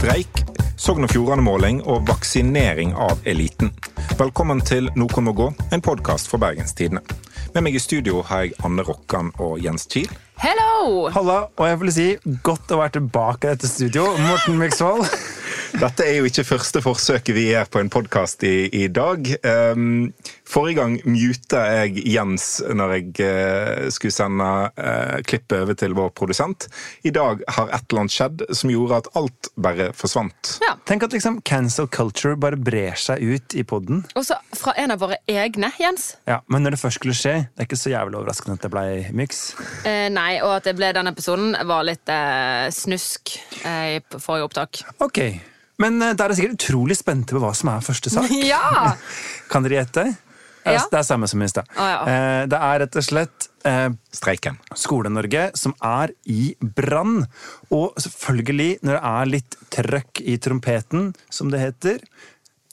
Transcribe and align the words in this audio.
streik, 0.00 0.38
Sogn 0.80 1.04
og 1.04 1.10
Fjordane-måling 1.12 1.82
og 1.84 2.06
vaksinering 2.08 2.94
av 2.96 3.18
eliten. 3.28 3.68
Velkommen 4.16 4.62
til 4.64 4.88
Noen 4.96 5.26
må 5.26 5.34
gå, 5.36 5.50
en 5.76 5.82
podkast 5.84 6.30
for 6.30 6.40
Bergenstidene. 6.40 7.02
Med 7.52 7.66
meg 7.66 7.76
i 7.76 7.82
studio 7.82 8.22
har 8.24 8.46
jeg 8.46 8.54
Anne 8.64 8.86
Rokkan 8.86 9.28
og 9.36 9.58
Jens 9.60 9.84
Kiel. 9.92 10.08
Hello! 10.40 11.10
Halla, 11.12 11.42
og 11.52 11.68
jeg 11.68 11.80
vil 11.82 11.92
si 11.92 12.08
godt 12.46 12.72
å 12.72 12.80
være 12.80 12.96
tilbake 12.96 13.50
i 13.50 13.52
dette 13.52 13.68
studio. 13.68 14.06
Morten 14.24 14.56
Myksvold. 14.62 15.04
Dette 15.78 16.02
er 16.02 16.16
jo 16.18 16.26
ikke 16.26 16.42
første 16.44 16.80
forsøket 16.82 17.36
vi 17.36 17.44
gjør 17.52 17.68
på 17.70 17.80
en 17.80 17.90
podkast 17.92 18.42
i, 18.46 18.66
i, 18.74 18.88
dag. 18.90 19.28
Um, 19.46 20.10
forrige 20.48 20.80
gang 20.80 20.96
muta 21.06 21.60
jeg 21.84 22.02
Jens 22.10 22.46
når 22.66 22.94
jeg 22.96 23.12
uh, 23.22 23.86
skulle 23.94 24.14
sende 24.14 24.48
uh, 24.74 25.20
klippet 25.22 25.60
over 25.60 25.78
til 25.78 25.94
vår 25.94 26.10
produsent. 26.18 26.66
I 27.06 27.12
dag 27.14 27.44
har 27.54 27.70
et 27.70 27.86
eller 27.86 28.02
annet 28.02 28.14
skjedd 28.16 28.44
som 28.50 28.72
gjorde 28.72 28.98
at 29.04 29.10
alt 29.20 29.50
bare 29.54 29.90
forsvant. 29.96 30.56
Ja. 30.64 30.74
Tenk 30.90 31.06
at 31.06 31.14
liksom 31.14 31.38
cancel 31.46 31.86
culture 31.86 32.34
bare 32.40 32.58
brer 32.58 32.98
seg 32.98 33.22
ut 33.22 33.54
i 33.54 33.62
poden. 33.62 34.02
Også 34.18 34.40
fra 34.58 34.74
en 34.80 34.96
av 34.96 35.04
våre 35.04 35.20
egne, 35.30 35.70
Jens. 35.78 36.16
Ja, 36.28 36.40
Men 36.50 36.66
når 36.66 36.74
det 36.74 36.82
først 36.82 37.00
skulle 37.00 37.16
skje, 37.16 37.36
det 37.46 37.62
er 37.62 37.70
ikke 37.70 37.78
så 37.78 37.94
jævlig 37.94 38.18
overraskende 38.18 38.58
at 38.58 38.66
det 38.66 38.72
ble 38.74 38.86
myks. 39.16 39.44
Eh, 39.86 40.08
nei, 40.12 40.32
og 40.42 40.56
at 40.58 40.66
det 40.66 40.74
ble 40.80 40.90
denne 40.96 41.14
episoden, 41.14 41.54
var 41.68 41.86
litt 41.86 42.10
eh, 42.10 42.66
snusk 42.74 43.36
eh, 43.62 44.00
i 44.00 44.18
forrige 44.18 44.50
opptak. 44.50 44.82
Ok, 45.04 45.22
Men 45.80 46.00
eh, 46.04 46.12
dere 46.18 46.34
er 46.34 46.38
sikkert 46.38 46.58
utrolig 46.60 46.96
spente 46.98 47.32
på 47.36 47.40
hva 47.42 47.52
som 47.56 47.70
er 47.72 47.84
første 47.84 48.12
sak. 48.12 48.28
ja! 48.52 48.92
Kan 49.52 49.64
dere 49.66 49.80
gjette? 49.82 50.04
Det 50.60 50.68
er, 50.68 50.76
Ja. 50.76 50.82
det 50.92 50.98
er 51.00 51.06
samme 51.08 51.26
som 51.30 51.40
i 51.40 51.46
stad. 51.48 51.68
Ah, 51.80 51.88
ja. 51.88 52.00
Eh, 52.04 52.42
Det 52.52 52.58
er 52.60 52.80
rett 52.82 52.96
og 53.00 53.04
slett 53.06 53.46
eh, 53.64 53.86
Streiken. 54.12 54.58
Skole-Norge 54.76 55.46
som 55.56 55.72
er 55.80 56.12
i 56.28 56.50
brann. 56.60 57.22
Og 57.72 57.96
selvfølgelig, 57.96 58.74
når 58.84 58.98
det 58.98 59.02
er 59.14 59.30
litt 59.32 59.56
trøkk 59.72 60.20
i 60.20 60.36
trompeten, 60.44 61.14
som 61.32 61.48
det 61.50 61.62
heter 61.64 61.96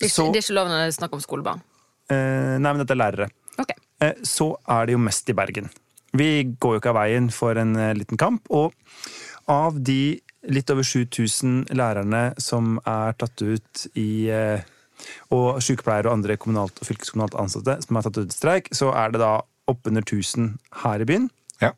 Ikke, 0.01 0.11
så, 0.11 0.27
Det 0.33 0.41
er 0.43 0.45
ikke 0.49 0.57
lov 0.59 0.67
når 0.69 0.83
det 0.83 0.89
er 0.91 0.97
snakk 0.99 1.15
om 1.15 1.23
skolebarn. 1.23 1.63
eh, 2.11 2.57
Nei, 2.59 2.67
men 2.73 2.83
dette 2.83 2.93
er 2.97 3.01
lærere. 3.05 3.29
Ok. 3.57 3.71
eh, 4.03 4.13
så 4.27 4.51
er 4.67 4.85
det 4.85 4.97
jo 4.97 4.99
mest 5.07 5.31
i 5.31 5.37
Bergen. 5.39 5.71
Vi 6.13 6.27
går 6.59 6.75
jo 6.75 6.81
ikke 6.83 6.91
av 6.91 6.99
veien 6.99 7.31
for 7.31 7.55
en 7.57 7.71
liten 7.97 8.17
kamp, 8.19 8.43
og 8.51 8.73
av 9.47 9.79
de 9.83 10.19
litt 10.45 10.69
over 10.69 10.85
7000 10.85 11.71
lærerne 11.75 12.31
som 12.41 12.77
er 12.85 13.15
tatt 13.19 13.41
ut 13.41 13.87
i 13.97 14.29
eh, 14.33 14.65
Og 15.29 15.59
sykepleiere 15.61 16.09
og 16.09 16.17
andre 16.17 16.37
kommunalt 16.41 16.79
og 16.81 16.87
fylkeskommunalt 16.87 17.35
ansatte 17.37 17.75
som 17.83 17.99
er 17.99 18.05
tatt 18.07 18.17
ut 18.17 18.31
i 18.31 18.37
streik, 18.37 18.71
så 18.73 18.89
er 18.97 19.13
det 19.13 19.21
da 19.21 19.33
oppunder 19.69 20.01
1000 20.01 20.55
her 20.83 21.03
i 21.03 21.05
byen. 21.05 21.27
Ja. 21.61 21.69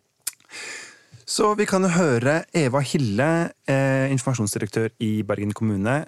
Så 1.27 1.51
vi 1.59 1.67
kan 1.67 1.83
jo 1.83 1.91
høre 1.93 2.43
Eva 2.55 2.79
Hille, 2.79 3.51
eh, 3.67 4.07
informasjonsdirektør 4.13 4.89
i 5.03 5.21
Bergen 5.27 5.51
kommune, 5.51 6.05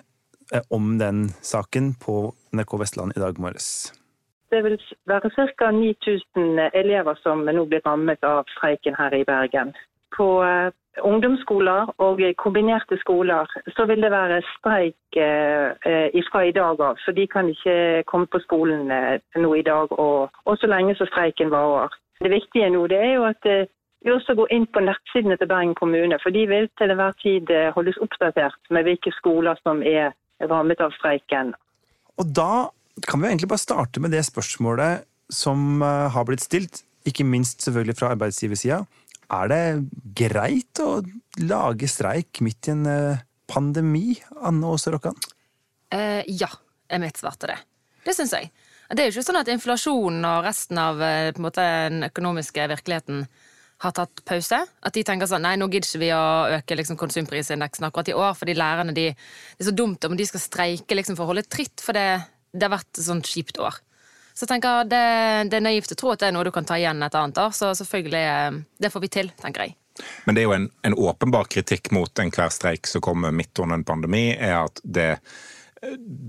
eh, 0.54 0.64
om 0.72 0.98
den 0.98 1.34
saken 1.42 1.94
på 2.00 2.34
NRK 2.56 2.80
Vestland 2.80 3.18
i 3.18 3.20
dag 3.20 3.40
morges. 3.40 3.92
Det 4.52 4.64
vil 4.64 4.80
være 5.08 5.30
ca. 5.36 5.72
9000 5.72 6.70
elever 6.74 7.16
som 7.24 7.46
nå 7.46 7.66
blir 7.66 7.84
rammet 7.86 8.24
av 8.24 8.46
streiken 8.56 8.96
her 8.96 9.14
i 9.16 9.24
Bergen. 9.24 9.74
På 10.16 10.42
ungdomsskoler 11.00 11.94
og 12.03 12.20
kombinerte 12.38 12.97
skoler 13.00 13.47
så 13.75 13.86
vil 13.88 14.02
det 14.03 14.11
være 14.11 14.42
streik 14.58 15.17
eh, 15.17 16.22
fra 16.31 16.44
i 16.44 16.52
dag 16.52 16.81
av. 16.81 17.00
Så 17.06 17.11
de 17.16 17.28
kan 17.28 17.50
ikke 17.50 18.03
komme 18.11 18.28
på 18.28 18.42
skolen 18.44 18.92
eh, 18.92 19.19
nå 19.39 19.53
i 19.56 19.64
dag 19.64 19.92
og, 19.92 20.30
og 20.45 20.58
så 20.58 20.67
lenge 20.67 20.95
så 20.95 21.08
streiken 21.12 21.52
varer. 21.52 21.95
Det 22.22 22.31
viktige 22.31 22.69
nå 22.69 22.88
det 22.92 23.00
er 23.00 23.14
jo 23.16 23.23
at 23.30 23.50
eh, 23.50 23.69
vi 24.02 24.12
også 24.12 24.36
går 24.36 24.53
inn 24.56 24.67
på 24.73 24.81
nettsidene 24.81 25.38
til 25.38 25.50
Bergen 25.50 25.75
kommune. 25.78 26.17
For 26.23 26.34
de 26.34 26.47
vil 26.50 26.67
til 26.80 26.94
enhver 26.94 27.16
tid 27.22 27.50
eh, 27.53 27.72
holdes 27.75 28.00
oppdatert 28.02 28.59
med 28.73 28.88
hvilke 28.88 29.14
skoler 29.17 29.59
som 29.62 29.84
er 29.85 30.12
rammet 30.50 30.81
av 30.81 30.94
streiken. 30.97 31.53
Og 32.19 32.30
da 32.35 32.69
kan 33.07 33.22
vi 33.22 33.30
egentlig 33.30 33.50
bare 33.50 33.62
starte 33.62 34.01
med 34.01 34.13
det 34.13 34.25
spørsmålet 34.25 35.06
som 35.31 35.81
eh, 35.81 36.09
har 36.13 36.25
blitt 36.28 36.44
stilt, 36.44 36.84
ikke 37.07 37.25
minst 37.25 37.63
selvfølgelig 37.66 37.97
fra 37.97 38.12
arbeidsgiversida. 38.16 38.84
Er 39.31 39.52
det 39.52 39.66
greit 40.18 40.81
å 40.84 41.00
lage 41.40 41.88
streik 41.88 42.42
midt 42.44 42.68
i 42.68 42.74
en 42.74 42.88
eh, 42.90 43.22
pandemi, 43.47 44.18
Anne 44.44 44.68
Aase 44.68 44.92
Rokkan? 44.92 45.16
Eh, 45.92 46.24
ja, 46.28 46.50
er 46.92 47.00
mitt 47.03 47.19
svar 47.19 47.38
til 47.40 47.53
det. 47.53 47.62
Det 48.03 48.16
syns 48.18 48.36
jeg. 48.36 48.52
Det 48.92 49.03
er 49.03 49.08
jo 49.08 49.16
ikke 49.16 49.30
sånn 49.30 49.40
at 49.40 49.52
inflasjonen 49.53 50.25
og 50.28 50.44
resten 50.44 50.80
av 50.81 51.00
eh, 51.06 51.31
måte, 51.40 51.64
den 51.64 52.09
økonomiske 52.09 52.66
virkeligheten 52.74 53.24
har 53.81 53.94
tatt 53.96 54.24
pause. 54.28 54.59
At 54.68 54.97
de 54.97 55.03
tenker 55.08 55.30
sånn 55.30 55.46
nei, 55.46 55.56
nå 55.59 55.69
gidder 55.72 55.88
ikke 55.88 56.03
vi 56.03 56.12
å 56.16 56.25
øke 56.58 56.78
liksom, 56.81 57.00
konsumprisindeksen 57.00 57.88
akkurat 57.88 58.12
i 58.12 58.18
år, 58.18 58.36
fordi 58.38 58.58
lærerne 58.59 58.96
de, 58.98 59.08
det 59.16 59.63
er 59.63 59.69
så 59.72 59.75
dumt 59.78 60.03
om 60.08 60.18
de 60.19 60.28
skal 60.28 60.44
streike 60.44 60.98
liksom, 60.98 61.16
for 61.16 61.25
å 61.25 61.31
holde 61.31 61.48
tritt, 61.48 61.80
for 61.84 61.98
det, 61.98 62.06
det 62.52 62.68
har 62.68 62.75
vært 62.75 62.92
et 62.92 63.08
sånt 63.08 63.31
kjipt 63.31 63.62
år. 63.63 63.80
Så 64.34 64.46
jeg 64.46 64.53
tenker 64.53 64.88
det, 64.90 65.03
det 65.52 65.59
er 65.59 65.66
naivt 65.66 65.94
å 65.94 66.00
tro 66.00 66.14
at 66.14 66.22
det 66.24 66.30
er 66.30 66.36
noe 66.36 66.47
du 66.47 66.53
kan 66.56 66.68
ta 66.68 66.80
igjen 66.80 67.03
et 67.03 67.16
annet 67.18 67.40
år, 67.42 67.53
så 67.56 67.74
selvfølgelig, 67.78 68.25
eh, 68.31 68.59
det 68.81 68.92
får 68.94 69.06
vi 69.06 69.12
til, 69.19 69.31
tenker 69.42 69.68
jeg. 69.68 69.78
Men 70.25 70.36
det 70.36 70.44
er 70.44 70.47
jo 70.47 70.56
en, 70.56 70.68
en 70.88 70.97
åpenbar 71.09 71.50
kritikk 71.52 71.92
mot 71.96 72.24
enhver 72.24 72.53
streik 72.53 72.88
som 72.88 73.03
kommer 73.03 73.34
midt 73.36 73.59
under 73.59 73.80
en 73.80 73.88
pandemi, 73.88 74.30
er 74.34 74.62
at 74.64 74.80
det, 74.84 75.09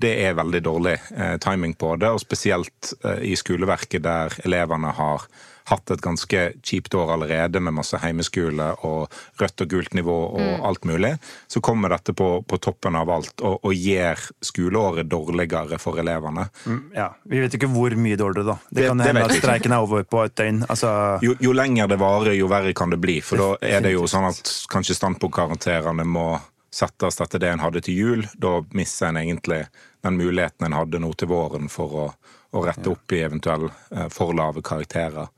det 0.02 0.12
er 0.26 0.36
veldig 0.38 0.62
dårlig 0.64 0.96
eh, 1.14 1.36
timing 1.42 1.76
på 1.78 1.94
det, 2.02 2.10
og 2.10 2.22
spesielt 2.22 2.92
eh, 3.04 3.22
i 3.32 3.36
skoleverket 3.38 4.04
der 4.04 4.38
elevene 4.44 4.92
har 4.98 5.28
hatt 5.70 5.90
et 5.94 6.00
ganske 6.02 6.40
kjipt 6.62 6.94
år 6.98 7.12
allerede 7.14 7.60
med 7.62 7.74
masse 7.76 7.98
heimeskole 8.02 8.70
og 8.88 9.12
rødt 9.40 9.64
og 9.64 9.68
gult 9.70 9.94
nivå 9.94 10.16
og 10.34 10.66
alt 10.68 10.84
mulig, 10.88 11.12
så 11.48 11.60
kommer 11.60 11.88
dette 11.94 12.12
på, 12.18 12.28
på 12.48 12.58
toppen 12.58 12.96
av 12.98 13.10
alt 13.10 13.40
og, 13.46 13.60
og 13.64 13.74
gjør 13.74 14.18
skoleåret 14.42 15.08
dårligere 15.12 15.78
for 15.82 15.98
elevene. 16.02 16.48
Ja, 16.96 17.10
Vi 17.24 17.40
vet 17.44 17.54
ikke 17.58 17.70
hvor 17.72 17.94
mye 17.96 18.16
dårligere, 18.18 18.46
da. 18.54 18.58
Det, 18.70 18.82
Det- 18.82 18.88
kan 18.88 19.00
hende 19.06 19.24
at 19.24 19.36
streiken 19.38 19.72
er 19.72 19.84
over 19.86 20.02
på 20.04 20.24
et 20.24 20.34
døgn. 20.36 20.64
Altså, 20.68 21.18
Jo, 21.22 21.34
jo 21.40 21.52
lenger 21.52 21.86
det 21.88 21.98
varer, 22.02 22.32
jo 22.36 22.48
verre 22.48 22.72
kan 22.74 22.90
det 22.90 23.00
bli. 23.00 23.20
For 23.20 23.36
da 23.36 23.50
er 23.62 23.80
det 23.80 23.92
jo 23.94 24.06
sånn 24.10 24.28
at 24.28 24.42
kanskje 24.72 24.96
standpunktkarakterene 24.98 26.04
må 26.04 26.40
settes 26.72 27.20
etter 27.20 27.38
det 27.38 27.50
en 27.52 27.60
hadde 27.60 27.82
til 27.84 27.94
jul. 27.94 28.22
Da 28.40 28.60
mister 28.72 29.08
en 29.10 29.16
egentlig 29.20 29.66
den 30.02 30.16
muligheten 30.18 30.66
en 30.66 30.72
hadde 30.76 30.98
nå 31.02 31.12
til 31.14 31.28
våren 31.28 31.68
for 31.70 31.88
å, 31.92 32.06
å 32.52 32.62
rette 32.66 32.90
opp 32.92 33.12
i 33.16 33.22
eventuelle 33.24 33.70
eh, 33.96 34.08
for 34.12 34.32
lave 34.36 34.62
karakterer. 34.62 35.28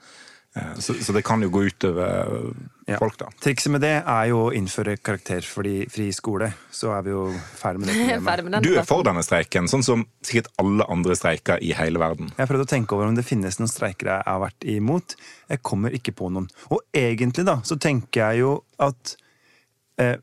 Eh, 0.56 0.75
Så, 0.78 0.94
så 1.02 1.12
det 1.12 1.22
kan 1.26 1.42
jo 1.42 1.48
gå 1.50 1.64
utover 1.66 2.30
eh, 2.30 2.70
Ja. 2.86 2.98
folk, 3.00 3.16
da. 3.16 3.30
Trikset 3.41 3.72
med 3.72 3.80
det 3.80 3.94
er 4.04 4.26
jo 4.28 4.42
å 4.44 4.52
innføre 4.52 4.98
karakterfri 5.00 5.86
fri 5.91 6.10
skole. 6.12 6.50
Så 6.70 6.91
er 6.92 7.02
vi 7.06 7.14
jo 7.14 7.22
ferdig 7.56 7.80
med 7.80 7.88
det 7.88 7.94
problemet. 7.98 8.26
Ferdig 8.28 8.44
med 8.44 8.52
den 8.58 8.66
Du 8.66 8.75
er 8.78 8.84
for 8.86 9.02
denne 9.06 9.22
streiken, 9.25 9.70
sånn 9.72 9.82
som 9.86 10.04
sikkert 10.22 10.50
alle 10.60 10.84
andre 10.92 11.16
streiker 11.16 11.62
i 11.64 11.72
hele 11.78 11.98
verden. 12.02 12.28
Jeg 12.36 12.42
har 12.44 12.50
prøvd 12.52 12.66
å 12.66 12.70
tenke 12.75 12.94
over 12.98 13.08
om 13.08 13.16
det 13.16 13.25
finnes 13.26 13.56
noen 13.58 13.72
streiker 13.72 14.10
jeg 14.12 14.26
har 14.28 14.42
vært 14.44 14.69
imot. 14.75 15.16
Jeg 15.50 15.62
kommer 15.64 15.96
ikke 15.96 16.12
på 16.19 16.28
noen. 16.34 16.50
Og 16.70 16.82
egentlig 16.92 17.46
da, 17.48 17.56
så 17.64 17.78
tenker 17.81 18.26
jeg 18.28 18.44
jo 18.44 18.52
at 18.84 19.16
eh, 20.02 20.19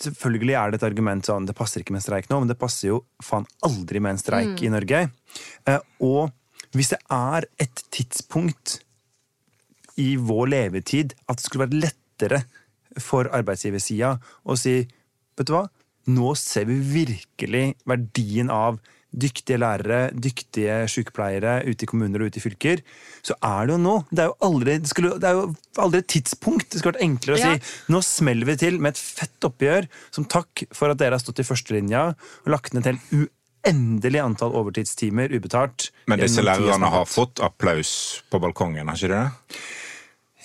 Selvfølgelig 0.00 0.56
er 0.58 0.72
det 0.72 0.80
et 0.80 0.86
argument 0.88 1.26
sånn 1.26 1.46
det 1.46 1.54
passer 1.56 1.82
ikke 1.82 1.94
med 1.94 2.02
streik 2.02 2.26
nå, 2.30 2.40
men 2.42 2.50
det 2.50 2.58
passer 2.58 2.90
jo 2.90 3.02
faen 3.22 3.46
aldri 3.66 4.02
med 4.02 4.16
en 4.16 4.22
streik 4.22 4.62
i 4.64 4.72
Norge. 4.72 5.04
Eh, 5.70 5.84
og 6.02 6.32
hvis 6.74 6.90
det 6.94 7.00
er 7.14 7.46
et 7.62 7.84
tidspunkt 7.94 8.80
i 10.02 10.14
vår 10.18 10.50
levetid 10.50 11.14
at 11.28 11.38
det 11.38 11.46
skulle 11.46 11.68
vært 11.68 11.78
lettere 11.86 12.42
for 13.02 13.30
arbeidsgiversida 13.34 14.16
å 14.44 14.58
si 14.58 14.82
Vet 15.34 15.48
du 15.48 15.56
hva? 15.56 15.64
Nå 16.14 16.28
ser 16.38 16.68
vi 16.68 16.76
virkelig 16.78 17.64
verdien 17.90 18.52
av 18.54 18.76
dyktige 19.14 19.58
lærere, 19.62 19.98
dyktige 20.18 20.80
sykepleiere 20.90 21.60
ute 21.68 21.86
i 21.86 21.88
kommuner 21.90 22.20
og 22.24 22.32
ute 22.32 22.40
i 22.40 22.42
fylker. 22.42 22.82
Så 23.22 23.36
er 23.38 23.68
det 23.68 23.76
jo 23.76 23.78
nå. 23.84 23.94
Det 24.10 24.24
er 24.24 24.30
jo 24.32 24.36
aldri, 24.48 24.74
det 24.82 24.90
skulle, 24.90 25.12
det 25.22 25.28
er 25.30 25.38
jo 25.38 25.44
aldri 25.84 26.00
et 26.02 26.10
tidspunkt. 26.10 26.66
Det 26.72 26.80
skulle 26.82 26.94
vært 26.96 27.06
enklere 27.06 27.36
å 27.38 27.42
Ja. 27.44 27.52
si 27.54 27.92
nå 27.94 28.02
smeller 28.02 28.46
vi 28.50 28.56
til 28.64 28.80
med 28.80 28.94
et 28.96 28.98
fett 28.98 29.46
oppgjør 29.48 29.88
som 30.10 30.24
takk 30.26 30.64
for 30.72 30.90
at 30.90 30.98
dere 30.98 31.14
har 31.18 31.22
stått 31.22 31.38
i 31.44 31.46
førstelinja 31.46 32.02
og 32.16 32.50
lagt 32.52 32.74
ned 32.74 32.86
et 32.86 32.94
helt 32.96 33.30
uendelig 33.64 34.20
antall 34.20 34.52
overtidstimer 34.58 35.32
ubetalt. 35.32 35.90
Men 36.06 36.18
disse 36.20 36.42
lærerne 36.44 36.90
har 36.90 37.06
fått 37.08 37.40
applaus 37.40 38.22
på 38.30 38.40
balkongen, 38.42 38.88
har 38.88 38.98
ikke 38.98 39.08
de 39.08 39.14
det? 39.14 39.62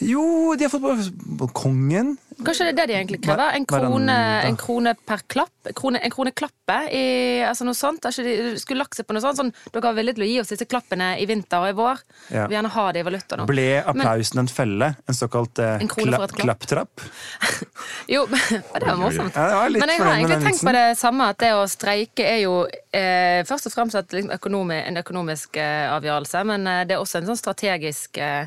Jo, 0.07 0.55
de 0.55 0.63
har 0.63 0.71
fått 0.71 0.85
på 0.85 1.35
balkongen. 1.41 2.13
Kanskje 2.45 2.69
det 2.69 2.71
er 2.71 2.77
det 2.79 2.87
de 2.87 2.95
egentlig 2.97 3.19
krever? 3.23 3.51
En 3.57 3.65
krone, 3.67 4.15
en 4.47 4.57
krone 4.59 4.93
per 5.07 5.23
klapp? 5.27 5.71
Krone, 5.75 5.99
en 6.03 6.13
krone 6.13 6.31
klappe? 6.31 6.77
I, 6.95 7.03
altså 7.43 7.65
noe 7.67 7.75
sånt? 7.75 8.05
De 8.05 8.55
skulle 8.61 8.79
lagt 8.79 8.95
seg 8.95 9.07
på 9.07 9.15
noe 9.15 9.23
sånt? 9.23 9.39
Sånn, 9.39 9.51
dere 9.73 9.83
var 9.83 9.97
villige 9.97 10.19
til 10.19 10.25
å 10.25 10.29
gi 10.29 10.37
oss 10.43 10.53
disse 10.53 10.67
klappene 10.69 11.11
i 11.19 11.27
vinter 11.29 11.65
og 11.65 11.73
i 11.73 11.75
vår. 11.77 12.03
Ja. 12.31 12.47
Vi 12.49 12.57
gjerne 12.57 12.71
ha 12.75 12.85
det 12.95 13.03
i 13.03 13.07
valuta 13.09 13.39
nå. 13.39 13.47
Ble 13.49 13.67
applausen 13.83 14.43
en 14.43 14.51
felle? 14.51 14.91
En 15.09 15.17
såkalt 15.17 15.59
eh, 15.63 15.83
En 15.83 15.91
klapp. 15.91 16.35
klapptrapp? 16.39 17.05
Jo, 18.13 18.25
men 18.29 18.39
det 18.79 18.85
var 18.85 18.99
morsomt. 18.99 19.35
Ja, 19.35 19.47
det 19.49 19.59
var 19.59 19.75
Men 19.75 19.93
jeg 19.93 20.03
har 20.03 20.15
egentlig 20.15 20.41
tenkt 20.47 20.65
på 20.65 20.75
det 20.75 20.87
samme, 20.99 21.29
at 21.33 21.39
det 21.43 21.53
å 21.57 21.63
streike 21.69 22.25
er 22.25 22.43
jo 22.45 22.55
eh, 22.95 23.45
først 23.49 23.69
og 23.69 23.75
fremst 23.75 23.99
et, 23.99 24.15
liksom, 24.15 24.33
økonomi, 24.39 24.79
en 24.79 25.01
økonomisk 25.03 25.59
eh, 25.59 25.87
avgjørelse, 25.91 26.43
men 26.49 26.67
eh, 26.67 26.83
det 26.89 26.97
er 26.97 27.03
også 27.03 27.21
en 27.21 27.33
sånn 27.33 27.43
strategisk 27.43 28.21
eh, 28.23 28.45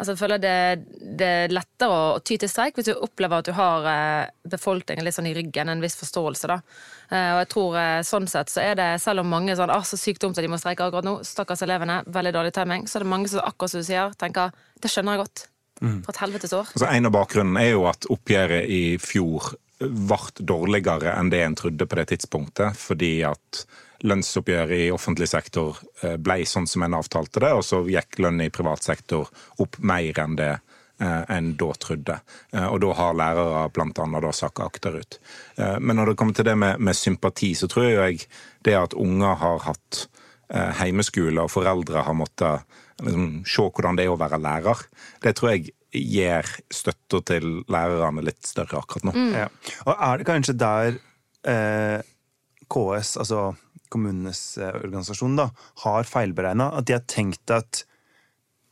Altså, 0.00 0.14
jeg 0.14 0.18
føler 0.22 0.38
det, 0.40 0.52
det 1.20 1.26
er 1.28 1.52
lettere 1.52 1.92
å 1.92 2.20
ty 2.24 2.38
til 2.40 2.48
streik 2.48 2.78
hvis 2.78 2.86
du 2.88 2.94
opplever 3.04 3.29
opplever 3.30 3.38
at 3.38 3.46
du 3.46 3.52
har 3.52 3.86
eh, 3.86 4.30
befolkningen 4.50 5.04
litt 5.04 5.14
sånn 5.14 5.28
i 5.30 5.34
ryggen, 5.34 5.68
en 5.68 5.82
viss 5.82 5.96
forståelse, 6.00 6.48
da. 6.50 6.58
Eh, 7.10 7.30
og 7.34 7.40
jeg 7.42 7.48
tror 7.52 7.78
eh, 7.78 8.02
sånn 8.02 8.28
sett 8.28 8.50
så 8.50 8.60
er 8.64 8.76
det, 8.76 8.90
selv 9.00 9.22
om 9.22 9.30
mange 9.30 9.56
sånn 9.56 9.70
ah, 9.70 9.84
så 9.84 9.98
sykt 9.98 10.22
dumt 10.22 10.38
at 10.38 10.44
de 10.44 10.50
må 10.50 10.58
streike 10.58 10.84
akkurat 10.84 11.06
nå, 11.06 11.20
stakkars 11.24 11.62
elevene, 11.62 12.02
veldig 12.06 12.34
dårlig 12.34 12.54
timing, 12.56 12.86
så 12.86 12.98
er 12.98 13.06
det 13.06 13.12
mange 13.12 13.30
som 13.30 13.42
akkurat 13.44 13.72
som 13.72 13.82
du 13.82 13.86
sier, 13.86 14.14
tenker 14.18 14.54
det 14.80 14.90
skjønner 14.90 15.16
jeg 15.16 15.24
godt. 15.24 15.46
For 15.80 16.12
et 16.12 16.18
helvetes 16.20 16.52
år. 16.52 16.66
Altså, 16.74 16.88
en 16.92 17.08
av 17.08 17.12
bakgrunnen 17.14 17.56
er 17.56 17.70
jo 17.70 17.86
at 17.88 18.04
oppgjøret 18.12 18.68
i 18.68 18.98
fjor 19.00 19.54
ble 19.80 20.18
dårligere 20.44 21.14
enn 21.16 21.30
det 21.32 21.40
en 21.40 21.56
trodde 21.56 21.86
på 21.88 21.96
det 21.96 22.10
tidspunktet, 22.10 22.76
fordi 22.76 23.22
at 23.24 23.62
lønnsoppgjøret 24.04 24.76
i 24.76 24.90
offentlig 24.92 25.30
sektor 25.30 25.78
ble 26.20 26.36
sånn 26.48 26.68
som 26.68 26.84
en 26.84 26.98
avtalte 26.98 27.40
det, 27.40 27.54
og 27.56 27.64
så 27.64 27.80
gikk 27.88 28.20
lønnen 28.20 28.44
i 28.44 28.52
privat 28.52 28.84
sektor 28.84 29.32
opp 29.64 29.80
mer 29.80 30.20
enn 30.20 30.36
det 30.36 30.50
enn 31.00 31.54
da 31.56 31.70
trodde. 31.80 32.20
Eh, 32.52 32.66
Og 32.66 32.80
da 32.80 32.92
har 32.98 33.14
lærere 33.14 34.20
da 34.20 34.32
sakka 34.32 34.64
akterut. 34.68 35.18
Eh, 35.56 35.78
Men 35.78 35.96
når 35.96 36.06
det 36.06 36.16
kommer 36.16 36.34
til 36.34 36.44
det 36.44 36.56
med, 36.58 36.78
med 36.80 36.94
sympati, 36.96 37.54
så 37.54 37.68
tror 37.68 37.84
jeg 37.88 38.26
det 38.62 38.74
at 38.74 38.94
unger 38.94 39.34
har 39.34 39.58
hatt 39.58 40.06
eh, 40.50 40.72
heimeskole 40.80 41.40
og 41.40 41.50
foreldre 41.50 42.02
har 42.04 42.14
måttet 42.14 42.62
liksom, 43.00 43.44
se 43.46 43.62
hvordan 43.62 43.96
det 43.96 44.04
er 44.06 44.12
å 44.14 44.18
være 44.20 44.40
lærer, 44.40 44.86
det 45.22 45.36
tror 45.36 45.50
jeg 45.54 45.70
gir 45.92 46.46
støtta 46.70 47.20
til 47.26 47.64
lærerne 47.68 48.22
litt 48.22 48.46
større 48.46 48.78
akkurat 48.78 49.08
nå. 49.08 49.14
Ja. 49.34 49.48
Og 49.86 49.94
er 49.96 50.18
det 50.20 50.26
kanskje 50.28 50.54
der 50.60 50.98
eh, 51.50 52.02
KS, 52.70 53.16
altså 53.18 53.54
kommunenes 53.90 54.58
eh, 54.58 54.76
organisasjon, 54.84 55.34
da, 55.40 55.48
har 55.84 56.06
feilberegna? 56.06 56.70
At 56.78 56.86
de 56.86 56.94
har 56.94 57.06
tenkt 57.10 57.50
at 57.50 57.84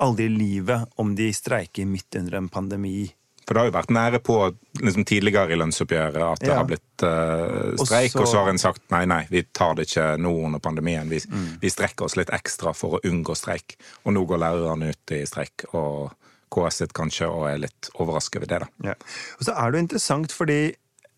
aldri 0.00 0.24
i 0.28 0.34
livet, 0.34 0.88
om 0.96 1.14
de 1.18 1.30
streiker 1.34 1.86
midt 1.86 2.14
under 2.20 2.36
en 2.38 2.48
pandemi 2.48 3.08
For 3.48 3.54
det 3.56 3.60
har 3.62 3.68
jo 3.70 3.74
vært 3.78 3.90
nære 3.96 4.18
på 4.20 4.34
liksom, 4.82 5.04
tidligere 5.08 5.54
i 5.54 5.56
lønnsoppgjøret 5.56 6.20
at 6.22 6.40
det 6.44 6.48
Ja. 6.50 6.56
har 6.60 6.66
blitt 6.68 7.02
uh, 7.02 7.72
streik, 7.80 8.14
og 8.16 8.26
så... 8.26 8.32
så- 8.32 8.42
har 8.44 8.50
en 8.52 8.58
sagt 8.60 8.82
nei, 8.92 9.04
nei, 9.08 9.22
vi 9.30 9.42
tar 9.56 9.74
det 9.74 9.86
ikke 9.88 10.18
nå 10.20 10.32
under 10.44 10.58
pandemien. 10.60 11.08
Vi, 11.08 11.18
Mm. 11.28 11.58
vi 11.62 11.70
strekker 11.72 12.04
oss 12.04 12.16
litt 12.16 12.28
ekstra 12.30 12.74
for 12.76 12.98
å 12.98 13.00
unngå 13.08 13.34
streik. 13.36 13.76
Og 14.04 14.12
nå 14.12 14.26
går 14.28 14.38
lærerne 14.44 14.90
ut 14.92 15.10
i 15.16 15.22
streik, 15.26 15.64
og 15.72 16.12
KS 16.52 16.76
sitt 16.82 16.92
kanskje, 16.92 17.26
og 17.28 17.48
er 17.48 17.58
litt 17.64 17.88
overrasket 17.98 18.36
over 18.42 18.46
det, 18.52 18.60
da. 18.60 18.68
Ja. 18.90 18.94
Og 19.40 19.44
så 19.48 19.52
er 19.56 19.70
det 19.72 19.78
jo 19.80 19.84
interessant 19.86 20.32
fordi 20.32 20.60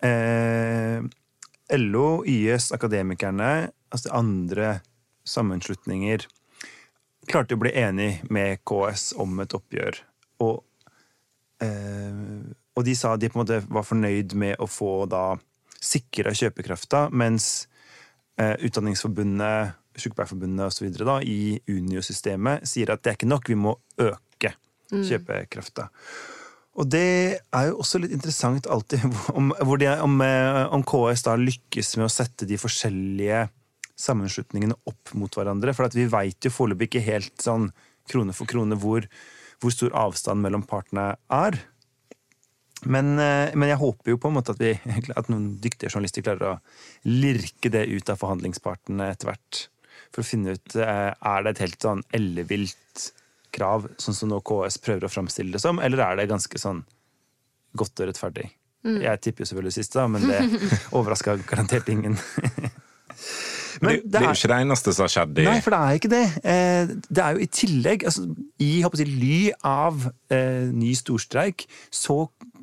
eh, 0.02 1.02
LO, 1.76 2.22
YS, 2.26 2.70
Akademikerne, 2.72 3.70
altså 3.92 4.10
andre 4.14 4.80
sammenslutninger, 5.26 6.24
klarte 7.30 7.56
å 7.56 7.60
bli 7.62 7.72
enig 7.78 8.10
med 8.32 8.62
KS 8.66 9.12
om 9.20 9.38
et 9.42 9.54
oppgjør. 9.56 10.00
Og, 10.44 10.62
eh, 11.62 12.16
og 12.76 12.86
de 12.86 12.96
sa 12.96 13.16
de 13.16 13.30
på 13.30 13.38
en 13.38 13.44
måte 13.44 13.60
var 13.68 13.86
fornøyd 13.86 14.34
med 14.38 14.60
å 14.60 14.68
få 14.70 15.06
da 15.10 15.34
sikra 15.80 16.34
kjøpekrafta, 16.36 17.08
mens 17.12 17.68
eh, 18.38 18.56
Utdanningsforbundet, 18.66 19.76
Sykepleierforbundet 20.00 20.70
osv. 20.70 20.90
i 21.26 21.60
Unio-systemet 21.68 22.68
sier 22.68 22.92
at 22.92 23.02
det 23.02 23.12
er 23.12 23.18
ikke 23.18 23.30
nok, 23.30 23.48
vi 23.48 23.58
må 23.58 23.74
øke 24.00 24.54
kjøpekrafta. 24.90 25.88
Og 26.80 26.86
det 26.88 27.40
er 27.40 27.64
jo 27.68 27.80
også 27.82 27.98
litt 28.00 28.12
interessant 28.14 28.68
alltid 28.70 29.02
om, 29.38 29.50
om, 29.52 30.20
eh, 30.24 30.60
om 30.70 30.84
KS 30.86 31.26
da 31.26 31.36
lykkes 31.38 31.96
med 31.98 32.06
å 32.06 32.12
sette 32.12 32.48
de 32.48 32.60
forskjellige 32.60 33.48
sammenslutningene 34.00 34.78
opp 34.88 35.12
mot 35.18 35.34
hverandre. 35.36 35.74
For 35.76 35.88
at 35.88 35.96
vi 35.96 36.08
veit 36.10 36.46
jo 36.46 36.52
foreløpig 36.54 36.90
ikke 36.90 37.06
helt 37.06 37.36
sånn 37.42 37.70
krone 38.10 38.34
for 38.36 38.50
krone 38.50 38.78
hvor, 38.80 39.06
hvor 39.60 39.74
stor 39.74 39.94
avstand 40.06 40.42
mellom 40.44 40.64
partene 40.68 41.12
er. 41.34 41.60
Men, 42.88 43.12
eh, 43.20 43.52
men 43.54 43.68
jeg 43.68 43.80
håper 43.80 44.14
jo 44.14 44.20
på 44.20 44.30
en 44.30 44.38
måte 44.38 44.54
at, 44.54 44.62
vi, 44.62 44.72
at 45.20 45.28
noen 45.32 45.52
dyktige 45.62 45.92
journalister 45.92 46.24
klarer 46.24 46.54
å 46.54 47.08
lirke 47.08 47.72
det 47.72 47.86
ut 47.90 48.12
av 48.12 48.20
forhandlingspartene 48.22 49.10
etter 49.12 49.32
hvert. 49.32 49.66
For 50.10 50.24
å 50.24 50.26
finne 50.26 50.56
ut 50.56 50.78
eh, 50.80 51.10
er 51.12 51.44
det 51.44 51.54
et 51.54 51.64
helt 51.66 51.84
sånn 51.84 52.04
ellevilt 52.16 53.10
krav, 53.54 53.88
sånn 53.98 54.16
som 54.16 54.30
nå 54.30 54.40
KS 54.46 54.78
prøver 54.82 55.06
å 55.06 55.12
framstille 55.12 55.52
det 55.54 55.62
som, 55.62 55.80
eller 55.82 56.02
er 56.04 56.20
det 56.20 56.30
ganske 56.30 56.60
sånn 56.62 56.84
godt 57.78 58.02
og 58.02 58.10
rettferdig? 58.10 58.46
Jeg 58.80 59.20
tipper 59.20 59.44
jo 59.44 59.50
selvfølgelig 59.50 59.76
sist, 59.76 59.92
da, 59.92 60.06
men 60.08 60.24
det 60.24 60.38
overraska 60.96 61.36
garantert 61.44 61.90
ingen. 61.92 62.16
Men 63.80 63.90
det, 63.96 64.04
det 64.12 64.20
er 64.20 64.26
jo 64.28 64.36
ikke 64.38 64.50
det 64.52 64.60
eneste 64.64 64.94
som 64.96 65.04
har 65.06 65.12
skjedd 65.14 65.38
i 65.42 65.44
Nei, 65.46 65.58
for 65.64 65.74
det 65.74 65.80
er 65.80 65.98
ikke 66.00 66.10
det. 66.12 66.22
Eh, 66.44 66.94
Det 67.08 67.22
er 67.24 67.36
jo 67.36 67.44
i 67.44 67.50
tillegg, 67.60 68.04
altså, 68.10 68.24
i 68.60 68.70
håper 68.84 69.02
jeg, 69.04 69.12
ly 69.20 69.38
av 69.66 70.08
eh, 70.32 70.66
ny 70.74 70.92
storstreik, 70.98 71.66
så 71.94 72.18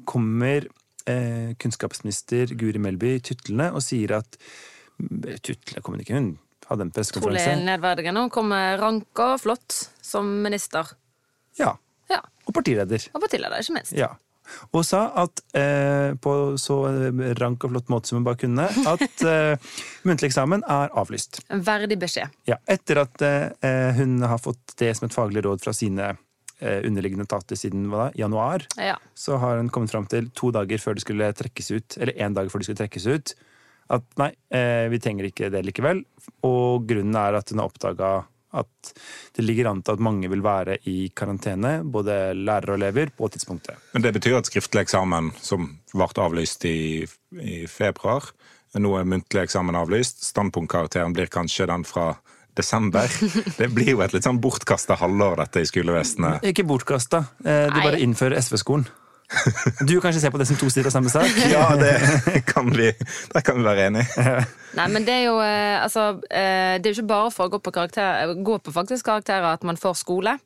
kommer 0.08 0.68
eh, 1.08 1.54
kunnskapsminister 1.62 2.54
Guri 2.60 2.80
Melby 2.84 3.18
tutlende 3.24 3.72
og 3.76 3.82
sier 3.86 4.18
at 4.20 4.38
Tutlende 4.98 5.82
kom 5.86 5.94
ikke, 6.02 6.16
hun 6.18 6.30
hadde 6.68 6.82
en 6.88 6.90
Trolig 6.90 6.96
pressekonferanse. 6.98 7.52
nedverdigende. 7.68 8.24
Hun 8.26 8.32
kom 8.34 8.50
ranka 8.52 9.28
og 9.36 9.42
flott 9.44 9.76
som 10.04 10.26
minister. 10.44 10.90
Ja. 11.60 11.76
Ja. 12.10 12.22
Og 12.50 12.56
partileder. 12.58 13.06
Og 13.14 13.22
partileder, 13.22 13.62
ikke 13.62 13.76
minst. 13.78 13.94
Ja. 13.96 14.10
Og 14.72 14.86
sa 14.88 15.06
at 15.24 15.42
eh, 15.58 16.14
på 16.22 16.34
så 16.62 16.78
rank 17.40 17.66
og 17.68 17.74
flott 17.74 17.90
måte 17.94 18.12
som 18.12 18.20
hun 18.20 18.28
bare 18.28 18.40
kunne, 18.42 18.68
at 18.94 19.26
eh, 19.26 19.74
muntlig 20.08 20.30
eksamen 20.32 20.64
er 20.68 20.94
avlyst. 20.98 21.42
En 21.54 21.64
verdig 21.68 21.98
beskjed. 22.02 22.32
Ja, 22.50 22.58
etter 22.68 23.04
at 23.04 23.22
eh, 23.26 23.92
hun 24.00 24.20
har 24.24 24.40
fått 24.44 24.78
det 24.80 24.94
som 24.98 25.08
et 25.10 25.16
faglig 25.18 25.44
råd 25.46 25.64
fra 25.66 25.74
sine 25.76 26.14
eh, 26.14 26.80
underliggende 26.88 27.28
etater 27.28 27.60
siden 27.60 27.90
da, 27.92 28.10
januar, 28.18 28.66
Ja. 28.78 28.96
så 29.18 29.38
har 29.42 29.58
hun 29.62 29.70
kommet 29.74 29.92
fram 29.94 30.08
til 30.10 30.30
to 30.38 30.52
dager 30.56 30.78
før 30.82 30.98
det 30.98 31.04
skulle 31.06 31.34
trekkes 31.38 31.72
ut, 31.76 31.98
eller 32.02 32.14
én 32.18 32.34
dag 32.38 32.50
før 32.52 32.64
det 32.64 32.70
skulle 32.72 32.84
trekkes 32.86 33.08
ut, 33.12 33.36
at 33.94 34.04
nei, 34.20 34.32
eh, 34.52 34.88
vi 34.92 35.00
trenger 35.00 35.30
ikke 35.30 35.48
det 35.54 35.62
likevel. 35.64 36.02
Og 36.44 36.84
grunnen 36.90 37.16
er 37.16 37.38
at 37.40 37.54
hun 37.54 37.62
har 37.62 37.70
oppdaga 37.70 38.10
at 38.56 38.92
det 39.36 39.44
ligger 39.44 39.72
an 39.72 39.82
til 39.84 39.98
at 39.98 40.04
mange 40.04 40.30
vil 40.32 40.44
være 40.44 40.78
i 40.88 41.10
karantene, 41.16 41.82
både 41.84 42.34
lærere 42.38 42.76
og 42.76 42.80
elever, 42.80 43.12
på 43.18 43.28
tidspunktet. 43.34 43.90
Men 43.94 44.06
det 44.06 44.14
betyr 44.16 44.38
at 44.40 44.50
skriftlig 44.50 44.86
eksamen, 44.86 45.34
som 45.44 45.70
ble 45.94 46.08
avlyst 46.24 46.66
i, 46.70 47.04
i 47.42 47.58
februar, 47.72 48.32
nå 48.78 48.94
er 49.00 49.08
muntlig 49.10 49.48
eksamen 49.48 49.78
avlyst. 49.80 50.24
Standpunktkarakteren 50.28 51.16
blir 51.16 51.32
kanskje 51.34 51.68
den 51.70 51.86
fra 51.88 52.12
desember. 52.58 53.10
Det 53.58 53.70
blir 53.74 53.94
jo 53.96 54.04
et 54.06 54.14
litt 54.16 54.26
sånn 54.28 54.42
bortkasta 54.42 54.98
halvår, 55.00 55.44
dette 55.44 55.64
i 55.64 55.70
skolevesenet. 55.70 56.46
Ikke 56.52 56.66
bortkasta. 56.68 57.24
Eh, 57.46 57.68
du 57.72 57.80
bare 57.82 58.02
innfører 58.04 58.42
SV-skolen. 58.42 58.88
Du 59.88 59.98
kanskje 60.00 60.22
ser 60.22 60.32
på 60.32 60.40
det 60.40 60.48
som 60.48 60.58
to 60.60 60.70
sider 60.72 60.88
av 60.88 60.96
samme 60.96 61.12
sak? 61.12 61.28
Ja, 61.54 61.70
det 61.76 62.46
kan 62.48 62.72
vi, 62.72 62.92
der 63.34 63.44
kan 63.44 63.60
vi 63.60 63.68
være 63.68 63.90
enige. 63.90 64.28
Nei, 64.78 64.88
men 64.94 65.08
det 65.08 65.16
er 65.20 65.26
jo 65.26 65.38
eh, 65.44 65.78
altså 65.84 66.10
eh, 66.30 66.78
Det 66.80 66.88
er 66.88 66.94
jo 66.94 67.02
ikke 67.02 67.12
bare 67.12 67.32
for 67.36 67.50
å 67.50 67.56
gå 67.56 67.60
på, 67.64 67.74
karakter, 67.76 68.34
gå 68.46 68.60
på 68.64 68.76
faktisk 68.76 69.08
karakterer 69.10 69.50
at 69.52 69.68
man 69.68 69.80
får 69.80 70.00
skole. 70.00 70.38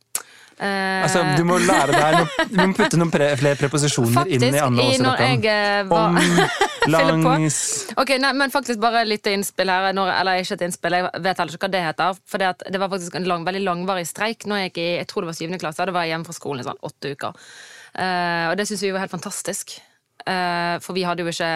Uh, 0.61 1.01
Altså, 1.01 1.23
du 1.37 1.41
må 1.47 1.55
lære 1.57 1.95
deg 1.95 2.49
Du 2.51 2.57
må 2.59 2.73
putte 2.77 2.97
noen 2.99 3.09
pre, 3.09 3.31
flere 3.39 3.57
preposisjoner 3.57 4.13
faktisk, 4.13 4.43
inn 4.45 4.53
i 4.53 4.59
andre 4.61 5.55
var 5.89 6.11
Om, 6.11 6.27
langs 6.93 7.57
Ok, 7.95 8.11
nei, 8.21 8.29
men 8.37 8.53
faktisk 8.53 8.81
bare 8.83 9.01
litt 9.07 9.25
innspill 9.31 9.71
her. 9.71 9.89
Når, 9.95 10.11
eller 10.19 10.43
ikke 10.43 10.59
et 10.59 10.65
innspill, 10.67 10.97
jeg 10.99 11.07
vet 11.25 11.41
heller 11.41 11.57
ikke 11.57 11.65
hva 11.65 11.73
det 11.73 11.83
heter. 11.87 12.21
For 12.29 12.41
det, 12.41 12.51
at 12.53 12.65
det 12.73 12.81
var 12.81 12.91
faktisk 12.93 13.17
en 13.17 13.25
lang, 13.31 13.45
veldig 13.47 13.63
langvarig 13.65 14.05
streik. 14.09 14.45
Når 14.49 14.61
jeg 14.61 14.71
gikk 14.71 14.81
i 14.83 14.87
jeg 14.99 15.09
tror 15.09 15.25
det 15.25 15.31
var 15.31 15.37
syvende 15.39 15.61
klasse, 15.61 15.87
da 15.87 15.95
var 15.95 16.09
hjemme 16.09 16.29
fra 16.29 16.37
skolen 16.37 16.61
i 16.61 16.67
sånn 16.67 16.81
åtte 16.91 17.13
uker. 17.15 17.49
Eh, 17.97 18.47
og 18.49 18.57
det 18.57 18.67
syns 18.69 18.83
vi 18.85 18.91
var 18.93 19.03
helt 19.03 19.13
fantastisk. 19.13 19.77
Eh, 20.25 20.75
for 20.83 20.97
vi 20.97 21.05
hadde 21.07 21.25
jo 21.25 21.31
ikke 21.31 21.51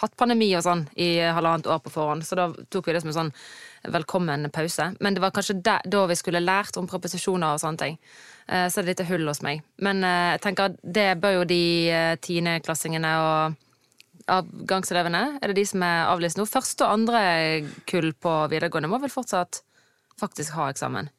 hatt 0.00 0.16
pandemi 0.16 0.48
og 0.56 0.64
sånn 0.64 0.86
i 0.96 1.18
halvannet 1.20 1.68
år 1.68 1.82
på 1.84 1.92
forhånd, 1.92 2.24
så 2.24 2.38
da 2.38 2.46
tok 2.72 2.88
vi 2.88 2.94
det 2.96 3.02
som 3.02 3.10
en 3.12 3.18
sånn 3.18 3.32
velkommen 3.92 4.48
pause. 4.52 4.90
Men 5.00 5.16
det 5.16 5.22
var 5.24 5.34
kanskje 5.36 5.58
da, 5.60 5.78
da 5.84 6.06
vi 6.08 6.16
skulle 6.16 6.40
lært 6.40 6.78
om 6.80 6.88
proposisjoner 6.88 7.56
og 7.56 7.62
sånne 7.62 7.82
ting. 7.84 7.98
Eh, 8.48 8.66
så 8.68 8.80
det 8.80 8.86
er 8.86 8.88
et 8.88 8.92
lite 8.94 9.08
hull 9.12 9.28
hos 9.28 9.42
meg. 9.44 9.64
Men 9.84 10.04
jeg 10.04 10.44
tenker 10.44 10.70
at 10.70 10.78
det 10.80 11.10
bør 11.20 11.40
jo 11.40 11.48
de 11.52 11.64
tiendeklassingene 12.24 13.16
og 13.24 13.58
avgangselevene, 14.30 15.22
er 15.40 15.50
det 15.50 15.58
de 15.58 15.66
som 15.68 15.82
er 15.84 16.08
avlyst 16.10 16.38
nå? 16.38 16.46
Første 16.48 16.86
og 16.86 17.00
andre 17.00 17.22
kull 17.90 18.12
på 18.14 18.34
videregående 18.52 18.90
må 18.90 19.00
vel 19.02 19.12
fortsatt 19.12 19.62
faktisk 20.20 20.54
ha 20.58 20.68
eksamen? 20.72 21.10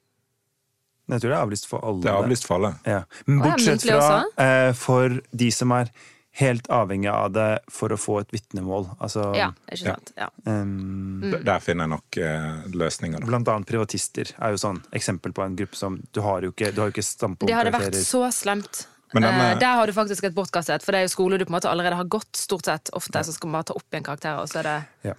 Jeg 1.12 1.20
tror 1.22 1.30
det 1.30 1.36
er 1.38 1.44
avlyst 1.44 1.68
for 1.70 1.84
alle. 1.84 2.02
Det 2.06 2.10
er 2.12 2.18
avlyst 2.24 2.48
for 2.48 2.58
alle. 2.58 2.74
Ja. 2.88 3.04
Men 3.28 3.42
bortsett 3.44 3.84
fra 3.84 4.24
eh, 4.40 4.72
for 4.80 5.20
de 5.36 5.50
som 5.52 5.72
er 5.76 5.92
helt 6.40 6.70
avhengig 6.72 7.10
av 7.12 7.34
det 7.36 7.48
for 7.68 7.92
å 7.92 7.98
få 8.00 8.22
et 8.22 8.30
vitnemål. 8.32 8.86
Altså 9.04 9.26
Ja, 9.36 9.50
ikke 9.68 9.92
sant? 9.92 10.14
Ja. 10.18 10.30
Um, 10.48 11.20
Mm. 11.22 11.44
Der 11.46 11.60
finner 11.62 11.86
jeg 11.86 11.92
nok 11.92 12.18
eh, 12.18 12.64
løsninger. 12.74 13.20
Da. 13.22 13.28
Blant 13.28 13.50
annet 13.52 13.68
privatister 13.70 14.32
er 14.40 14.56
jo 14.56 14.58
sånn 14.58 14.80
eksempel 14.96 15.34
på 15.38 15.44
en 15.46 15.56
gruppe 15.60 15.76
som 15.78 16.00
Du 16.16 16.22
har 16.26 16.42
jo 16.42 16.50
ikke, 16.56 16.72
du 16.74 16.80
har 16.82 16.90
jo 16.90 16.96
ikke 16.96 17.46
Det 17.46 17.54
hadde 17.54 17.74
vært 17.76 18.00
så 18.08 18.24
slemt. 18.34 18.88
Men 19.14 19.24
denne- 19.28 19.52
Eh, 19.52 19.60
der 19.60 19.76
har 19.76 19.86
du 19.86 19.92
faktisk 19.94 20.24
et 20.24 20.34
bortkastet, 20.34 20.82
for 20.82 20.94
det 20.94 21.00
er 21.02 21.06
jo 21.10 21.12
skole 21.14 21.38
du 21.38 21.44
på 21.46 21.52
en 21.52 21.60
måte 21.60 21.70
allerede 21.70 21.96
har 22.00 22.06
gått, 22.06 22.32
stort 22.34 22.66
sett. 22.66 22.90
Ofte 22.94 23.20
så 23.28 23.34
skal 23.34 23.50
man 23.52 23.60
bare 23.62 23.68
ta 23.70 23.74
opp 23.76 23.92
igjen 23.92 24.04
karakterer, 24.08 24.40
og 24.42 24.48
så 24.48 24.60
er 24.60 24.64
det 24.64 24.84
Ja. 25.12 25.14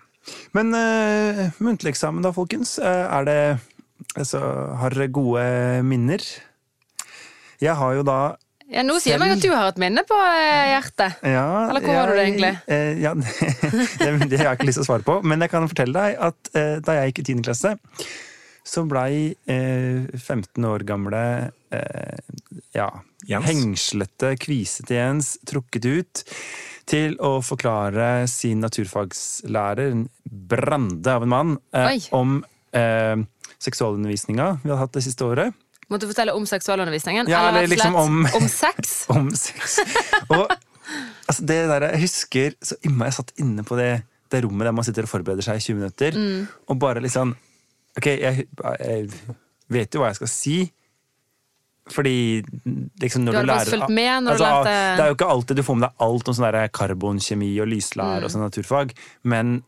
Men 0.55 0.73
uh, 0.73 1.51
muntlig 1.61 1.93
eksamen 1.93 2.23
da, 2.23 2.31
folkens. 2.33 2.79
Uh, 2.79 2.87
er 3.21 3.25
det 3.25 3.61
Altså, 4.18 4.40
har 4.80 4.94
dere 4.97 5.09
gode 5.12 5.44
minner? 5.87 6.25
Jeg 7.62 7.75
har 7.78 7.94
jo 7.99 8.02
da 8.06 8.16
Ja, 8.73 8.82
Nå 8.87 8.97
sier 9.02 9.18
meg 9.21 9.35
at 9.37 9.42
du 9.44 9.50
har 9.52 9.68
et 9.68 9.78
minne 9.82 10.02
på 10.09 10.16
eh, 10.16 10.73
hjertet. 10.73 11.18
Ja, 11.28 11.44
Eller 11.68 11.85
hvor 11.85 11.99
har 11.99 12.09
du 12.12 12.16
det 12.16 12.25
egentlig? 12.26 12.52
eh, 12.73 13.00
ja, 13.02 13.12
det, 14.00 14.28
det 14.32 14.38
har 14.40 14.52
jeg 14.52 14.61
ikke 14.61 14.68
lyst 14.71 14.80
til 14.80 14.87
å 14.87 14.88
svare 14.88 15.04
på, 15.06 15.18
men 15.28 15.44
jeg 15.44 15.52
kan 15.52 15.68
fortelle 15.68 15.92
deg 16.06 16.21
at 16.30 16.52
eh, 16.56 16.76
da 16.85 16.97
jeg 16.99 17.12
gikk 17.12 17.21
i 17.23 17.26
10. 17.35 17.42
klasse, 17.49 17.75
så 18.64 18.85
blei 18.88 19.35
eh, 19.50 20.06
15 20.16 20.64
år 20.71 20.85
gamle 20.88 21.23
eh, 21.75 22.21
ja, 22.78 22.88
Jens? 23.28 23.47
hengslete, 23.50 24.32
kvisete 24.40 24.97
Jens 24.97 25.35
trukket 25.50 25.88
ut 25.90 26.23
til 26.88 27.14
å 27.23 27.37
forklare 27.44 28.25
sin 28.30 28.62
naturfagslærer, 28.64 29.92
en 29.94 30.06
brande 30.25 31.12
av 31.12 31.26
en 31.26 31.35
mann, 31.35 31.52
eh, 31.76 31.92
Oi. 31.92 32.00
om 32.16 32.38
eh, 32.73 33.16
seksualundervisninga 33.62 34.49
vi 34.64 34.71
har 34.73 34.81
hatt 34.83 34.92
det 34.97 35.02
siste 35.07 35.25
året. 35.26 35.54
Måtte 35.90 36.07
du 36.07 36.12
fortelle 36.12 36.33
om 36.35 36.45
seksualundervisningen? 36.49 37.28
Ja, 37.28 37.49
eller 37.49 37.62
eller 37.64 37.75
liksom 37.75 37.95
om- 37.97 38.26
om 38.38 38.49
sex? 38.49 39.04
om 39.12 39.31
sex. 39.37 39.78
Og 40.31 40.47
altså, 41.28 41.42
det 41.47 41.59
der, 41.69 41.88
jeg 41.92 42.00
husker 42.07 42.54
så 42.64 42.76
innmari 42.87 43.11
jeg 43.12 43.19
satt 43.21 43.33
inne 43.42 43.62
på 43.66 43.76
det, 43.76 43.90
det 44.33 44.42
rommet 44.45 44.64
der 44.69 44.73
man 44.73 44.85
sitter 44.87 45.04
og 45.04 45.11
forbereder 45.12 45.45
seg 45.45 45.57
i 45.61 45.64
20 45.66 45.75
minutter, 45.83 46.12
Mm. 46.16 46.47
og 46.69 46.78
bare 46.78 47.00
liksom 47.04 47.35
Ok, 47.99 48.07
jeg, 48.07 48.47
jeg 48.81 49.11
vet 49.69 49.92
jo 49.95 50.00
hva 50.00 50.07
jeg 50.09 50.16
skal 50.23 50.31
si. 50.33 50.54
Fordi 51.92 52.40
liksom 53.02 53.25
når 53.26 53.33
Du 53.33 53.37
du, 53.37 53.38
hadde 53.42 53.50
lærer 53.50 53.71
fulgt 53.75 53.90
med 53.92 54.23
når 54.25 54.38
du 54.38 54.45
altså, 54.45 54.47
lærte- 54.47 54.97
Det 54.97 55.02
er 55.04 55.09
jo 55.11 55.14
ikke 55.19 55.28
alltid 55.35 55.57
du 55.57 55.62
får 55.66 55.76
med 55.76 55.88
deg 55.88 56.07
alt 56.07 56.28
om 56.31 56.35
sånn 56.38 56.71
karbonkjemi 56.78 57.50
og 57.61 57.66
lyslære 57.69 58.19
Mm. 58.21 58.25
og 58.25 58.31
sånn 58.31 58.45
naturfag, 58.47 58.92
men 59.25 59.62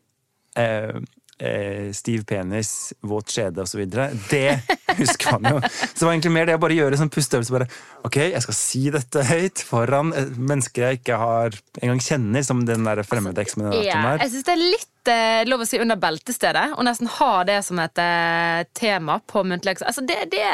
eh, 0.57 0.95
eh, 1.39 1.91
stiv 1.93 2.25
penis, 2.29 2.93
våt 3.01 3.33
skjede 3.35 3.67
videre, 3.75 4.11
det 4.31 4.61
husker 5.01 5.39
man 5.39 5.57
jo. 5.57 5.61
Så 5.65 5.99
det 5.99 6.07
var 6.07 6.15
egentlig 6.15 6.35
mer 6.37 6.49
det 6.49 6.57
å 6.59 6.63
bare 6.63 6.79
gjøre 6.79 7.01
sånn 7.01 7.13
pusteøvelse. 7.13 7.55
Bare, 7.55 7.69
ok, 8.07 8.19
jeg 8.35 8.45
skal 8.47 8.59
si 8.59 8.83
dette 8.95 9.27
høyt 9.29 9.65
foran 9.67 10.15
eh, 10.17 10.33
mennesker 10.37 10.89
jeg 10.89 11.03
ikke 11.03 11.21
har 11.21 11.61
engang 11.83 12.03
kjenner, 12.05 12.47
som 12.47 12.65
den 12.69 12.87
der 12.87 13.05
fremmede 13.07 13.45
eksaminatoren 13.45 14.11
er. 14.15 14.25
jeg 14.25 14.35
synes 14.35 14.49
det 14.49 14.57
er 14.57 14.65
litt 14.65 15.15
eh, 15.15 15.45
lov 15.51 15.65
å 15.65 15.69
si 15.69 15.81
under 15.83 16.01
beltestedet, 16.01 16.67
og 16.79 16.87
nesten 16.87 17.11
ha 17.19 17.33
det 17.49 17.61
som 17.67 17.81
et 17.83 18.03
eh, 18.03 18.67
tema 18.77 19.21
på 19.31 19.47
muntlig. 19.47 19.81
Altså, 19.83 20.05
det, 20.07 20.23
det 20.35 20.47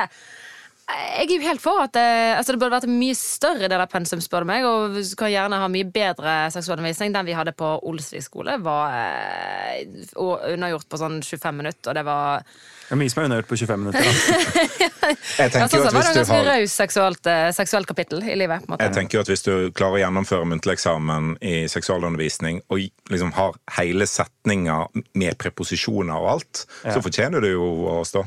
jeg 0.90 1.26
er 1.26 1.34
jo 1.34 1.44
helt 1.44 1.62
for 1.62 1.82
at 1.82 1.92
det, 1.94 2.06
altså 2.38 2.54
det 2.54 2.60
burde 2.62 2.76
vært 2.76 2.86
en 2.88 2.98
mye 3.00 3.16
større 3.18 3.68
del 3.70 3.82
av 3.82 3.90
pensum, 3.92 4.20
spør 4.24 4.44
du 4.44 4.50
meg, 4.50 4.66
og 4.66 4.96
du 4.96 5.00
kan 5.18 5.30
gjerne 5.32 5.60
ha 5.60 5.68
mye 5.70 5.88
bedre 5.92 6.34
seksualundervisning. 6.54 7.14
Den 7.14 7.28
vi 7.28 7.36
hadde 7.36 7.54
på 7.56 7.70
Olsvik 7.90 8.24
skole, 8.24 8.56
var 8.64 8.94
eh, 8.96 9.84
og 10.20 10.46
undergjort 10.52 10.88
på 10.90 11.00
sånn 11.00 11.20
25 11.24 11.58
minutter, 11.60 11.92
og 11.92 11.98
det 11.98 12.04
var 12.08 12.44
Det 12.44 12.96
er 12.96 13.00
mye 13.02 13.12
som 13.12 13.22
er 13.22 13.28
undergjort 13.28 13.50
på 13.50 13.60
25 13.60 13.84
minutter. 13.84 14.08
Da. 14.08 15.12
Jeg 15.40 15.52
tenker 15.54 15.76
jo 15.76 15.84
sett 15.84 16.00
at 16.00 16.10
hvis 16.16 16.30
du 16.30 16.34
har 16.34 16.48
raus 16.48 16.78
seksuelt, 16.82 17.30
eh, 17.30 17.50
seksuelt 17.56 17.90
kapittel 17.90 18.24
i 18.24 18.38
livet. 18.38 18.64
på 18.64 18.70
en 18.70 18.74
måte. 18.74 18.88
Jeg 18.88 18.96
tenker 18.96 19.18
jo 19.18 19.24
at 19.24 19.30
Hvis 19.30 19.46
du 19.46 19.52
klarer 19.76 20.00
å 20.00 20.02
gjennomføre 20.04 20.48
muntlig 20.50 20.78
eksamen 20.78 21.36
i 21.40 21.64
seksualundervisning 21.70 22.62
og 22.68 22.82
liksom 23.12 23.32
har 23.36 23.56
hele 23.78 24.08
setninger 24.10 25.02
med 25.14 25.38
preposisjoner 25.38 26.16
og 26.18 26.34
alt, 26.34 26.64
så 26.82 26.98
fortjener 27.02 27.44
du 27.44 27.52
jo 27.52 27.70
å 27.92 28.00
stå. 28.06 28.24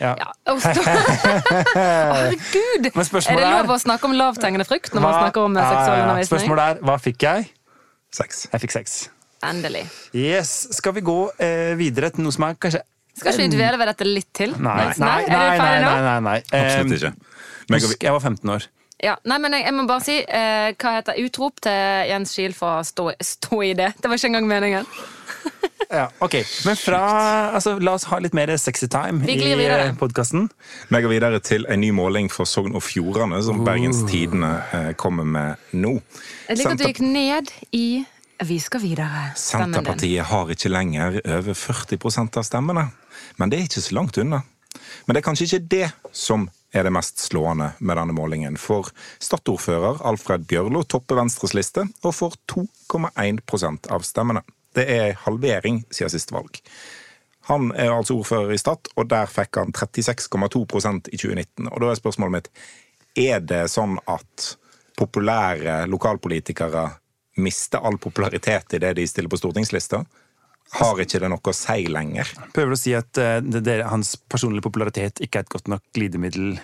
Ja. 0.00 0.12
Ja, 0.18 0.30
Herregud! 1.76 2.88
Men 2.94 3.04
Er 3.06 3.20
det 3.20 3.44
er- 3.44 3.52
lov 3.54 3.70
å 3.70 3.78
snakke 3.80 4.08
om 4.08 4.14
lavthengende 4.18 4.66
frukt 4.68 4.94
når 4.94 5.04
man 5.04 5.14
snakker 5.20 5.46
om 5.46 5.56
eh, 5.56 5.68
seksualundervisning? 5.70 6.30
Spørsmålet 6.32 6.64
er 6.66 6.82
hva 6.88 6.96
fikk 7.02 7.26
jeg? 7.26 7.46
Sex. 8.16 8.46
Jeg 8.52 8.64
fikk 8.64 8.74
seks. 8.76 8.96
Endelig. 9.46 9.84
Yes, 10.16 10.52
Skal 10.74 10.94
vi 10.96 11.02
gå 11.06 11.16
eh, 11.38 11.74
videre 11.78 12.10
til 12.14 12.24
noe 12.26 12.34
som 12.34 12.46
er 12.48 12.56
kanskje 12.60 12.80
Skal 13.16 13.32
ikke 13.34 13.42
vi 13.44 13.56
dvele 13.56 13.78
ved 13.80 13.90
dette 13.92 14.06
litt 14.08 14.30
til? 14.36 14.54
Nei, 14.58 14.88
nei, 14.96 14.96
nei. 15.00 15.20
nei, 15.28 15.58
nei, 15.60 16.00
nei, 16.06 16.16
nei. 16.24 16.38
Absolutt 16.50 16.96
ikke. 16.98 17.12
Men, 17.68 17.80
husk, 17.82 18.02
Jeg 18.02 18.12
var 18.16 18.20
15 18.24 18.50
år. 18.56 18.66
Ja, 19.04 19.14
nei, 19.28 19.36
men 19.44 19.52
jeg, 19.52 19.66
jeg 19.66 19.74
må 19.76 19.84
bare 19.88 20.04
si 20.06 20.16
eh, 20.24 20.70
hva 20.80 20.94
heter 20.96 21.18
utrop 21.20 21.60
til 21.66 22.08
Jens 22.10 22.32
Kiel 22.36 22.54
for 22.56 22.80
å 22.80 22.84
stå, 22.86 23.10
stå 23.20 23.58
i 23.66 23.74
det. 23.76 23.90
Det 24.00 24.08
var 24.08 24.16
ikke 24.16 24.30
engang 24.32 24.48
meningen. 24.48 24.88
Ja, 25.90 26.08
ok. 26.18 26.34
Men 26.66 26.76
fra 26.76 27.00
altså, 27.54 27.76
La 27.78 27.92
oss 27.94 28.06
ha 28.10 28.18
litt 28.22 28.34
mer 28.34 28.50
sexy 28.58 28.88
time 28.90 29.22
Vi 29.26 29.36
i 29.36 29.38
glir 29.38 29.56
videre. 29.58 29.92
podkasten. 29.98 30.48
Vi 30.90 31.00
går 31.02 31.12
videre 31.12 31.40
til 31.40 31.66
en 31.70 31.80
ny 31.80 31.92
måling 31.94 32.30
for 32.32 32.48
Sogn 32.48 32.74
og 32.74 32.82
Fjordane, 32.82 33.38
som 33.42 33.62
Bergens 33.64 34.02
Tidende 34.10 34.50
eh, 34.72 34.90
kommer 34.98 35.24
med 35.24 35.62
nå. 35.72 35.96
Jeg 36.48 36.58
liker 36.58 36.74
at 36.74 36.82
du 36.82 36.86
gikk 36.88 37.00
ned 37.04 37.54
i 37.72 37.86
Vi 38.44 38.58
skal 38.60 38.82
videre. 38.82 39.30
Stemmen 39.36 39.70
din. 39.72 39.78
Senterpartiet 39.78 40.26
har 40.28 40.50
ikke 40.52 40.68
lenger 40.68 41.20
over 41.24 41.54
40% 41.54 42.36
av 42.36 42.44
stemmene. 42.44 42.88
Men 43.38 43.50
det 43.50 43.58
er 43.58 43.70
ikke 43.70 43.80
så 43.86 43.94
langt 43.96 44.18
unna. 44.18 44.42
Men 45.06 45.14
det 45.14 45.22
er 45.22 45.28
kanskje 45.30 45.46
ikke 45.46 45.68
det 45.72 45.86
som 46.12 46.48
er 46.76 46.84
det 46.84 46.92
mest 46.92 47.22
slående 47.22 47.70
med 47.78 47.96
denne 47.96 48.12
målingen. 48.12 48.58
For 48.60 48.90
Stad-ordfører 49.22 50.02
Alfred 50.04 50.44
Bjørlo 50.50 50.82
topper 50.84 51.16
Venstres 51.22 51.54
liste 51.56 51.86
og 52.02 52.12
får 52.18 52.36
2,1% 52.52 53.88
av 53.94 54.04
stemmene. 54.04 54.42
Det 54.76 54.86
er 54.92 55.18
halvering 55.24 55.82
siden 55.90 56.12
siste 56.12 56.36
valg. 56.36 56.60
Han 57.46 57.70
er 57.78 57.92
altså 57.94 58.16
ordfører 58.18 58.52
i 58.56 58.58
Stad, 58.58 58.90
og 58.98 59.08
der 59.10 59.30
fikk 59.30 59.60
han 59.60 59.72
36,2% 59.76 61.10
i 61.12 61.18
2019. 61.20 61.68
Og 61.70 61.82
da 61.82 61.90
er 61.92 62.00
spørsmålet 62.00 62.36
mitt 62.36 62.52
er 63.16 63.40
det 63.40 63.62
sånn 63.72 63.96
at 64.10 64.50
populære 64.98 65.84
lokalpolitikere 65.88 66.88
mister 67.40 67.84
all 67.84 67.98
popularitet 68.02 68.76
i 68.76 68.80
det 68.82 68.94
de 68.98 69.06
stiller 69.08 69.30
på 69.32 69.38
stortingslista? 69.40 70.02
Har 70.76 71.00
ikke 71.00 71.20
det 71.22 71.30
noe 71.30 71.52
å 71.52 71.54
si 71.54 71.86
lenger? 71.86 72.32
Prøver 72.54 72.74
du 72.74 72.76
å 72.76 72.80
si 72.80 72.94
at 72.98 73.20
uh, 73.22 73.38
det, 73.44 73.62
det, 73.68 73.78
hans 73.86 74.16
personlige 74.28 74.66
popularitet 74.66 75.22
ikke 75.22 75.40
er 75.40 75.46
et 75.46 75.52
godt 75.52 75.70
nok 75.70 75.84
glidemiddel 75.94 76.56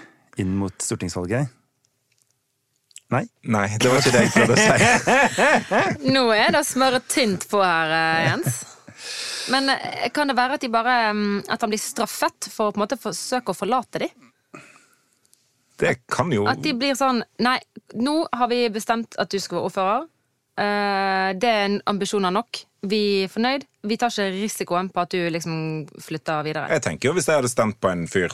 inn 0.42 0.56
mot 0.58 0.74
stortingsvalget? 0.82 1.52
Nei? 3.12 3.26
Nei, 3.52 3.66
det 3.76 3.90
var 3.90 4.00
ikke 4.00 4.12
det 4.14 4.20
jeg 4.24 4.32
prøvde 4.32 4.54
å 4.56 4.62
si. 4.62 6.10
Nå 6.14 6.22
er 6.32 6.54
det 6.54 6.62
smøret 6.64 7.08
tynt 7.12 7.44
på 7.50 7.60
her, 7.60 7.92
eh, 7.92 8.20
Jens. 8.30 8.62
Men 9.52 9.68
eh, 9.74 10.08
kan 10.14 10.30
det 10.30 10.36
være 10.38 10.56
at, 10.56 10.64
de 10.64 10.70
bare, 10.72 10.94
mm, 11.12 11.42
at 11.52 11.60
han 11.60 11.72
blir 11.72 11.82
straffet 11.82 12.48
for 12.48 12.70
å 12.70 12.72
på 12.72 12.80
en 12.80 12.84
måte 12.86 13.00
forsøke 13.00 13.52
å 13.52 13.58
forlate 13.58 14.06
dem? 14.06 14.30
Det 15.82 15.96
kan 16.12 16.30
jo 16.32 16.46
At 16.46 16.60
de 16.62 16.74
blir 16.78 16.94
sånn 16.94 17.24
Nei, 17.42 17.56
nå 17.98 18.20
har 18.30 18.50
vi 18.52 18.60
bestemt 18.70 19.16
at 19.18 19.32
du 19.32 19.40
skal 19.42 19.58
være 19.58 19.68
ordfører. 19.68 20.08
Eh, 20.62 21.28
det 21.42 21.52
er 21.52 21.78
ambisjoner 21.90 22.32
nok. 22.32 22.64
Vi 22.88 23.04
er 23.26 23.32
fornøyd. 23.32 23.68
Vi 23.88 24.00
tar 24.00 24.12
ikke 24.14 24.32
risikoen 24.38 24.90
på 24.94 25.04
at 25.04 25.12
du 25.12 25.20
liksom 25.32 25.54
flytter 26.00 26.44
videre. 26.46 26.72
Jeg 26.72 26.86
tenker 26.88 27.10
jo 27.10 27.16
Hvis 27.18 27.28
jeg 27.28 27.40
hadde 27.42 27.52
stemt 27.52 27.80
på 27.82 27.92
en 27.92 28.08
fyr, 28.08 28.32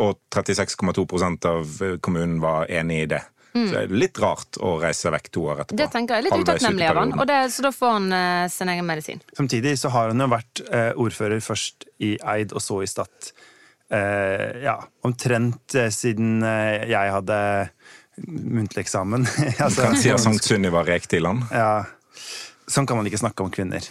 og 0.00 0.20
36,2% 0.32 1.48
av 1.48 1.80
kommunen 2.04 2.40
var 2.40 2.70
enig 2.72 3.02
i 3.04 3.08
det, 3.16 3.24
så 3.56 3.74
det 3.74 3.82
er 3.82 3.94
litt 4.04 4.20
rart 4.22 4.58
å 4.62 4.76
reise 4.82 5.12
vekk 5.14 5.30
to 5.34 5.44
år 5.48 5.64
etterpå. 5.64 5.76
Mm. 5.76 5.80
Det 5.82 5.88
tenker 5.94 6.18
jeg 6.18 6.26
litt 6.26 6.44
utakknemlig 6.44 6.88
av 6.90 7.00
han, 7.02 7.14
og 7.16 7.26
det, 7.30 7.40
så 7.54 7.66
da 7.66 7.72
får 7.74 7.94
han 7.96 8.08
uh, 8.12 8.44
sin 8.52 8.72
egen 8.72 8.88
medisin. 8.88 9.22
Samtidig 9.38 9.74
så 9.80 9.92
har 9.94 10.12
han 10.12 10.24
jo 10.24 10.30
vært 10.32 10.62
uh, 10.68 10.92
ordfører 11.06 11.44
først 11.44 11.88
i 12.04 12.14
Eid 12.34 12.54
og 12.56 12.64
så 12.64 12.80
i 12.84 12.90
Stad. 12.90 13.32
Uh, 13.86 14.62
ja, 14.64 14.76
omtrent 15.06 15.76
siden 15.94 16.42
jeg 16.42 17.14
hadde 17.16 17.40
muntlig 18.26 18.86
eksamen. 18.86 19.26
altså, 19.64 19.90
at 19.90 20.22
Sankt 20.22 20.46
Sunniva 20.46 20.84
rek 20.86 21.08
til 21.10 21.28
han. 21.28 21.44
Ja, 21.52 21.84
sånn 22.68 22.88
kan 22.88 22.98
man 22.98 23.08
ikke 23.08 23.20
snakke 23.20 23.44
om 23.44 23.52
kvinner. 23.54 23.84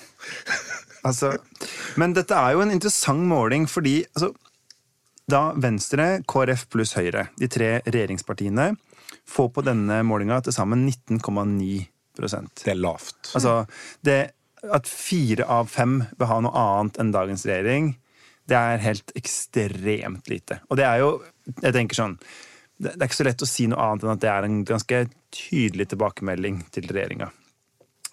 Altså, 1.05 1.35
men 2.01 2.15
dette 2.17 2.33
er 2.33 2.55
jo 2.55 2.63
en 2.63 2.73
interessant 2.73 3.21
måling, 3.29 3.67
fordi 3.69 3.99
altså, 4.15 4.31
da 5.31 5.49
Venstre, 5.57 6.19
KrF 6.29 6.67
pluss 6.73 6.95
Høyre, 6.97 7.27
de 7.41 7.49
tre 7.49 7.69
regjeringspartiene, 7.85 8.71
får 9.29 9.51
på 9.55 9.63
denne 9.65 9.99
målinga 10.07 10.39
til 10.45 10.55
sammen 10.55 10.85
19,9% 10.87 12.63
Det 12.63 12.71
er 12.71 12.79
lavt. 12.79 13.31
Altså, 13.35 13.65
det, 14.05 14.19
at 14.63 14.89
fire 14.89 15.47
av 15.51 15.69
fem 15.71 15.99
vil 16.15 16.29
ha 16.29 16.41
noe 16.43 16.65
annet 16.65 16.99
enn 17.01 17.13
dagens 17.15 17.45
regjering, 17.47 17.93
det 18.45 18.57
er 18.57 18.83
helt 18.83 19.13
ekstremt 19.17 20.29
lite. 20.29 20.59
Og 20.69 20.77
det 20.77 20.85
er 20.85 21.01
jo 21.01 21.15
Jeg 21.61 21.73
tenker 21.73 21.97
sånn 21.97 22.17
Det, 22.77 22.91
det 22.91 22.99
er 22.99 23.07
ikke 23.07 23.17
så 23.17 23.25
lett 23.27 23.43
å 23.45 23.49
si 23.49 23.65
noe 23.71 23.81
annet 23.81 24.03
enn 24.05 24.13
at 24.13 24.21
det 24.21 24.29
er 24.31 24.45
en 24.47 24.61
ganske 24.67 25.01
tydelig 25.35 25.89
tilbakemelding 25.91 26.61
til 26.75 26.89
regjeringa. 26.91 27.29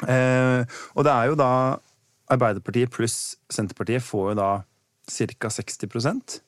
Eh, 0.07 0.63
og 0.95 1.07
det 1.07 1.13
er 1.13 1.31
jo 1.31 1.39
da 1.39 1.53
Arbeiderpartiet 2.33 2.93
pluss 2.95 3.37
Senterpartiet 3.53 4.05
får 4.07 4.33
jo 4.33 4.39
da 4.39 4.51
ca. 5.11 5.51
60% 5.51 6.39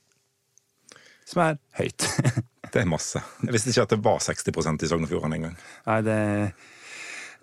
som 1.25 1.43
er 1.45 1.59
høyt. 1.79 2.07
Det 2.75 2.83
er 2.83 2.89
masse. 2.91 3.21
Jeg 3.45 3.55
visste 3.55 3.71
ikke 3.71 3.85
at 3.87 3.93
det 3.95 4.01
var 4.03 4.19
60% 4.25 4.83
i 4.83 4.89
Sogn 4.91 5.07
og 5.07 5.11
Fjordane 5.13 5.37
engang. 5.39 5.55
Nei, 5.87 5.99
det 6.09 6.19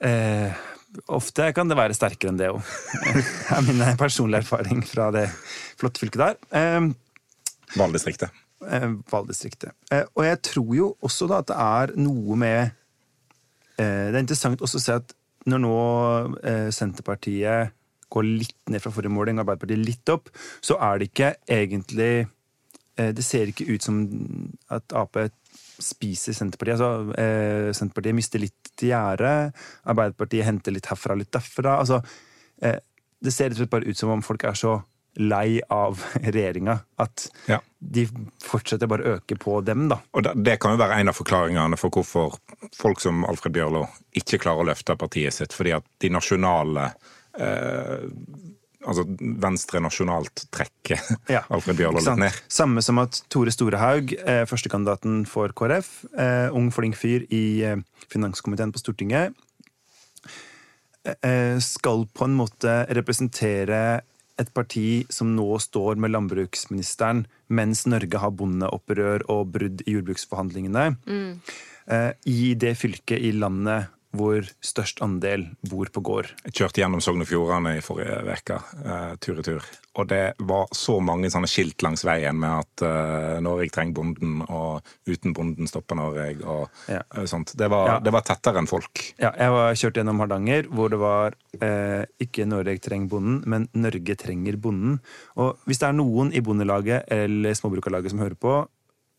eh, 0.04 0.62
Ofte 1.16 1.46
kan 1.56 1.70
det 1.72 1.78
være 1.80 1.96
sterkere 1.96 2.34
enn 2.34 2.40
det 2.42 2.50
òg. 2.52 2.60
Det 3.16 3.56
er 3.56 3.64
min 3.64 3.84
personlige 4.00 4.44
erfaring 4.44 4.82
fra 4.84 5.06
det 5.16 5.30
flotte 5.80 6.02
fylket 6.04 6.20
der. 6.20 6.40
Eh, 6.52 6.90
Valgdistriktet. 7.80 8.34
eh, 8.68 8.90
valgdistriktet. 9.12 9.72
Eh, 9.92 10.04
og 10.18 10.26
jeg 10.28 10.42
tror 10.50 10.74
jo 10.76 10.90
også 11.02 11.30
da 11.32 11.40
at 11.40 11.48
det 11.54 11.56
er 11.64 11.94
noe 12.04 12.36
med 12.38 12.60
eh, 13.80 14.12
Det 14.12 14.18
er 14.18 14.20
interessant 14.26 14.62
også 14.62 14.82
å 14.82 14.84
se 14.84 14.98
at 15.00 15.16
når 15.48 15.64
nå 15.64 15.72
eh, 16.44 16.68
Senterpartiet 16.76 17.72
går 18.12 18.28
litt 18.28 18.60
ned 18.70 18.84
fra 18.84 18.92
forrige 18.92 19.16
måling, 19.16 19.40
Arbeiderpartiet 19.40 19.80
litt 19.88 20.12
opp, 20.12 20.28
så 20.62 20.76
er 20.84 21.00
det 21.00 21.08
ikke 21.14 21.32
egentlig 21.48 22.12
eh, 22.20 22.30
Det 23.16 23.24
ser 23.26 23.50
ikke 23.52 23.66
ut 23.74 23.82
som 23.86 23.98
at 24.70 24.94
Ap 24.98 25.18
spiser 25.82 26.36
Senterpartiet. 26.38 26.78
Altså, 26.78 27.16
eh, 27.18 27.72
Senterpartiet 27.74 28.16
mister 28.18 28.40
litt 28.44 28.72
gjerde. 28.86 29.32
Arbeiderpartiet 29.90 30.46
henter 30.46 30.76
litt 30.76 30.86
herfra, 30.92 31.16
litt 31.18 31.32
derfra. 31.34 31.80
Altså, 31.82 32.02
eh, 32.62 32.78
det 33.22 33.34
ser 33.34 33.54
slett 33.58 33.70
bare 33.74 33.90
ut 33.90 33.98
som 33.98 34.10
om 34.14 34.22
folk 34.26 34.44
er 34.50 34.54
så 34.58 34.76
lei 35.20 35.60
av 35.70 36.00
regjeringa 36.24 36.78
at 37.04 37.26
Ja. 37.50 37.58
de 37.84 38.06
fortsetter 38.40 38.88
bare 38.88 39.04
å 39.04 39.16
øke 39.18 39.36
på 39.42 39.58
dem, 39.68 39.90
da. 39.92 39.98
Og 40.16 40.24
det, 40.24 40.36
det 40.46 40.60
kan 40.64 40.72
jo 40.78 40.80
være 40.80 41.02
en 41.02 41.12
av 41.12 41.18
forklaringene 41.18 41.78
for 41.82 41.92
hvorfor 41.92 42.38
folk 42.78 43.02
som 43.04 43.26
Alfred 43.28 43.52
Bjørlo 43.58 43.84
ikke 44.16 44.40
klarer 44.40 44.64
å 44.64 44.70
løfte 44.72 44.96
partiet 44.96 45.36
sitt, 45.36 45.52
fordi 45.58 45.74
at 45.76 45.84
de 46.00 46.14
nasjonale 46.16 46.86
eh, 47.38 48.08
Altså 48.82 49.06
Venstre 49.44 49.82
nasjonalt 49.84 50.46
trekker 50.54 51.02
Ja, 51.30 51.44
Alfred 51.54 51.78
Bjørlo 51.80 52.02
litt 52.02 52.22
ned. 52.22 52.42
Samme 52.52 52.82
som 52.86 53.02
at 53.04 53.22
Tore 53.32 53.54
Storehaug, 53.54 54.16
eh, 54.18 54.44
førstekandidaten 54.50 55.24
for 55.30 55.54
KrF, 55.58 55.92
eh, 56.18 56.48
ung, 56.58 56.72
flink 56.74 56.98
fyr 56.98 57.28
i 57.30 57.62
eh, 57.68 57.82
finanskomiteen 58.12 58.74
på 58.74 58.82
Stortinget, 58.82 59.38
eh, 61.06 61.58
skal 61.62 62.08
på 62.10 62.26
en 62.26 62.40
måte 62.40 62.82
representere 62.90 64.02
et 64.42 64.52
parti 64.56 65.06
som 65.14 65.36
nå 65.36 65.48
står 65.62 66.00
med 66.02 66.14
landbruksministeren, 66.16 67.26
mens 67.54 67.86
Norge 67.90 68.22
har 68.22 68.34
bondeopprør 68.34 69.28
og 69.30 69.52
brudd 69.54 69.84
i 69.86 69.96
jordbruksforhandlingene, 69.98 70.86
eh, 71.92 72.12
i 72.26 72.54
det 72.58 72.76
fylket 72.80 73.22
i 73.22 73.34
landet 73.38 73.92
hvor 74.12 74.44
størst 74.64 75.02
andel 75.02 75.48
bor 75.70 75.88
på 75.94 76.02
gård. 76.04 76.32
Jeg 76.46 76.54
kjørte 76.54 76.82
gjennom 76.82 77.02
Sogn 77.04 77.22
og 77.24 77.28
Fjordane 77.30 77.78
i 77.78 77.84
forrige 77.86 78.18
uke, 78.28 78.58
uh, 78.86 79.16
tur 79.24 79.40
i 79.40 79.46
tur. 79.46 79.64
Og 80.00 80.08
det 80.08 80.36
var 80.40 80.68
så 80.72 81.00
mange 81.04 81.28
sånne 81.32 81.50
skilt 81.52 81.84
langs 81.84 82.06
veien 82.08 82.38
med 82.40 82.62
at 82.64 82.84
eh, 82.88 83.42
Norge 83.44 83.68
trenger 83.76 83.92
bonden, 83.98 84.38
og 84.48 84.88
uten 85.04 85.34
bonden 85.36 85.68
stopper 85.68 85.96
Norge, 86.00 86.30
og 86.48 86.70
Ja. 86.88 87.02
eh, 87.14 87.26
sånt. 87.28 87.52
Det 87.60 87.68
var, 87.70 87.88
Ja. 87.88 88.00
det 88.00 88.14
var 88.14 88.22
tettere 88.22 88.58
enn 88.58 88.68
folk. 88.72 89.14
Ja, 89.20 89.34
jeg 89.38 89.52
var 89.52 89.74
kjørt 89.76 90.00
gjennom 90.00 90.20
Hardanger, 90.24 90.64
hvor 90.72 90.90
det 90.90 91.00
var 91.00 91.34
eh, 91.60 92.06
ikke 92.24 92.48
'Norge 92.48 92.80
trenger 92.80 93.10
bonden', 93.10 93.44
men 93.46 93.68
'Norge 93.76 94.16
trenger 94.16 94.56
bonden'. 94.56 95.00
Og 95.36 95.58
hvis 95.68 95.80
det 95.80 95.90
er 95.90 95.94
noen 96.00 96.32
i 96.34 96.40
Bondelaget 96.40 97.04
eller 97.12 97.52
Småbrukarlaget 97.52 98.12
som 98.12 98.20
hører 98.20 98.36
på, 98.40 98.68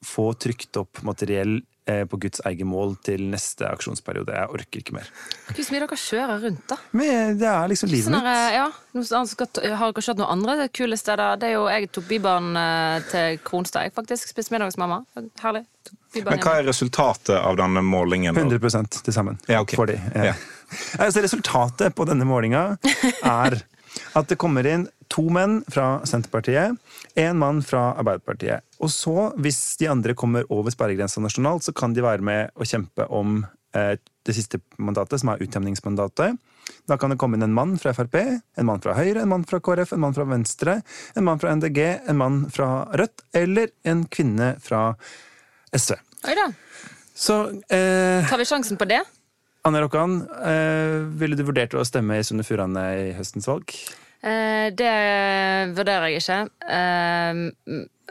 få 0.03 0.33
trykt 0.35 0.75
opp 0.81 1.03
materiell 1.05 1.59
eh, 1.59 1.63
på 2.07 2.19
Guds 2.23 2.41
eget 2.47 2.67
mål 2.69 2.93
til 3.03 3.25
neste 3.33 3.67
aksjonsperiode. 3.67 4.35
Jeg 4.37 4.51
orker 4.55 4.83
ikke 4.83 4.95
mer. 4.95 5.09
Hvor 5.49 5.71
mye 5.75 5.81
dere 5.83 5.99
kjører 5.99 6.45
rundt, 6.47 6.63
da. 6.71 6.77
Men 6.95 7.39
det 7.41 7.49
er 7.51 7.73
liksom 7.73 7.91
livet 7.91 8.07
Sånn 8.07 8.19
mitt. 8.23 8.55
ja, 8.55 8.69
noe 8.95 9.09
annet 9.19 9.33
skal, 9.33 9.51
har 9.81 9.91
dere 9.93 10.07
kjørt 10.07 10.23
noen 10.23 10.33
andre 10.37 10.69
kule 10.71 10.99
steder? 11.01 11.37
Det 11.43 11.51
er 11.51 11.57
jo, 11.57 11.65
Jeg 11.73 11.91
tok 11.91 12.07
Bybanen 12.09 12.61
eh, 12.63 13.09
til 13.11 13.41
Kronstad, 13.43 13.89
jeg 13.89 13.97
faktisk. 13.99 14.31
Spiste 14.31 14.55
middag 14.55 14.71
hos 14.71 14.79
mamma. 14.79 15.03
Herlig. 15.43 15.65
Bybanen 16.15 16.39
Men 16.39 16.45
hva 16.47 16.55
er 16.61 16.69
resultatet 16.71 17.37
av 17.41 17.59
denne 17.59 17.83
målingen? 17.83 18.35
da? 18.37 18.47
100 18.47 19.03
til 19.03 19.15
sammen. 19.17 19.41
Ja, 19.49 19.61
okay. 19.65 19.77
For 19.81 19.91
de. 19.91 19.99
Ja. 20.15 20.33
Ja. 20.33 20.35
Altså, 21.03 21.21
resultatet 21.21 21.93
på 21.93 22.07
denne 22.09 22.25
målinga 22.25 22.79
er 23.29 23.59
at 24.17 24.29
det 24.31 24.39
kommer 24.41 24.65
inn 24.65 24.87
to 25.13 25.25
menn 25.33 25.61
fra 25.71 26.01
Senterpartiet, 26.09 26.79
én 27.21 27.41
mann 27.41 27.61
fra 27.65 27.91
Arbeiderpartiet. 28.01 28.65
Og 28.83 28.91
så, 28.93 29.31
hvis 29.43 29.61
de 29.81 29.91
andre 29.93 30.17
kommer 30.19 30.49
over 30.53 30.73
sperregrensa 30.73 31.21
nasjonalt, 31.23 31.67
så 31.67 31.75
kan 31.77 31.95
de 31.95 32.05
være 32.05 32.25
med 32.25 32.55
og 32.57 32.69
kjempe 32.69 33.07
om 33.13 33.43
eh, 33.77 33.99
det 34.27 34.37
siste 34.37 34.63
mandatet, 34.81 35.21
som 35.21 35.33
er 35.33 35.45
utjevningsmandatet. 35.45 36.39
Da 36.89 36.97
kan 36.99 37.13
det 37.13 37.19
komme 37.21 37.37
inn 37.37 37.45
en 37.47 37.55
mann 37.55 37.77
fra 37.81 37.93
Frp, 37.95 38.17
en 38.19 38.69
mann 38.69 38.83
fra 38.83 38.95
Høyre, 38.97 39.23
en 39.23 39.31
mann 39.31 39.45
fra 39.49 39.61
KrF, 39.63 39.95
en 39.95 40.03
mann 40.05 40.17
fra 40.17 40.27
Venstre, 40.31 40.79
en 41.19 41.27
mann 41.27 41.41
fra 41.43 41.55
NDG, 41.59 41.81
en 42.09 42.19
mann 42.19 42.45
fra 42.55 42.71
Rødt, 42.99 43.27
eller 43.37 43.75
en 43.89 44.07
kvinne 44.11 44.55
fra 44.63 44.93
SV. 45.75 45.99
Oi 46.31 46.39
da. 46.39 46.47
Så 47.19 47.43
eh, 47.69 48.23
Tar 48.29 48.41
vi 48.41 48.49
sjansen 48.49 48.79
på 48.81 48.89
det? 48.89 49.03
Anne 49.67 49.83
Rokkan, 49.85 50.23
eh, 50.43 51.03
ville 51.21 51.39
du 51.39 51.45
vurdert 51.47 51.75
å 51.79 51.85
stemme 51.87 52.19
i 52.19 52.25
Sunne 52.27 52.47
Furane 52.47 52.87
i 52.99 53.11
høstens 53.15 53.47
valg? 53.51 53.75
Eh, 54.23 54.71
det 54.79 54.97
vurderer 55.75 56.13
jeg 56.13 56.23
ikke. 56.23 56.41
Eh, 56.71 57.41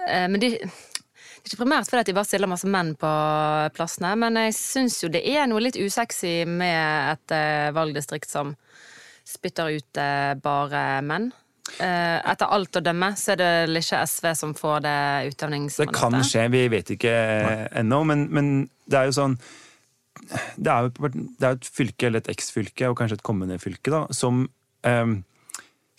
eh, 0.08 0.26
men 0.28 0.40
de, 0.44 0.50
det 0.60 0.68
er 0.68 1.52
ikke 1.54 1.62
primært 1.64 1.88
fordi 1.88 2.04
at 2.04 2.10
de 2.10 2.16
bare 2.18 2.28
stiller 2.28 2.52
masse 2.52 2.70
menn 2.70 2.94
på 3.00 3.12
plassene, 3.78 4.14
men 4.20 4.40
jeg 4.44 4.58
syns 4.58 5.00
jo 5.04 5.12
det 5.12 5.24
er 5.32 5.48
noe 5.50 5.64
litt 5.64 5.80
usexy 5.80 6.42
med 6.50 7.16
et 7.16 7.36
valgdistrikt 7.76 8.30
som 8.30 8.56
spytter 9.28 9.78
ut 9.78 10.02
bare 10.44 10.84
menn. 11.08 11.32
Etter 11.80 12.52
alt 12.52 12.76
å 12.76 12.84
dømme 12.84 13.14
så 13.16 13.34
er 13.34 13.40
det 13.40 13.80
ikke 13.80 14.02
SV 14.10 14.28
som 14.36 14.54
får 14.58 14.84
det 14.84 14.96
Det 15.78 15.88
kan 15.96 16.18
skje, 16.26 16.46
vi 16.52 16.66
vet 16.74 16.94
ikke 16.98 17.14
ennå, 17.80 18.02
men, 18.10 18.26
men 18.34 18.54
det 18.86 19.00
er 19.00 19.10
jo 19.10 19.18
sånn 19.22 19.38
det 20.58 20.70
er 20.70 20.88
jo 20.88 21.12
det 21.14 21.48
er 21.48 21.56
et 21.56 21.70
fylke, 21.74 22.10
eller 22.10 22.22
et 22.22 22.32
eks-fylke, 22.34 22.90
og 22.92 22.98
kanskje 23.00 23.18
et 23.18 23.26
kommende 23.26 23.58
fylke, 23.62 23.94
da, 23.94 24.04
som 24.14 24.44
eh, 24.86 25.14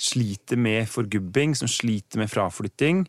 sliter 0.03 0.59
med 0.59 0.89
forgubbing, 0.91 1.55
som 1.59 1.69
sliter 1.71 2.19
med 2.23 2.31
fraflytting. 2.33 3.05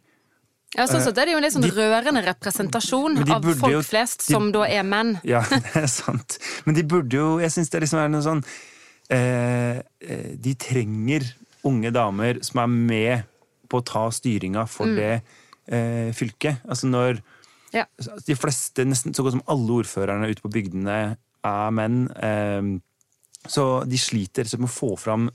Ja, 0.73 0.87
sånn 0.89 1.03
sett 1.05 1.17
er 1.21 1.27
det 1.29 1.33
jo 1.35 1.37
en 1.37 1.43
litt 1.45 1.53
sånn 1.53 1.65
De- 1.67 1.73
rørende 1.75 2.23
representasjon 2.25 3.19
av 3.29 3.43
folk 3.59 3.71
jo- 3.75 3.81
flest, 3.85 4.23
de- 4.27 4.33
som 4.33 4.47
da 4.53 4.63
er 4.65 4.81
menn. 4.83 5.15
Ja, 5.23 5.41
det 5.49 5.75
er 5.83 5.89
sant. 5.91 6.39
Men 6.65 6.73
de 6.77 6.83
burde 6.83 7.13
jo 7.19 7.27
Jeg 7.43 7.51
syns 7.53 7.69
det 7.69 7.81
liksom 7.83 7.99
er 8.01 8.09
noe 8.09 8.23
sånn 8.25 8.41
eh, 9.13 9.77
eh, 10.01 10.31
De 10.41 10.53
trenger 10.57 11.27
unge 11.69 11.91
damer 11.93 12.41
som 12.43 12.59
er 12.63 12.71
med 12.73 13.23
på 13.69 13.79
å 13.81 13.85
ta 13.85 14.07
styringa 14.13 14.65
for 14.69 14.89
det 14.97 15.11
eh, 15.67 16.09
fylket. 16.13 16.63
Altså 16.67 16.89
når 16.89 17.21
Ja. 17.73 17.85
de 18.25 18.35
fleste, 18.37 18.83
nesten 18.85 19.13
så 19.15 19.23
godt 19.25 19.37
som 19.37 19.45
alle 19.49 19.77
ordførerne 19.81 20.27
ute 20.29 20.41
på 20.43 20.51
bygdene 20.53 20.97
er 21.43 21.71
menn, 21.71 22.03
eh, 22.17 22.61
så 23.49 23.83
de 23.87 23.97
sliter 23.97 24.45
med 24.59 24.69
å 24.69 24.73
få 24.73 24.91
fram 24.99 25.29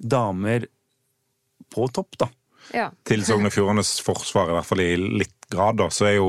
damer 0.00 0.66
på 1.74 1.88
topp, 1.94 2.18
da. 2.20 2.28
Ja. 2.74 2.88
Til 3.08 3.24
Sogn 3.24 3.48
og 3.48 3.54
Fjordanes 3.54 3.94
forsvar, 4.04 4.50
i 4.50 4.56
hvert 4.58 4.68
fall 4.68 4.82
i 4.84 4.90
litt 4.98 5.36
grad, 5.52 5.78
da, 5.80 5.88
så 5.92 6.08
er 6.10 6.18
jo, 6.18 6.28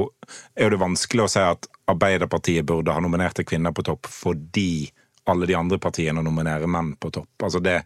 er 0.56 0.68
jo 0.68 0.76
det 0.76 0.82
vanskelig 0.82 1.26
å 1.26 1.32
si 1.32 1.44
at 1.44 1.68
Arbeiderpartiet 1.92 2.68
burde 2.70 2.94
ha 2.96 3.04
nominerte 3.04 3.44
kvinner 3.48 3.74
på 3.76 3.84
topp 3.88 4.08
fordi 4.12 4.90
alle 5.32 5.48
de 5.50 5.56
andre 5.58 5.80
partiene 5.82 6.22
å 6.22 6.26
nominere 6.26 6.68
menn 6.70 6.96
på 7.00 7.12
topp. 7.14 7.46
Altså 7.48 7.62
det, 7.64 7.80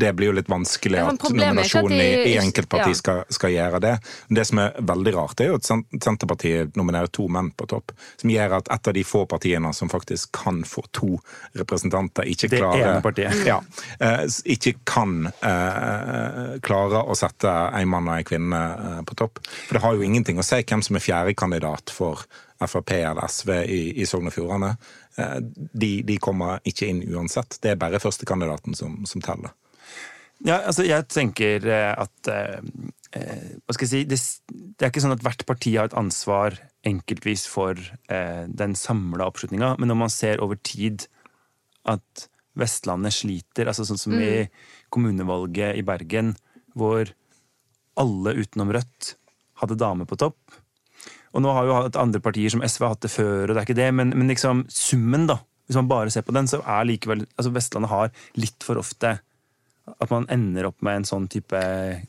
det 0.00 0.12
blir 0.16 0.30
jo 0.30 0.36
litt 0.38 0.48
vanskelig 0.50 1.00
at 1.00 1.08
er 1.08 1.16
at 1.16 1.24
nominasjonen 1.34 1.96
i, 1.96 2.08
de- 2.16 2.28
i 2.32 2.36
enkeltparti 2.40 2.92
ja. 2.92 2.98
skal, 2.98 3.22
skal 3.32 3.54
gjøre 3.54 3.80
det. 3.84 3.94
Det 4.28 4.44
som 4.48 4.60
er 4.62 4.76
veldig 4.90 5.14
rart, 5.16 5.42
er 5.42 5.50
jo 5.50 5.58
at 5.58 5.68
Senterpartiet 5.68 6.76
nominerer 6.78 7.10
to 7.12 7.26
menn 7.32 7.50
på 7.56 7.68
topp. 7.70 7.94
Som 8.20 8.32
gjør 8.32 8.58
at 8.60 8.70
et 8.72 8.90
av 8.92 8.96
de 8.96 9.04
få 9.06 9.24
partiene 9.30 9.72
som 9.76 9.90
faktisk 9.92 10.32
kan 10.40 10.62
få 10.68 10.84
to 10.96 11.16
representanter, 11.58 12.28
ikke 12.30 12.50
Det 12.50 12.60
klarer. 12.62 13.00
Ja, 13.46 13.60
eh, 14.00 14.26
ikke 14.56 14.76
kan 14.88 15.26
eh, 15.28 16.60
klare 16.64 17.02
å 17.04 17.16
sette 17.18 17.50
en 17.50 17.90
mann 17.90 18.08
og 18.08 18.20
en 18.20 18.28
kvinne 18.28 18.62
eh, 18.76 19.02
på 19.08 19.18
topp. 19.18 19.42
For 19.66 19.76
det 19.76 19.84
har 19.84 19.98
jo 19.98 20.06
ingenting 20.06 20.40
å 20.40 20.46
si 20.46 20.62
hvem 20.62 20.84
som 20.86 20.96
er 20.96 21.04
fjerdekandidat 21.04 21.92
for 21.94 22.24
Frp 22.60 22.90
eller 22.92 23.24
SV 23.28 23.50
i, 23.64 23.80
i 24.02 24.06
Sogn 24.06 24.28
og 24.28 24.34
Fjordane. 24.34 24.74
Eh, 25.18 25.38
de, 25.72 25.90
de 26.06 26.18
kommer 26.22 26.60
ikke 26.68 26.90
inn 26.90 27.02
uansett. 27.10 27.58
Det 27.62 27.74
er 27.74 27.80
bare 27.80 28.02
førstekandidaten 28.02 28.76
som, 28.78 29.00
som 29.08 29.24
teller. 29.24 29.54
Ja, 30.40 30.62
altså 30.64 30.86
jeg 30.86 31.04
tenker 31.12 31.66
eh, 31.68 31.92
at 32.00 32.30
eh, 32.32 32.60
eh, 33.18 33.48
Hva 33.60 33.76
skal 33.76 33.84
jeg 33.84 33.90
si 33.90 34.02
det, 34.08 34.18
det 34.78 34.86
er 34.86 34.92
ikke 34.92 35.02
sånn 35.04 35.12
at 35.12 35.24
hvert 35.26 35.44
parti 35.48 35.74
har 35.76 35.90
et 35.90 35.96
ansvar 36.00 36.56
enkeltvis 36.88 37.44
for 37.50 37.76
eh, 38.08 38.44
den 38.48 38.76
samla 38.78 39.26
oppslutninga, 39.28 39.74
men 39.76 39.92
når 39.92 39.98
man 40.06 40.12
ser 40.12 40.40
over 40.40 40.56
tid 40.64 41.04
at 41.88 42.28
Vestlandet 42.58 43.14
sliter, 43.14 43.68
altså 43.70 43.84
sånn 43.86 44.00
som 44.00 44.16
i 44.18 44.48
kommunevalget 44.92 45.76
i 45.78 45.84
Bergen, 45.86 46.32
hvor 46.74 47.12
alle 48.00 48.34
utenom 48.40 48.72
Rødt 48.74 49.14
hadde 49.60 49.78
dame 49.78 50.06
på 50.08 50.18
topp. 50.18 50.38
Og 51.30 51.44
nå 51.44 51.52
har 51.54 51.66
jo 51.68 51.76
hatt 51.76 51.98
andre 52.00 52.20
partier 52.22 52.50
som 52.52 52.62
SV 52.64 52.84
har 52.84 52.94
hatt 52.96 53.06
det 53.06 53.12
før, 53.12 53.44
og 53.44 53.54
det 53.54 53.60
er 53.60 53.68
ikke 53.68 53.78
det, 53.78 53.90
men, 53.94 54.12
men 54.18 54.32
liksom 54.32 54.64
summen, 54.72 55.28
da. 55.30 55.38
Hvis 55.70 55.78
man 55.78 55.90
bare 55.90 56.10
ser 56.10 56.24
på 56.26 56.34
den, 56.34 56.48
så 56.50 56.58
er 56.66 56.86
likevel 56.88 57.20
altså 57.38 57.52
Vestlandet 57.54 57.92
har 57.92 58.08
litt 58.42 58.64
for 58.66 58.80
ofte 58.80 59.20
at 59.90 60.10
man 60.12 60.26
ender 60.30 60.68
opp 60.68 60.82
med 60.86 61.00
en 61.00 61.06
sånn 61.08 61.26
type 61.30 61.58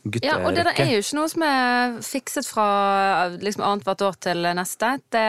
gutterekke. 0.03 0.27
Ja, 0.27 0.39
og 0.45 0.55
det 0.57 0.65
der 0.67 0.81
er 0.83 0.91
jo 0.95 1.01
ikke 1.01 1.17
noe 1.17 1.31
som 1.31 1.45
er 1.45 1.95
fikset 2.05 2.49
fra 2.49 2.67
liksom 3.41 3.63
annethvert 3.65 4.03
år 4.05 4.19
til 4.21 4.49
neste. 4.57 4.91
Det, 5.13 5.23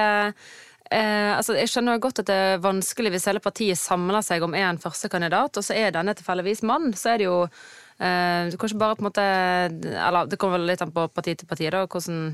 eh, 0.91 1.31
altså, 1.37 1.57
jeg 1.57 1.71
skjønner 1.73 2.03
godt 2.03 2.23
at 2.25 2.29
det 2.29 2.39
er 2.49 2.65
vanskelig 2.65 3.15
hvis 3.15 3.29
hele 3.31 3.45
partiet 3.45 3.81
samler 3.81 4.25
seg 4.27 4.45
om 4.45 4.57
én 4.59 4.81
førstekandidat, 4.83 5.57
og 5.57 5.67
så 5.67 5.77
er 5.79 5.95
denne 5.95 6.17
tilfeldigvis 6.19 6.65
mann. 6.69 6.93
Så 6.99 7.15
er 7.15 7.23
det 7.23 7.29
jo 7.29 7.39
eh, 7.47 8.53
kanskje 8.57 8.81
bare 8.81 8.99
på 8.99 9.05
en 9.05 9.11
måte 9.11 9.27
Eller 9.93 10.29
det 10.29 10.41
kommer 10.41 10.61
vel 10.61 10.73
litt 10.73 10.85
an 10.85 10.95
på 10.95 11.09
parti 11.15 11.37
til 11.39 11.49
parti, 11.49 11.71
da, 11.73 11.87
hvordan 11.87 12.33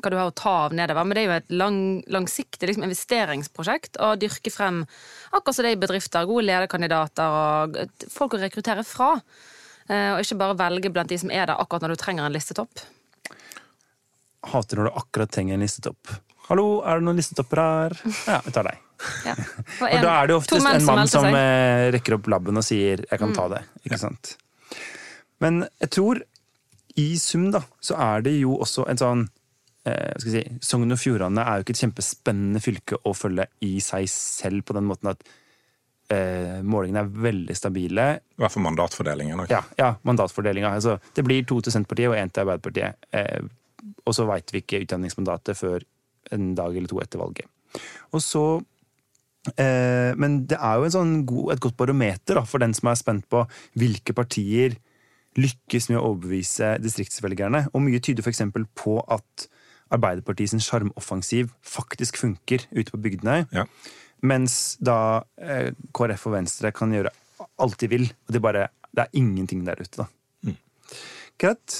hva 0.00 0.10
du 0.12 0.16
har 0.18 0.30
å 0.30 0.34
ta 0.36 0.52
av 0.66 0.74
nedover, 0.76 1.04
men 1.06 1.16
det 1.16 1.22
er 1.22 1.28
jo 1.28 1.36
et 1.38 1.54
lang, 1.60 1.78
langsiktig 2.10 2.68
liksom, 2.70 2.84
investeringsprosjekt 2.88 4.00
å 4.02 4.14
dyrke 4.20 4.52
frem 4.54 4.82
akkurat 5.30 5.56
som 5.56 5.66
det 5.66 5.72
er 5.72 5.78
i 5.78 5.82
bedrifter, 5.84 6.28
gode 6.28 6.46
lederkandidater 6.48 7.36
og 7.40 7.78
folk 8.12 8.36
å 8.36 8.42
rekruttere 8.42 8.84
fra. 8.86 9.12
Eh, 9.88 10.14
Og 10.14 10.24
ikke 10.24 10.40
bare 10.40 10.58
velge 10.58 10.92
blant 10.94 11.10
de 11.10 11.18
som 11.18 11.30
er 11.30 11.46
der 11.46 11.60
akkurat 11.60 11.86
når 11.86 11.94
du 11.94 12.02
trenger 12.02 12.26
en 12.26 12.34
listetopp. 12.36 12.84
Hater 14.50 14.80
når 14.80 14.90
du 14.90 14.98
akkurat 15.02 15.30
trenger 15.30 15.54
en 15.58 15.64
listetopp. 15.66 16.16
'Hallo, 16.50 16.82
er 16.82 16.98
det 16.98 17.06
noen 17.06 17.18
listetoppere 17.20 17.64
her?' 17.64 17.98
Ja, 18.26 18.40
vi 18.44 18.50
tar 18.50 18.66
deg. 18.66 18.78
Ja. 19.24 19.34
Og 19.86 20.02
da 20.02 20.14
er 20.16 20.26
det 20.26 20.34
oftest 20.34 20.66
en 20.66 20.84
mann 20.84 21.06
som, 21.06 21.24
som 21.24 21.36
eh, 21.38 21.90
rekker 21.94 22.16
opp 22.18 22.26
labben 22.26 22.58
og 22.58 22.64
sier 22.66 23.04
'jeg 23.06 23.18
kan 23.22 23.32
ta 23.36 23.46
det'. 23.52 23.62
Ikke 23.86 23.98
sant? 24.00 24.36
Men 25.40 25.62
jeg 25.80 25.90
tror 25.90 26.22
i 26.98 27.16
sum 27.18 27.50
da, 27.54 27.62
så 27.80 27.96
er 27.96 28.24
det 28.26 28.34
jo 28.40 28.56
også 28.60 28.88
en 28.90 28.98
sånn 29.00 29.28
si, 30.20 30.42
Sogn 30.64 30.92
og 30.92 31.00
Fjordane 31.00 31.44
er 31.44 31.58
jo 31.58 31.64
ikke 31.64 31.76
et 31.76 31.84
kjempespennende 31.84 32.62
fylke 32.62 32.98
å 33.06 33.14
følge 33.16 33.46
i 33.64 33.78
seg 33.84 34.08
selv, 34.12 34.64
på 34.68 34.76
den 34.76 34.88
måten 34.88 35.12
at 35.12 35.24
eh, 36.12 36.58
målingene 36.66 37.04
er 37.04 37.14
veldig 37.28 37.56
stabile. 37.56 38.08
I 38.36 38.42
hvert 38.42 38.54
fall 38.54 38.66
mandatfordelingen. 38.66 39.44
Ja, 39.52 39.62
ja 39.78 39.94
mandatfordelinga. 40.06 40.74
Altså, 40.78 40.98
det 41.16 41.24
blir 41.26 41.46
to 41.48 41.60
til 41.64 41.74
Senterpartiet 41.74 42.10
og 42.12 42.18
én 42.18 42.32
til 42.32 42.44
Arbeiderpartiet. 42.44 43.08
Eh, 43.16 43.48
og 44.06 44.16
så 44.16 44.26
veit 44.28 44.52
vi 44.52 44.62
ikke 44.62 44.82
utdanningsmandatet 44.84 45.58
før 45.58 45.86
en 46.34 46.52
dag 46.58 46.76
eller 46.76 46.90
to 46.90 47.00
etter 47.02 47.22
valget. 47.22 47.48
Og 48.16 48.22
så 48.24 48.44
eh, 49.54 50.12
Men 50.18 50.44
det 50.50 50.58
er 50.58 50.76
jo 50.78 50.86
en 50.88 50.96
sånn 50.96 51.16
god, 51.28 51.54
et 51.54 51.64
godt 51.64 51.78
barometer 51.78 52.40
da, 52.40 52.44
for 52.44 52.62
den 52.62 52.74
som 52.76 52.90
er 52.90 53.00
spent 53.00 53.28
på 53.30 53.44
hvilke 53.78 54.16
partier 54.16 54.76
lykkes 55.38 55.88
med 55.92 56.00
å 56.00 56.08
overbevise 56.10 56.74
distriktsvelgerne. 56.82 57.68
Og 57.72 57.84
mye 57.84 58.02
tyder 58.02 58.26
f.eks. 58.26 58.42
på 58.74 58.98
at 59.06 59.46
Arbeiderpartiets 59.90 60.54
sjarmoffensiv 60.64 61.50
faktisk 61.66 62.20
funker 62.20 62.66
ute 62.70 62.92
på 62.92 63.00
bygdene. 63.02 63.44
Ja. 63.54 63.66
Mens 64.22 64.76
da 64.84 65.24
eh, 65.40 65.72
KrF 65.96 66.28
og 66.28 66.36
Venstre 66.36 66.72
kan 66.76 66.92
gjøre 66.94 67.12
alt 67.60 67.80
de 67.80 67.88
vil, 67.88 68.10
og 68.28 68.34
de 68.36 68.42
bare, 68.42 68.66
det 68.92 69.06
er 69.06 69.20
ingenting 69.20 69.64
der 69.66 69.80
ute, 69.80 70.04
da. 70.04 70.08
Greit. 71.40 71.76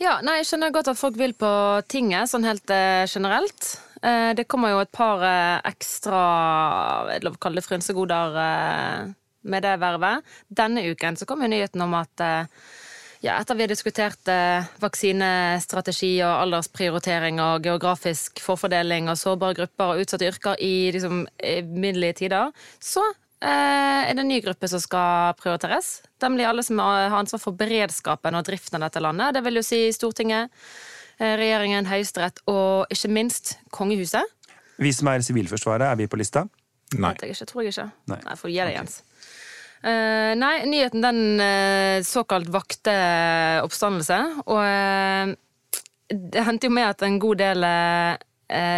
Ja, 0.00 0.18
nei, 0.24 0.38
Jeg 0.40 0.48
skjønner 0.48 0.72
godt 0.74 0.88
at 0.90 0.98
folk 0.98 1.18
vil 1.20 1.34
på 1.38 1.50
tinget, 1.92 2.30
sånn 2.30 2.46
helt 2.48 2.70
eh, 2.72 3.04
generelt. 3.06 3.68
Eh, 4.02 4.32
det 4.36 4.46
kommer 4.50 4.72
jo 4.72 4.80
et 4.82 4.92
par 4.94 5.22
eh, 5.24 5.60
ekstra 5.70 6.22
jeg 7.12 7.24
lov 7.24 7.36
å 7.36 7.42
kalle 7.44 7.60
det 7.60 7.66
frynsegoder 7.66 8.38
eh, 8.40 9.12
med 9.52 9.64
det 9.64 9.74
vervet. 9.82 10.24
Denne 10.48 10.86
uken 10.88 11.20
så 11.20 11.28
kom 11.28 11.44
jo 11.44 11.52
nyheten 11.52 11.84
om 11.84 11.94
at 12.00 12.24
eh, 12.24 12.64
ja, 13.24 13.38
etter 13.40 13.56
vi 13.56 13.64
har 13.64 13.72
diskutert 13.72 14.28
eh, 14.28 14.66
vaksinestrategi 14.82 16.12
og 16.26 16.42
aldersprioritering 16.44 17.40
og 17.42 17.64
geografisk 17.64 18.42
forfordeling 18.44 19.08
og 19.08 19.18
sårbare 19.18 19.56
grupper 19.62 19.92
og 19.92 20.04
utsatte 20.04 20.28
yrker 20.28 20.60
i 20.60 20.90
liksom, 20.94 21.24
middelige 21.72 22.18
tider, 22.24 22.52
så 22.84 23.04
eh, 23.08 24.10
er 24.10 24.12
det 24.12 24.26
en 24.26 24.28
ny 24.28 24.40
gruppe 24.44 24.68
som 24.68 24.82
skal 24.82 25.32
prioriteres. 25.40 26.02
Nemlig 26.24 26.48
alle 26.50 26.66
som 26.66 26.82
har 26.84 27.16
ansvar 27.16 27.40
for 27.42 27.56
beredskapen 27.56 28.36
og 28.36 28.44
driften 28.48 28.76
av 28.80 28.88
dette 28.88 29.04
landet. 29.04 29.38
Det 29.38 29.44
vil 29.46 29.60
jo 29.60 29.64
si 29.64 29.80
Stortinget, 29.96 30.52
eh, 31.16 31.36
regjeringen, 31.40 31.88
Høyesterett 31.88 32.44
og 32.50 32.92
ikke 32.92 33.12
minst 33.12 33.56
kongehuset. 33.72 34.36
Vi 34.84 34.92
som 34.92 35.08
er 35.08 35.22
i 35.22 35.24
Sivilforsvaret, 35.24 35.86
er 35.86 35.96
vi 35.96 36.10
på 36.10 36.20
lista? 36.20 36.44
Nei. 36.98 37.14
Vet 37.14 37.24
jeg 37.24 37.38
ikke, 37.38 37.48
tror 37.50 37.64
jeg 37.64 37.72
ikke. 37.72 37.90
Nei. 38.12 38.20
Nei, 38.26 38.36
får 38.36 38.50
du 38.50 38.54
gi 38.54 38.64
deg, 38.66 38.76
Jens. 38.76 39.00
Eh, 39.84 40.32
nei, 40.40 40.54
nyheten 40.64 41.02
den 41.04 41.18
uh, 41.40 42.00
såkalt 42.06 42.48
vakte 42.48 42.92
oppstandelse, 43.66 44.20
og 44.48 44.60
uh, 44.64 45.34
det 46.08 46.44
hendte 46.46 46.70
jo 46.70 46.72
med 46.72 46.88
at 46.88 47.04
en 47.04 47.18
god 47.20 47.42
del 47.42 47.66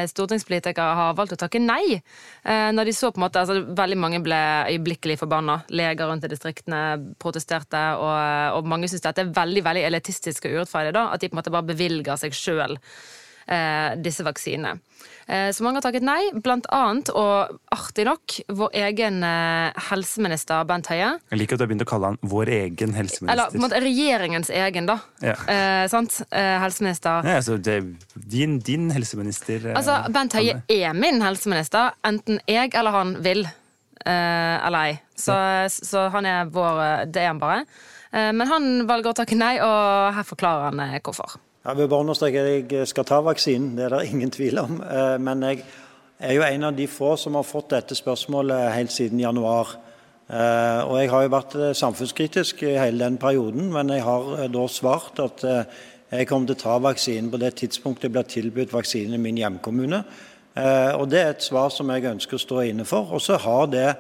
stortingspolitikere 0.07 0.93
har 0.95 1.17
valgt 1.19 1.35
å 1.35 1.39
takke 1.41 1.59
nei. 1.59 1.99
når 2.47 2.87
de 2.87 2.93
så 2.95 3.11
på 3.11 3.19
en 3.19 3.25
måte, 3.25 3.41
altså 3.43 3.75
Veldig 3.77 3.97
mange 3.99 4.21
ble 4.25 4.39
øyeblikkelig 4.71 5.19
forbanna. 5.21 5.57
Leger 5.75 6.07
rundt 6.07 6.25
i 6.25 6.31
distriktene 6.31 6.81
protesterte, 7.21 7.83
og, 7.99 8.15
og 8.57 8.71
mange 8.71 8.89
syns 8.89 9.05
dette 9.05 9.27
er 9.27 9.35
veldig 9.37 9.65
veldig 9.67 9.83
elitistisk 9.91 10.47
og 10.47 10.55
urettferdig. 10.55 10.95
da, 10.95 11.09
At 11.11 11.21
de 11.21 11.29
på 11.29 11.35
en 11.37 11.41
måte 11.43 11.53
bare 11.53 11.69
bevilger 11.75 12.23
seg 12.23 12.39
sjøl 12.39 12.79
eh, 12.79 13.91
disse 14.07 14.25
vaksinene. 14.27 14.77
Eh, 15.27 15.49
så 15.51 15.65
mange 15.65 15.81
har 15.81 15.85
takket 15.89 16.05
nei, 16.07 16.21
blant 16.39 16.69
annet, 16.71 17.11
og 17.11 17.57
artig 17.75 18.05
nok, 18.07 18.37
vår 18.61 18.77
egen 18.85 19.19
eh, 19.27 19.75
helseminister 19.89 20.63
Bent 20.69 20.87
Høie. 20.93 21.09
Jeg 21.33 21.41
liker 21.41 21.57
at 21.57 21.63
du 21.63 21.65
har 21.65 21.71
begynt 21.73 21.83
å 21.83 21.89
kalle 21.91 22.13
han 22.13 22.19
vår 22.23 22.53
egen 22.57 22.95
Eller 22.95 23.11
på 23.11 23.27
en 23.27 23.33
helseminister. 23.35 23.63
måte 23.65 23.81
regjeringens 23.83 24.53
egen, 24.55 24.87
da. 24.87 24.99
Ja. 25.25 25.35
Eh, 25.51 25.89
sant? 25.91 26.21
Eh, 26.31 26.55
helseminister. 26.63 27.27
Ja, 27.27 27.41
altså, 27.41 27.59
det, 27.59 27.81
din, 28.15 28.61
din 28.63 28.91
helseminister 28.95 29.73
Altså, 29.75 29.99
Bent 30.15 30.39
Høie 30.39 30.61
er 30.71 30.95
min 30.95 31.19
helseminister, 31.25 31.97
enten 32.07 32.39
jeg 32.47 32.75
eller 32.79 32.95
han 32.95 33.17
vil. 33.27 33.43
Eh, 34.07 34.67
eller 34.67 34.93
ei. 34.93 34.97
Så, 35.19 35.35
så 35.73 36.07
han 36.15 36.27
er 36.29 36.51
vår 36.53 37.09
Det 37.11 37.25
er 37.25 37.33
han 37.33 37.43
bare. 37.43 37.65
Eh, 38.13 38.31
men 38.31 38.47
han 38.47 38.71
velger 38.87 39.11
å 39.11 39.19
takke 39.25 39.39
nei, 39.39 39.57
og 39.59 40.15
her 40.15 40.27
forklarer 40.29 40.71
han 40.71 41.01
hvorfor. 41.03 41.41
Jeg 41.67 41.81
vil 41.81 41.89
bare 41.91 42.05
understreke 42.05 42.43
at 42.47 42.73
jeg 42.73 42.87
skal 42.87 43.05
ta 43.09 43.17
vaksinen, 43.27 43.73
det 43.75 43.89
er 43.89 43.97
det 43.97 44.13
ingen 44.13 44.31
tvil 44.31 44.59
om. 44.63 44.77
Eh, 44.83 45.17
Men 45.19 45.43
jeg 45.43 45.65
er 46.21 46.35
jo 46.35 46.45
en 46.47 46.65
av 46.65 46.77
de 46.77 46.87
få 46.87 47.17
som 47.19 47.35
har 47.35 47.43
fått 47.43 47.73
dette 47.73 47.95
spørsmålet 47.99 48.71
helt 48.73 48.93
siden 48.93 49.19
januar. 49.19 49.75
Eh, 50.31 50.87
Og 50.87 51.01
jeg 51.01 51.11
har 51.11 51.23
jo 51.23 51.35
vært 51.35 51.55
eh, 51.55 51.75
samfunnskritisk 51.75 52.63
i 52.63 52.79
hele 52.79 53.05
den 53.05 53.19
perioden, 53.19 53.73
men 53.73 53.89
jeg 53.89 54.03
har 54.03 54.47
da 54.47 54.69
svart 54.69 55.19
at 55.19 55.43
jeg 56.13 56.29
kommer 56.29 56.47
til 56.47 56.55
å 56.55 56.63
ta 56.63 56.79
vaksinen 56.79 57.31
på 57.31 57.43
det 57.43 57.55
tidspunktet 57.57 58.03
det 58.03 58.13
blir 58.13 58.23
tilbudt 58.23 58.73
vaksinen 58.73 59.15
i 59.15 59.19
min 59.19 59.37
hjemkommune. 59.37 60.05
Og 60.95 61.11
det 61.11 61.19
er 61.21 61.31
et 61.31 61.43
svar 61.43 61.71
som 61.71 61.91
jeg 61.91 62.05
ønsker 62.05 62.37
å 62.37 62.47
stå 62.47 62.63
inne 62.63 62.85
for. 62.85 63.11
Og 63.13 63.21
så 63.21 63.37
har 63.37 63.67
det 63.67 63.97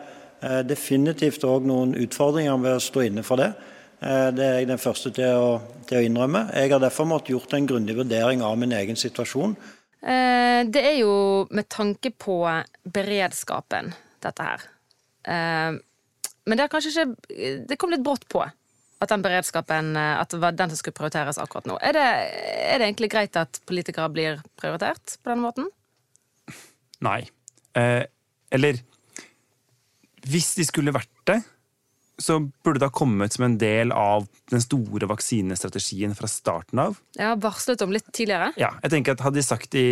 definitivt 0.68 1.42
òg 1.44 1.66
noen 1.66 1.96
utfordringer 1.98 2.62
ved 2.62 2.76
å 2.76 2.80
stå 2.80 3.00
inne 3.00 3.26
for 3.26 3.36
det. 3.36 3.52
Eh, 4.02 4.30
Det 4.36 4.44
er 4.44 4.58
jeg 4.60 4.68
den 4.68 4.78
første 4.82 5.10
til 5.16 5.24
å, 5.40 5.48
til 5.88 5.98
å 5.98 6.04
innrømme. 6.04 6.46
Jeg 6.54 6.72
har 6.72 6.82
derfor 6.82 7.08
måttet 7.08 7.32
gjort 7.34 7.54
en 7.56 7.66
grundig 7.68 7.96
vurdering 7.96 8.42
av 8.44 8.56
min 8.60 8.72
egen 8.76 8.96
situasjon. 8.96 9.56
Eh, 10.02 10.64
Det 10.68 10.82
er 10.84 10.98
jo 11.00 11.46
med 11.50 11.68
tanke 11.68 12.10
på 12.12 12.38
beredskapen, 12.84 13.94
dette 14.22 14.42
her. 14.42 14.60
Eh, 15.24 15.78
Men 16.46 16.56
det 16.58 16.62
er 16.64 16.68
kanskje 16.70 16.92
ikke 16.92 17.66
Det 17.66 17.76
kom 17.78 17.90
litt 17.90 18.04
brått 18.06 18.28
på 18.28 18.44
at 18.46 19.08
den 19.08 19.22
beredskapen 19.22 19.96
At 19.96 20.30
det 20.30 20.38
var 20.40 20.52
den 20.52 20.70
som 20.70 20.76
skulle 20.78 20.94
prioriteres 20.94 21.38
akkurat 21.38 21.66
nå. 21.66 21.76
Er 21.82 21.92
det, 21.92 22.04
er 22.70 22.78
det 22.78 22.86
egentlig 22.86 23.10
greit 23.10 23.36
at 23.36 23.58
politikere 23.66 24.08
blir 24.12 24.38
prioritert 24.56 25.18
på 25.22 25.30
den 25.32 25.42
måten? 25.42 25.66
Nei. 27.02 27.26
Eh, 27.74 28.04
eller 28.52 28.78
Hvis 30.26 30.54
de 30.54 30.64
skulle 30.64 30.94
vært 30.94 31.10
det, 31.26 31.42
så 32.18 32.38
burde 32.64 32.80
det 32.80 32.88
ha 32.88 32.94
kommet 32.94 33.34
som 33.36 33.44
en 33.44 33.58
del 33.60 33.92
av 33.92 34.24
den 34.50 34.62
store 34.64 35.08
vaksinestrategien 35.10 36.14
fra 36.16 36.28
starten 36.30 36.80
av. 36.80 36.96
Har 37.18 37.36
varslet 37.42 37.82
om 37.84 37.92
litt 37.92 38.08
tidligere. 38.12 38.52
Ja, 38.60 38.72
jeg 38.82 38.94
tenker 38.94 39.16
at 39.16 39.24
Hadde 39.26 39.40
de 39.40 39.44
sagt 39.44 39.76
i 39.76 39.88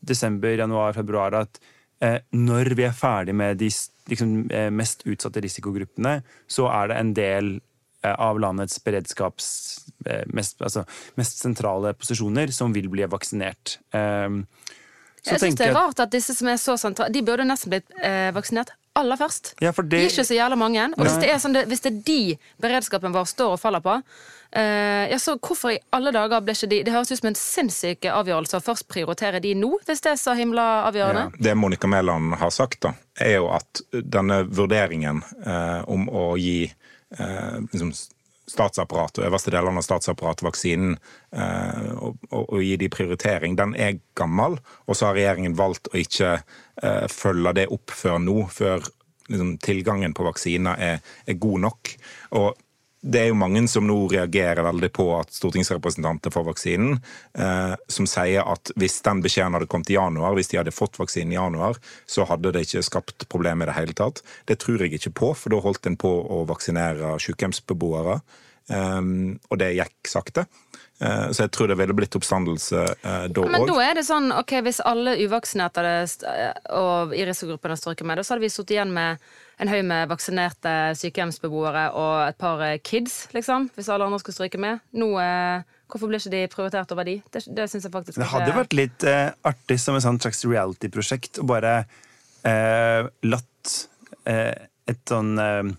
desember, 0.00 0.54
januar, 0.56 0.94
februar 0.96 1.36
at 1.42 1.60
eh, 2.00 2.20
når 2.32 2.72
vi 2.78 2.86
er 2.88 2.96
ferdig 2.96 3.34
med 3.36 3.60
de 3.60 3.68
liksom, 4.08 4.34
eh, 4.50 4.70
mest 4.72 5.04
utsatte 5.04 5.42
risikogruppene, 5.44 6.20
så 6.48 6.70
er 6.72 6.90
det 6.90 6.98
en 6.98 7.12
del 7.18 7.52
eh, 7.58 8.16
av 8.16 8.40
landets 8.40 8.80
beredskaps... 8.84 9.50
Eh, 10.08 10.24
mest, 10.32 10.62
altså, 10.64 10.86
mest 11.20 11.42
sentrale 11.42 11.92
posisjoner 11.98 12.52
som 12.56 12.72
vil 12.72 12.88
bli 12.88 13.04
vaksinert. 13.10 13.76
Eh, 13.92 14.40
så 15.22 15.34
Jeg 15.36 15.40
synes 15.40 15.54
det 15.60 15.66
er 15.68 15.74
rart 15.76 16.00
at 16.00 16.10
disse 16.12 16.34
som 16.34 16.48
er 16.48 16.56
så 16.56 16.76
sentrale, 16.80 17.12
de 17.12 17.22
burde 17.22 17.44
nesten 17.44 17.70
blitt 17.70 17.90
eh, 18.02 18.30
vaksinert 18.32 18.70
aller 18.96 19.16
først. 19.16 19.54
Ja, 19.62 19.70
for 19.72 19.82
De 19.86 19.90
det, 19.96 20.00
er 20.04 20.10
ikke 20.10 20.24
så 20.26 20.34
jævla 20.34 20.56
mange. 20.58 20.84
Og 20.96 21.04
hvis 21.06 21.18
det, 21.22 21.30
sånn, 21.40 21.52
det- 21.54 21.66
hvis 21.70 21.80
det 21.84 21.92
er 21.92 22.00
de 22.08 22.38
beredskapen 22.60 23.12
vår 23.14 23.24
står 23.30 23.52
og 23.54 23.60
faller 23.60 23.80
på, 23.84 23.94
eh, 24.52 25.06
ja, 25.12 25.16
så 25.18 25.36
hvorfor 25.38 25.70
i 25.72 25.78
alle 25.92 26.10
dager 26.12 26.40
ble 26.42 26.52
ikke 26.56 26.68
de 26.68 26.82
Det 26.84 26.92
høres 26.92 27.12
ut 27.12 27.18
som 27.20 27.28
en 27.28 27.34
sinnssyk 27.38 28.08
avgjørelse 28.10 28.58
å 28.58 28.64
først 28.64 28.88
prioritere 28.88 29.40
de 29.40 29.54
nå, 29.54 29.70
hvis 29.86 30.00
det 30.00 30.10
er 30.12 30.16
så 30.16 30.34
himla 30.36 30.66
avgjørende. 30.90 31.26
Ja. 31.38 31.42
Det 31.50 31.56
Monica 31.56 31.86
Mæland 31.86 32.34
har 32.40 32.50
sagt, 32.50 32.80
da, 32.80 32.92
er 33.20 33.36
jo 33.36 33.48
at 33.54 33.80
denne 33.92 34.42
vurderingen 34.50 35.22
eh, 35.46 35.84
om 35.86 36.08
å 36.08 36.36
gi 36.36 36.64
eh, 37.18 37.60
liksom 37.72 37.92
statsapparatet 38.50 39.24
øverste 39.26 39.52
delene 39.54 39.80
av 39.80 39.86
statsapparatet 39.86 40.46
vaksinen 40.46 40.96
eh, 40.96 41.90
og, 41.96 42.18
og, 42.30 42.44
og 42.44 42.64
gi 42.64 42.76
de 42.80 42.90
prioritering, 42.92 43.56
den 43.58 43.76
er 43.78 44.00
gammel. 44.18 44.58
Og 44.86 44.98
så 44.98 45.10
har 45.10 45.18
regjeringen 45.18 45.58
valgt 45.58 45.90
å 45.92 46.00
ikke 46.00 46.32
eh, 46.38 47.06
følge 47.12 47.54
det 47.60 47.68
opp 47.74 47.94
før 47.94 48.18
nå, 48.22 48.38
før 48.52 48.82
liksom, 49.30 49.54
tilgangen 49.62 50.16
på 50.16 50.26
vaksiner 50.26 50.82
er, 50.90 51.14
er 51.26 51.40
god 51.40 51.64
nok. 51.68 51.94
Og 52.40 52.66
det 53.00 53.20
er 53.22 53.30
jo 53.30 53.38
mange 53.38 53.62
som 53.70 53.86
nå 53.88 53.96
reagerer 54.12 54.60
veldig 54.66 54.90
på 54.92 55.06
at 55.16 55.32
stortingsrepresentanter 55.32 56.32
får 56.34 56.44
vaksinen, 56.50 56.98
eh, 57.32 57.72
som 57.88 58.08
sier 58.08 58.44
at 58.44 58.72
hvis 58.76 58.98
den 59.06 59.22
beskjeden 59.24 59.56
hadde 59.56 59.70
kommet 59.72 59.92
i 59.92 59.96
januar, 59.96 60.36
hvis 60.36 60.52
de 60.52 60.60
hadde 60.60 60.74
fått 60.74 61.00
vaksinen 61.00 61.32
i 61.32 61.38
januar, 61.38 61.80
så 62.04 62.26
hadde 62.28 62.52
det 62.52 62.66
ikke 62.66 62.84
skapt 62.84 63.28
problemer 63.32 63.64
i 63.64 63.72
det 63.72 63.78
hele 63.78 63.96
tatt. 63.96 64.20
Det 64.44 64.58
tror 64.60 64.84
jeg 64.84 64.98
ikke 64.98 65.14
på, 65.22 65.32
for 65.32 65.54
da 65.54 65.62
holdt 65.64 65.88
en 65.88 65.96
på 66.00 66.12
å 66.12 66.44
vaksinere 66.50 67.16
sykehjemsbeboere. 67.24 68.20
Eh, 68.68 69.00
og 69.48 69.62
det 69.64 69.72
gikk 69.78 70.12
sakte. 70.18 70.44
Eh, 71.00 71.26
så 71.32 71.46
jeg 71.46 71.52
tror 71.56 71.70
det 71.70 71.78
ville 71.80 71.94
blitt 71.96 72.16
oppstandelse 72.18 72.80
eh, 72.84 73.26
da 73.32 73.44
Men 73.48 73.62
òg. 73.64 73.70
da 73.72 73.76
er 73.86 73.94
det 73.96 74.04
sånn, 74.04 74.28
ok, 74.36 74.58
hvis 74.66 74.82
alle 74.84 75.16
uvaksinerte 75.24 75.84
og 76.76 77.14
i 77.16 77.24
risikogruppen 77.24 77.72
hadde 77.72 77.80
strøket 77.80 78.08
med, 78.08 78.20
da 78.20 78.24
så 78.26 78.34
hadde 78.34 78.44
vi 78.44 78.52
sittet 78.52 78.76
igjen 78.76 78.92
med 78.92 79.22
en 79.60 79.68
haug 79.68 79.84
med 79.84 80.08
vaksinerte 80.08 80.74
sykehjemsbeboere 81.00 81.90
og 81.96 82.14
et 82.28 82.38
par 82.40 82.62
eh, 82.64 82.78
kids, 82.84 83.26
liksom, 83.36 83.70
hvis 83.76 83.90
alle 83.92 84.08
andre 84.08 84.20
skulle 84.22 84.38
stryke 84.38 84.60
med. 84.60 84.80
Nå 84.96 85.12
eh, 85.20 85.76
Hvorfor 85.90 86.06
blir 86.06 86.20
ikke 86.22 86.30
de 86.30 86.40
prioritert 86.52 86.92
over 86.94 87.02
de? 87.08 87.16
Det, 87.34 87.40
det 87.50 87.64
synes 87.66 87.82
jeg 87.88 87.90
faktisk 87.90 88.20
Det 88.20 88.28
hadde 88.30 88.52
vært 88.54 88.76
litt 88.78 89.06
eh, 89.10 89.32
artig 89.42 89.74
som 89.82 89.96
et 89.98 90.04
sånt 90.04 90.22
slags 90.22 90.44
reality-prosjekt 90.46 91.40
å 91.42 91.46
bare 91.50 91.72
eh, 92.46 93.08
latt 93.26 93.72
eh, 94.30 94.68
et 94.86 95.00
sånn 95.10 95.32
eh, 95.42 95.72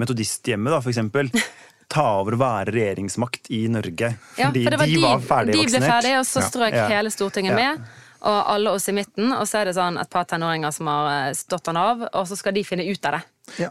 metodisthjemme, 0.00 0.72
da, 0.72 0.80
for 0.80 0.94
eksempel, 0.94 1.28
ta 1.90 2.04
over 2.20 2.36
og 2.36 2.42
være 2.42 2.72
regjeringsmakt 2.76 3.50
i 3.50 3.64
Norge. 3.72 4.12
Ja, 4.38 4.46
Fordi 4.50 4.62
for 4.64 4.70
det 4.70 4.78
var 4.78 4.86
de, 4.86 5.00
var 5.02 5.24
ferdigvaksinert. 5.26 5.72
de 5.72 5.78
ble 5.80 5.88
ferdige, 5.90 6.18
og 6.20 6.26
så 6.30 6.42
strøk 6.46 6.72
Ja. 6.76 6.86
hele 6.88 7.10
Stortinget 7.10 7.50
Ja. 7.56 7.56
med. 7.74 7.88
Og 8.22 8.50
alle 8.52 8.70
oss 8.76 8.86
i 8.88 8.92
midten, 8.92 9.32
og 9.32 9.46
så 9.48 9.60
er 9.62 9.64
det 9.70 9.74
sånn 9.78 9.96
et 10.00 10.10
par 10.10 10.24
tenåringer 10.28 10.70
som 10.76 10.86
har 10.86 11.28
eh, 11.30 11.32
stått 11.34 11.66
han 11.66 11.76
av, 11.80 12.02
og 12.12 12.26
så 12.28 12.36
skal 12.36 12.52
de 12.52 12.62
finne 12.64 12.84
ut 12.84 13.04
av 13.08 13.12
det. 13.18 13.22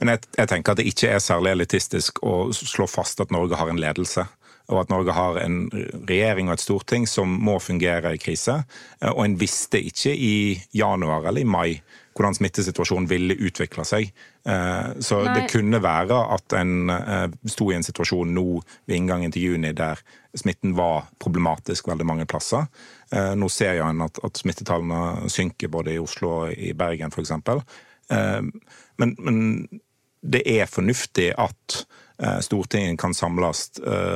Men 0.01 0.07
jeg, 0.15 0.19
jeg 0.37 0.47
tenker 0.49 0.71
at 0.73 0.77
det 0.81 0.87
ikke 0.89 1.11
er 1.13 1.19
særlig 1.19 1.51
elitistisk 1.53 2.19
å 2.25 2.49
slå 2.51 2.87
fast 2.89 3.21
at 3.21 3.29
Norge 3.31 3.55
har 3.55 3.69
en 3.69 3.77
ledelse. 3.79 4.25
Og 4.69 4.81
at 4.81 4.89
Norge 4.89 5.13
har 5.13 5.37
en 5.41 5.69
regjering 6.05 6.49
og 6.49 6.53
et 6.53 6.61
storting 6.61 7.07
som 7.07 7.29
må 7.41 7.55
fungere 7.61 8.11
i 8.13 8.17
krise. 8.21 8.63
Eh, 9.01 9.09
Og 9.09 9.23
en 9.25 9.37
visste 9.37 9.79
ikke 9.81 10.11
i 10.17 10.61
januar 10.73 11.25
eller 11.29 11.41
i 11.41 11.45
mai 11.45 11.81
hvordan 12.19 12.35
smittesituasjonen 12.35 13.07
ville 13.07 13.35
utvikla 13.47 13.85
seg. 13.87 14.11
Eh, 14.45 14.87
Så 14.99 15.21
Nei. 15.23 15.35
det 15.37 15.51
kunne 15.53 15.79
være 15.79 16.17
at 16.35 16.55
en 16.59 16.89
eh, 16.91 17.27
sto 17.47 17.69
i 17.71 17.77
en 17.77 17.85
situasjon 17.85 18.33
nå 18.35 18.59
ved 18.89 18.97
inngangen 18.97 19.31
til 19.31 19.53
juni 19.53 19.71
der 19.73 20.01
smitten 20.35 20.75
var 20.75 21.07
problematisk 21.19 21.87
veldig 21.87 22.05
mange 22.05 22.25
plasser. 22.27 22.67
Eh, 23.11 23.35
Nå 23.39 23.47
ser 23.49 23.79
jo 23.79 23.87
en 23.87 24.03
at, 24.03 24.19
at 24.23 24.37
smittetallene 24.37 25.29
synker 25.31 25.71
både 25.71 25.95
i 25.95 26.01
Oslo 26.03 26.33
og 26.41 26.51
i 26.51 26.73
Bergen 26.73 27.11
f.eks. 27.15 27.31
Men, 28.09 29.15
men 29.19 29.39
det 30.21 30.41
er 30.49 30.65
fornuftig 30.65 31.31
at 31.37 31.83
Stortinget 32.43 32.97
kan 32.99 33.13
samles 33.15 33.69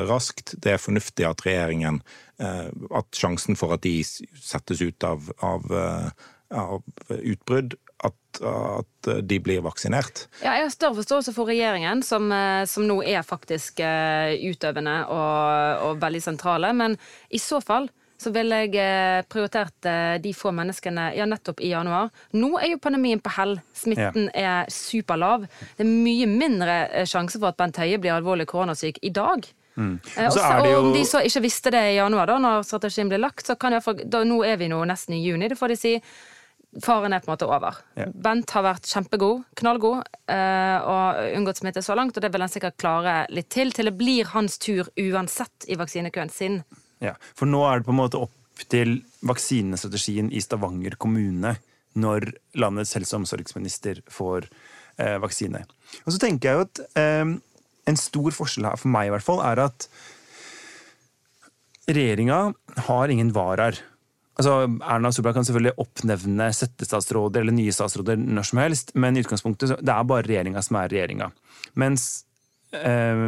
raskt. 0.10 0.56
Det 0.60 0.74
er 0.74 0.82
fornuftig 0.82 1.24
at 1.24 1.46
regjeringen 1.46 2.02
At 2.42 3.16
sjansen 3.16 3.56
for 3.56 3.78
at 3.78 3.84
de 3.86 4.02
settes 4.04 4.82
ut 4.82 5.06
av, 5.08 5.30
av 5.40 5.70
utbrudd, 6.54 7.76
at, 8.04 8.42
at 8.44 9.10
de 9.24 9.38
blir 9.40 9.62
vaksinert. 9.64 10.26
Ja, 10.44 10.58
jeg 10.58 10.66
har 10.68 10.74
større 10.74 10.98
forståelse 11.00 11.34
for 11.36 11.48
regjeringen, 11.48 12.02
som, 12.04 12.30
eh, 12.36 12.64
som 12.68 12.84
nå 12.88 13.00
er 13.08 13.24
faktisk 13.24 13.80
eh, 13.84 14.36
utøvende 14.52 14.96
og, 15.08 15.84
og 15.90 16.02
veldig 16.04 16.22
sentrale. 16.26 16.74
Men 16.76 16.98
i 17.32 17.40
så 17.40 17.62
fall 17.64 17.88
så 18.24 18.32
ville 18.36 18.56
jeg 18.64 18.76
eh, 18.80 19.24
prioritert 19.32 19.88
eh, 19.90 20.18
de 20.24 20.34
få 20.36 20.52
menneskene 20.56 21.10
ja, 21.18 21.26
nettopp 21.28 21.60
i 21.64 21.72
januar. 21.74 22.12
Nå 22.36 22.54
er 22.60 22.74
jo 22.74 22.82
pandemien 22.84 23.20
på 23.24 23.34
hell. 23.38 23.58
Smitten 23.76 24.30
er 24.36 24.70
superlav. 24.72 25.48
Det 25.78 25.84
er 25.84 25.90
mye 25.92 26.28
mindre 26.32 26.78
eh, 26.92 27.08
sjanse 27.10 27.40
for 27.40 27.52
at 27.52 27.60
Bent 27.60 27.80
Høie 27.82 28.00
blir 28.04 28.16
alvorlig 28.16 28.48
koronasyk 28.52 29.00
i 29.04 29.12
dag. 29.16 29.48
Mm. 29.76 29.96
Og 29.98 30.28
også- 30.30 30.52
Og 30.62 30.76
om 30.84 30.92
de 30.94 31.02
så 31.10 31.24
ikke 31.26 31.42
visste 31.48 31.72
det 31.74 31.82
i 31.94 31.96
januar, 31.98 32.28
da 32.30 32.38
når 32.40 32.64
strategien 32.68 33.10
ble 33.10 33.18
lagt, 33.18 33.48
så 33.48 33.56
kan 33.60 33.74
da, 34.06 34.24
nå 34.24 34.44
er 34.46 34.60
vi 34.62 34.68
nå 34.70 34.84
nesten 34.86 35.16
i 35.18 35.24
juni. 35.26 35.50
Det 35.50 35.58
får 35.58 35.74
de 35.74 35.76
si 35.80 35.94
faren 36.82 37.14
er 37.14 37.22
på 37.22 37.30
en 37.30 37.34
måte 37.36 37.48
over. 37.48 37.80
Ja. 38.00 38.08
Bent 38.26 38.54
har 38.56 38.66
vært 38.66 38.88
kjempegod, 38.90 39.44
knallgod, 39.60 40.08
eh, 40.32 40.78
og 40.82 41.20
unngått 41.38 41.62
smitte 41.62 41.84
så 41.86 41.98
langt, 41.98 42.18
og 42.18 42.24
det 42.24 42.32
vil 42.34 42.46
han 42.46 42.52
sikkert 42.52 42.80
klare 42.82 43.18
litt 43.34 43.52
til, 43.54 43.74
til 43.76 43.90
det 43.90 43.98
blir 44.00 44.32
hans 44.34 44.58
tur 44.62 44.90
uansett 44.98 45.68
i 45.68 45.78
vaksinekøen 45.80 46.34
sin. 46.34 46.62
Ja, 47.04 47.14
for 47.38 47.50
nå 47.50 47.62
er 47.68 47.82
det 47.82 47.90
på 47.90 47.94
en 47.94 48.02
måte 48.02 48.22
opp 48.24 48.66
til 48.72 49.02
vaksinestrategien 49.26 50.32
i 50.34 50.42
Stavanger 50.44 50.96
kommune 51.02 51.56
når 52.00 52.32
landets 52.58 52.96
helse- 52.98 53.14
og 53.14 53.24
omsorgsminister 53.24 54.02
får 54.10 54.48
eh, 54.98 55.18
vaksine. 55.22 55.66
Og 56.06 56.16
så 56.16 56.22
tenker 56.22 56.50
jeg 56.50 56.58
jo 56.58 56.68
at 56.68 56.84
eh, 57.00 57.34
en 57.90 58.00
stor 58.00 58.34
forskjell 58.34 58.70
her, 58.70 58.80
for 58.80 58.94
meg 58.94 59.10
i 59.10 59.14
hvert 59.14 59.26
fall, 59.26 59.44
er 59.46 59.66
at 59.68 59.88
regjeringa 61.90 62.54
har 62.88 63.12
ingen 63.12 63.34
varaer. 63.36 63.82
Altså, 64.34 64.54
Erna 64.66 65.12
Solberg 65.14 65.38
kan 65.38 65.46
selvfølgelig 65.46 65.76
oppnevne 65.84 66.48
settestatsråder 66.58 67.44
eller 67.44 67.54
nye 67.54 67.74
statsråder 67.76 68.18
når 68.18 68.48
som 68.50 68.62
helst, 68.64 68.94
men 68.98 69.18
i 69.18 69.22
utgangspunktet 69.22 69.70
så 69.70 69.78
det 69.78 69.94
er 69.94 70.08
bare 70.10 70.26
regjeringa 70.26 70.64
som 70.66 70.80
er 70.80 70.90
regjeringa. 70.90 71.28
Mens 71.82 72.08
eh, 72.74 73.28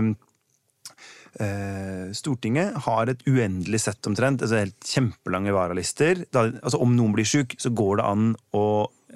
eh, 1.45 2.07
Stortinget 2.17 2.81
har 2.87 3.11
et 3.11 3.21
uendelig 3.29 3.83
sett 3.85 4.09
omtrent, 4.09 4.41
altså 4.41 4.63
helt 4.63 4.89
kjempelange 4.95 5.53
varalister. 5.53 6.25
Da, 6.33 6.47
altså 6.55 6.81
Om 6.81 6.97
noen 6.97 7.13
blir 7.17 7.29
syk, 7.29 7.53
så 7.61 7.69
går 7.69 8.01
det 8.01 8.09
an 8.09 8.27
å 8.57 8.65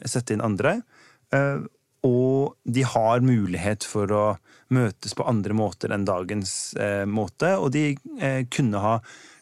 sette 0.06 0.38
inn 0.38 0.46
andre. 0.46 0.78
Eh, 1.34 1.66
og 2.06 2.56
de 2.64 2.86
har 2.88 3.26
mulighet 3.26 3.84
for 3.84 4.14
å 4.16 4.24
møtes 4.72 5.16
på 5.18 5.26
andre 5.28 5.56
måter 5.58 5.92
enn 5.92 6.06
dagens 6.08 6.54
eh, 6.80 7.04
måte. 7.10 7.56
Og 7.60 7.74
de 7.76 7.92
eh, 8.22 8.46
kunne 8.52 8.84
ha 8.84 8.94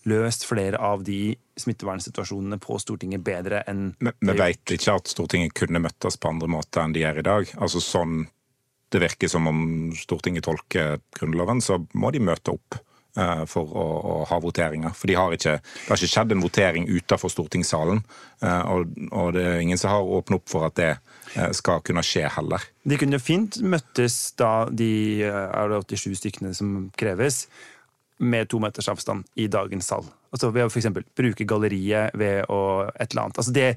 løst 0.08 0.46
flere 0.48 0.80
av 0.82 1.04
de 1.08 1.36
smittevernsituasjonene 1.60 2.60
på 2.62 2.80
Stortinget 2.82 3.24
bedre 3.26 3.63
enn 3.67 3.91
Men 4.00 4.15
vi 4.22 4.38
vet 4.39 4.76
ikke 4.78 4.98
at 5.00 5.12
Stortinget 5.12 5.56
kunne 5.58 5.82
møttes 5.84 6.20
på 6.20 6.32
andre 6.32 6.50
måter 6.52 6.84
enn 6.84 6.96
de 6.96 7.04
gjør 7.04 7.22
i 7.22 7.28
dag. 7.28 7.54
Altså 7.58 7.84
sånn 7.84 8.26
Det 8.93 9.02
virker 9.04 9.28
som 9.28 9.48
om 9.50 9.63
Stortinget 9.98 10.46
tolker 10.48 11.02
Grunnloven, 11.17 11.60
så 11.62 11.82
må 12.00 12.12
de 12.15 12.22
møte 12.24 12.54
opp 12.54 12.78
eh, 13.20 13.43
for 13.52 13.67
å, 13.67 13.86
å 14.00 14.13
ha 14.30 14.39
voteringer. 14.39 14.93
For 14.96 15.12
de 15.12 15.17
har 15.20 15.36
ikke, 15.36 15.58
det 15.60 15.89
har 15.89 16.00
ikke 16.00 16.13
skjedd 16.13 16.32
en 16.32 16.43
votering 16.46 16.88
utenfor 16.88 17.34
stortingssalen. 17.34 18.00
eh, 18.39 18.62
og, 18.72 18.93
og 19.12 19.34
det 19.36 19.43
er 19.43 19.60
ingen 19.65 19.82
som 19.82 19.91
har 19.91 20.08
åpnet 20.20 20.39
opp 20.39 20.48
for 20.54 20.70
at 20.70 20.78
det 20.80 20.93
eh, 20.93 21.52
skal 21.58 21.84
kunne 21.84 22.06
skje 22.06 22.30
heller. 22.38 22.63
De 22.88 23.00
kunne 23.02 23.20
fint 23.20 23.60
møttes 23.60 24.20
da 24.39 24.70
de 24.72 24.91
eh, 25.28 25.41
er 25.52 25.74
det 25.74 25.84
87 25.84 26.15
stykkene 26.22 26.54
som 26.56 26.78
kreves, 26.96 27.50
med 28.17 28.49
to 28.49 28.60
meters 28.60 28.89
avstand 28.89 29.25
i 29.36 29.47
dagens 29.47 29.88
sal. 29.88 30.06
Altså 30.34 30.49
ved 30.51 30.65
å 30.65 30.69
eksempel 30.69 31.06
bruke 31.15 31.45
galleriet 31.47 32.15
ved 32.17 32.49
å 32.51 32.60
et 32.89 33.12
eller 33.12 33.27
annet. 33.27 33.39
Altså 33.39 33.53
det, 33.56 33.67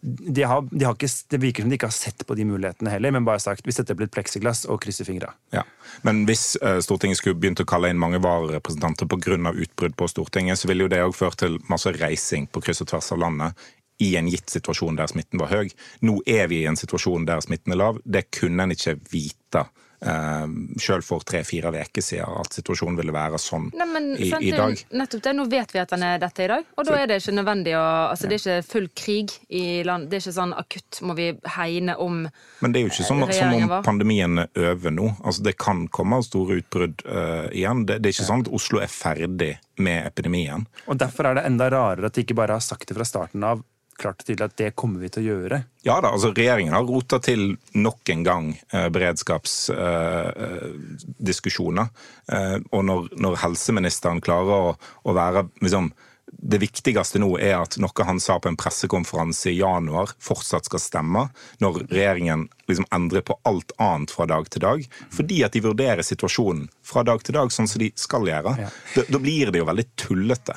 de 0.00 0.44
har, 0.46 0.62
de 0.70 0.86
har 0.86 0.96
ikke, 0.96 1.10
det 1.34 1.40
virker 1.42 1.64
som 1.64 1.72
de 1.72 1.78
ikke 1.78 1.90
har 1.90 1.96
sett 1.96 2.24
på 2.26 2.36
de 2.38 2.46
mulighetene 2.48 2.92
heller, 2.94 3.12
men 3.14 3.26
bare 3.26 3.42
sagt 3.42 3.66
vi 3.66 3.74
setter 3.74 3.96
opp 3.96 4.04
litt 4.04 4.14
pleksiglass 4.14 4.64
og 4.70 4.80
krysser 4.84 5.08
fingra. 5.08 5.32
Ja. 5.54 5.64
Men 6.06 6.24
hvis 6.28 6.52
uh, 6.62 6.78
Stortinget 6.84 7.20
skulle 7.20 7.38
begynt 7.38 7.62
å 7.62 7.68
kalle 7.68 7.90
inn 7.92 8.00
mange 8.00 8.22
vararepresentanter 8.24 9.10
pga. 9.10 9.52
utbrudd 9.52 9.96
på 9.96 10.08
Stortinget, 10.08 10.58
så 10.58 10.70
ville 10.70 10.86
jo 10.86 10.92
det 10.92 11.02
òg 11.04 11.16
ført 11.16 11.42
til 11.42 11.58
masse 11.68 11.92
reising 11.98 12.46
på 12.46 12.62
kryss 12.64 12.82
og 12.84 12.92
tvers 12.92 13.12
av 13.12 13.20
landet 13.24 13.68
i 13.98 14.14
en 14.16 14.28
gitt 14.30 14.50
situasjon 14.50 14.96
der 14.96 15.10
smitten 15.10 15.40
var 15.42 15.50
høy. 15.50 15.72
Nå 16.06 16.20
er 16.26 16.46
vi 16.48 16.62
i 16.62 16.68
en 16.70 16.78
situasjon 16.78 17.26
der 17.26 17.42
smitten 17.42 17.74
er 17.74 17.82
lav. 17.82 17.98
Det 18.04 18.28
kunne 18.30 18.64
en 18.64 18.74
ikke 18.74 18.94
vite 19.10 19.66
uh, 20.06 20.46
sjøl 20.80 21.02
for 21.04 21.24
tre-fire 21.26 21.72
uker 21.74 22.04
siden 22.04 22.38
at 22.42 22.58
situasjonen 22.58 22.98
ville 22.98 23.14
være 23.14 23.40
sånn 23.42 23.68
Nei, 23.76 23.86
men, 23.90 24.08
i, 24.16 24.30
sant, 24.30 24.44
i 24.44 24.52
dag. 24.54 24.78
Nettopp 24.90 25.24
det. 25.24 25.34
Nå 25.38 25.46
vet 25.50 25.74
vi 25.74 25.82
at 25.82 25.94
den 25.94 26.04
er 26.06 26.20
dette 26.22 26.44
i 26.44 26.50
dag, 26.50 26.68
og 26.74 26.88
da 26.88 26.98
er 26.98 27.10
det 27.10 27.20
ikke 27.22 27.36
nødvendig 27.38 27.76
å 27.78 27.86
Altså, 28.08 28.28
det 28.30 28.38
er 28.38 28.42
ikke 28.42 28.68
full 28.68 28.86
krig 28.96 29.34
i 29.52 29.64
land. 29.86 30.08
Det 30.08 30.18
er 30.18 30.24
ikke 30.24 30.36
sånn 30.38 30.54
akutt 30.56 31.00
må 31.06 31.14
vi 31.18 31.28
hegne 31.56 31.96
om 32.00 32.20
Men 32.62 32.74
det 32.74 32.80
er 32.80 32.86
jo 32.86 32.92
ikke 32.92 33.06
sånn, 33.06 33.24
som 33.32 33.54
om 33.54 33.68
var. 33.70 33.82
pandemien 33.86 34.44
er 34.44 34.68
over 34.72 34.94
nå. 34.94 35.10
Altså, 35.22 35.44
det 35.46 35.56
kan 35.60 35.86
komme 35.94 36.20
store 36.24 36.60
utbrudd 36.62 37.04
uh, 37.06 37.48
igjen. 37.52 37.84
Det, 37.88 38.00
det 38.02 38.10
er 38.10 38.16
ikke 38.16 38.28
sånn 38.30 38.46
at 38.46 38.52
Oslo 38.58 38.82
er 38.82 38.92
ferdig 38.92 39.54
med 39.78 40.06
epidemien. 40.06 40.66
Og 40.86 40.98
derfor 41.00 41.30
er 41.30 41.38
det 41.38 41.46
enda 41.48 41.68
rarere 41.72 42.10
at 42.10 42.16
de 42.16 42.24
ikke 42.26 42.38
bare 42.38 42.58
har 42.58 42.64
sagt 42.64 42.88
det 42.90 42.96
fra 42.98 43.06
starten 43.06 43.44
av, 43.46 43.62
klart 43.98 44.22
og 44.22 44.26
tydelig 44.28 44.46
at 44.48 44.56
det 44.60 44.76
kommer 44.78 45.00
vi 45.02 45.08
til 45.12 45.22
å 45.22 45.26
gjøre. 45.32 45.58
Ja 45.86 45.96
da, 46.04 46.08
altså 46.14 46.28
Regjeringen 46.36 46.76
har 46.76 46.84
rota 46.86 47.16
til 47.22 47.42
nok 47.78 48.02
en 48.14 48.22
gang 48.26 48.46
eh, 48.72 48.88
beredskapsdiskusjoner. 48.94 51.86
Eh, 52.32 52.58
og 52.70 52.82
når, 52.86 53.00
når 53.18 53.34
helseministeren 53.44 54.20
klarer 54.24 54.54
å, 54.54 54.76
å 55.02 55.10
være 55.16 55.40
liksom, 55.64 55.86
Det 56.28 56.58
viktigste 56.60 57.18
nå 57.22 57.38
er 57.40 57.56
at 57.56 57.78
noe 57.80 58.04
han 58.04 58.20
sa 58.20 58.38
på 58.38 58.48
en 58.50 58.56
pressekonferanse 58.60 59.50
i 59.50 59.60
januar, 59.62 60.08
fortsatt 60.20 60.64
skal 60.68 60.80
stemme. 60.82 61.28
Når 61.64 61.72
regjeringen 61.88 62.48
liksom 62.68 62.86
endrer 62.92 63.22
på 63.24 63.38
alt 63.48 63.72
annet 63.80 64.10
fra 64.12 64.26
dag 64.28 64.44
til 64.52 64.60
dag. 64.60 64.84
Fordi 65.14 65.44
at 65.46 65.52
de 65.56 65.60
vurderer 65.64 66.02
situasjonen 66.04 66.68
fra 66.84 67.02
dag 67.02 67.22
til 67.24 67.34
dag, 67.38 67.48
sånn 67.52 67.68
som 67.70 67.80
de 67.80 67.92
skal 67.96 68.28
gjøre. 68.28 68.56
Ja. 68.60 68.68
Da, 68.94 69.02
da 69.08 69.18
blir 69.24 69.50
det 69.50 69.58
jo 69.62 69.70
veldig 69.70 69.88
tullete. 69.96 70.54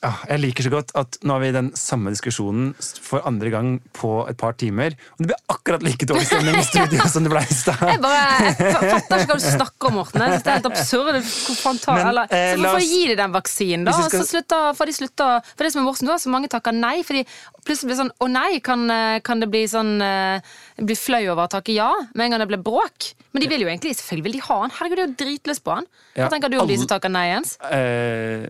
Ja, 0.00 0.14
jeg 0.30 0.40
liker 0.40 0.64
så 0.64 0.70
godt 0.72 0.92
at 0.96 1.18
nå 1.28 1.34
har 1.34 1.42
vi 1.42 1.48
den 1.52 1.66
samme 1.76 2.08
diskusjonen 2.14 2.70
for 3.04 3.20
andre 3.28 3.50
gang 3.52 3.66
på 3.92 4.12
et 4.30 4.38
par 4.40 4.54
timer. 4.56 4.94
Og 5.12 5.18
det 5.20 5.26
blir 5.28 5.42
akkurat 5.52 5.82
like 5.84 6.06
dårlig 6.08 6.24
stemning 6.24 6.56
i 6.56 6.62
studio 6.64 7.04
som 7.12 7.26
det 7.26 7.32
ble 7.34 7.42
i 7.44 7.52
stad. 7.58 7.82
Jeg 7.84 8.00
bare, 8.00 8.22
jeg 8.46 8.54
fatter 8.94 9.20
ikke 9.20 9.28
hva 9.28 9.36
du 9.36 9.44
snakker 9.44 9.90
om, 9.90 9.98
Morten. 9.98 10.24
Jeg 10.24 10.32
synes 10.32 10.46
det 10.46 10.52
er 10.52 10.56
helt 10.56 10.68
absurd. 10.70 11.18
Hvor 11.20 11.58
faen 11.60 11.80
tar, 11.82 11.98
Men, 11.98 12.08
eller, 12.14 12.32
eh, 12.32 12.46
så 12.54 12.62
Hvorfor 12.62 12.80
oss- 12.80 12.88
gi 12.94 13.02
de 13.10 13.16
den 13.20 13.34
vaksinen, 13.36 13.84
da? 13.90 13.96
Skal... 13.98 14.24
så 14.24 14.30
slutter, 14.30 14.72
får 14.80 14.88
de 14.92 14.94
slutte 15.02 15.26
å- 15.28 15.42
For 15.50 15.66
det 15.68 15.72
som 15.74 15.82
er 15.82 15.86
morsomt, 15.90 16.14
så 16.24 16.32
mange 16.32 16.48
takker 16.56 16.78
nei. 16.80 16.94
Fordi 17.10 17.26
plutselig 17.68 17.90
blir 17.90 17.96
det 17.98 18.00
sånn 18.00 18.14
Å 18.24 18.30
nei, 18.32 18.48
kan, 18.70 18.86
eh, 18.96 19.18
kan 19.28 19.44
det 19.44 19.50
bli 19.52 19.66
sånn 19.68 19.92
eh, 20.00 20.40
Bli 20.80 20.96
flau 20.96 21.20
over 21.34 21.44
å 21.44 21.52
takke 21.58 21.76
ja 21.76 21.90
med 22.16 22.24
en 22.24 22.38
gang 22.38 22.40
det 22.46 22.48
blir 22.54 22.64
bråk? 22.64 23.12
Men 23.36 23.44
de 23.44 23.52
vil 23.52 23.66
jo 23.66 23.68
egentlig 23.68 23.92
Selvfølgelig 24.00 24.30
vil 24.30 24.38
de 24.40 24.42
ha 24.48 24.58
han. 24.64 24.72
Herregud, 24.80 24.96
de 24.96 25.04
er 25.04 25.12
jo 25.12 25.18
dritlyst 25.26 25.62
på 25.68 25.76
han. 25.76 25.84
Ja, 26.16 26.24
Hva 26.24 26.32
tenker 26.32 26.48
du 26.48 26.56
om 26.56 26.64
de 26.64 26.72
alle- 26.72 26.80
som 26.86 26.88
takker 26.96 27.12
nei, 27.12 27.26
Jens? 27.34 27.58
Eh, 27.68 28.48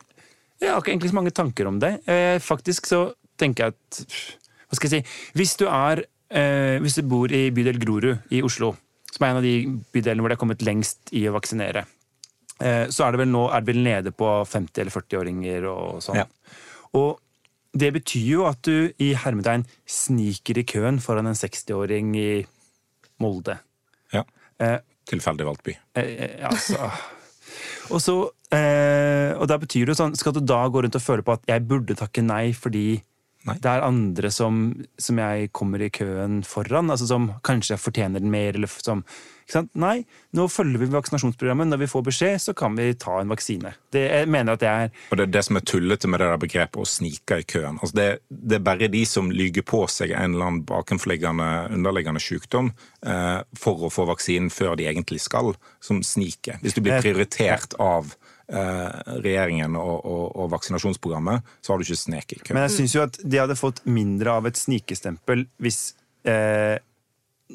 jeg 0.61 0.73
har 0.73 0.83
ikke 0.83 0.93
egentlig 0.93 1.11
så 1.13 1.19
mange 1.19 1.33
tanker 1.37 1.69
om 1.71 1.79
det. 1.83 1.95
Eh, 2.11 2.37
faktisk 2.43 2.87
så 2.91 3.07
tenker 3.41 3.65
jeg 3.71 3.75
at 3.77 4.01
Hva 4.71 4.77
skal 4.79 4.91
jeg 4.91 5.03
si? 5.05 5.31
Hvis 5.39 5.57
du 5.59 5.65
er 5.67 6.05
eh, 6.31 6.77
Hvis 6.85 6.99
du 6.99 7.03
bor 7.09 7.33
i 7.33 7.49
bydel 7.55 7.81
Grorud 7.83 8.29
i 8.31 8.43
Oslo, 8.47 8.75
som 9.11 9.25
er 9.25 9.33
en 9.33 9.41
av 9.41 9.47
de 9.47 9.55
bydelene 9.95 10.23
hvor 10.23 10.31
det 10.31 10.37
har 10.37 10.43
kommet 10.45 10.63
lengst 10.67 11.11
i 11.17 11.25
å 11.27 11.35
vaksinere, 11.35 11.87
eh, 12.61 12.85
så 12.93 13.07
er 13.07 13.17
det 13.17 13.23
vel 13.25 13.33
nå 13.33 13.47
er 13.51 13.65
det 13.65 13.73
vel 13.73 13.83
nede 13.83 14.13
på 14.15 14.29
50- 14.47 14.85
eller 14.85 14.95
40-åringer 14.95 15.67
og 15.73 16.05
sånn. 16.05 16.21
Ja. 16.21 16.29
Og 17.01 17.19
det 17.73 17.93
betyr 17.95 18.27
jo 18.27 18.45
at 18.49 18.63
du 18.67 18.91
i 19.03 19.13
hermetegn 19.19 19.65
sniker 19.87 20.59
i 20.59 20.67
køen 20.67 21.01
foran 21.03 21.31
en 21.31 21.39
60-åring 21.39 22.15
i 22.19 22.31
Molde. 23.23 23.59
Ja. 24.15 24.25
Eh, 24.59 24.79
Tilfeldig 25.11 25.47
valgt 25.47 25.65
by. 25.67 25.75
Eh, 25.99 26.47
altså. 26.47 26.91
Og 27.91 28.03
så 28.03 28.17
eh, 28.55 29.33
Og 29.37 29.47
da 29.51 29.59
betyr 29.61 29.91
det 29.91 29.99
sånn 29.99 30.17
Skal 30.19 30.35
du 30.37 30.43
da 30.45 30.63
gå 30.69 30.85
rundt 30.85 30.99
og 30.99 31.05
føle 31.05 31.27
på 31.27 31.37
at 31.37 31.47
jeg 31.51 31.67
burde 31.69 31.99
takke 31.99 32.25
nei 32.25 32.51
fordi 32.57 33.01
Nei. 33.49 33.57
det 33.63 33.71
er 33.73 33.87
andre 33.87 34.29
som, 34.35 34.63
som 35.01 35.21
jeg 35.23 35.49
kommer 35.57 35.81
i 35.81 35.89
køen 35.93 36.43
foran, 36.45 36.93
altså 36.93 37.09
som 37.09 37.31
kanskje 37.47 37.79
fortjener 37.81 38.21
den 38.21 38.33
mer, 38.33 38.53
eller 38.57 38.69
som? 38.69 39.05
Nei, 39.75 40.05
nå 40.37 40.45
følger 40.47 40.79
vi 40.79 40.87
vaksinasjonsprogrammet. 40.93 41.67
Når 41.73 41.81
vi 41.83 41.89
får 41.91 42.05
beskjed, 42.07 42.37
så 42.43 42.55
kan 42.55 42.77
vi 42.79 42.93
ta 42.95 43.17
en 43.19 43.33
vaksine. 43.33 43.73
Det, 43.91 44.05
jeg 44.07 44.29
mener 44.31 44.55
at 44.55 44.63
det 44.63 44.69
er 44.71 44.93
Og 45.11 45.19
det 45.19 45.27
er 45.27 45.33
det 45.35 45.43
som 45.47 45.59
er 45.59 45.65
tullete 45.67 46.11
med 46.11 46.23
det 46.23 46.29
der 46.31 46.43
begrepet 46.45 46.79
å 46.79 46.87
snike 46.87 47.41
i 47.43 47.47
køen. 47.51 47.81
Altså 47.81 47.97
det, 47.99 48.09
det 48.29 48.61
er 48.61 48.67
bare 48.69 48.91
de 48.93 49.03
som 49.09 49.33
lyger 49.35 49.67
på 49.67 49.83
seg 49.91 50.15
en 50.15 50.37
eller 50.37 50.51
annen 50.51 50.63
bakenforliggende 50.69 51.51
underliggende 51.75 52.23
sykdom 52.23 52.71
eh, 53.03 53.41
for 53.59 53.89
å 53.89 53.93
få 53.93 54.07
vaksinen 54.11 54.53
før 54.55 54.77
de 54.79 54.87
egentlig 54.91 55.23
skal, 55.25 55.55
som 55.83 56.03
sniker. 56.07 56.61
Hvis 56.63 56.79
du 56.79 56.85
blir 56.85 57.03
prioritert 57.03 57.75
av 57.83 58.13
eh, 58.15 58.20
regjeringen 58.51 59.77
og, 59.79 60.05
og, 60.05 60.25
og 60.43 60.51
vaksinasjonsprogrammet, 60.57 61.47
så 61.63 61.73
har 61.73 61.79
du 61.81 61.87
ikke 61.87 62.01
snek 62.03 62.33
i 62.35 62.41
køen. 62.41 62.57
Men 62.59 62.67
jeg 62.69 62.77
syns 62.79 62.97
jo 62.97 63.05
at 63.07 63.21
de 63.23 63.41
hadde 63.43 63.59
fått 63.59 63.83
mindre 63.87 64.39
av 64.41 64.49
et 64.51 64.59
snikestempel 64.59 65.47
hvis 65.63 65.83
eh, 66.29 66.79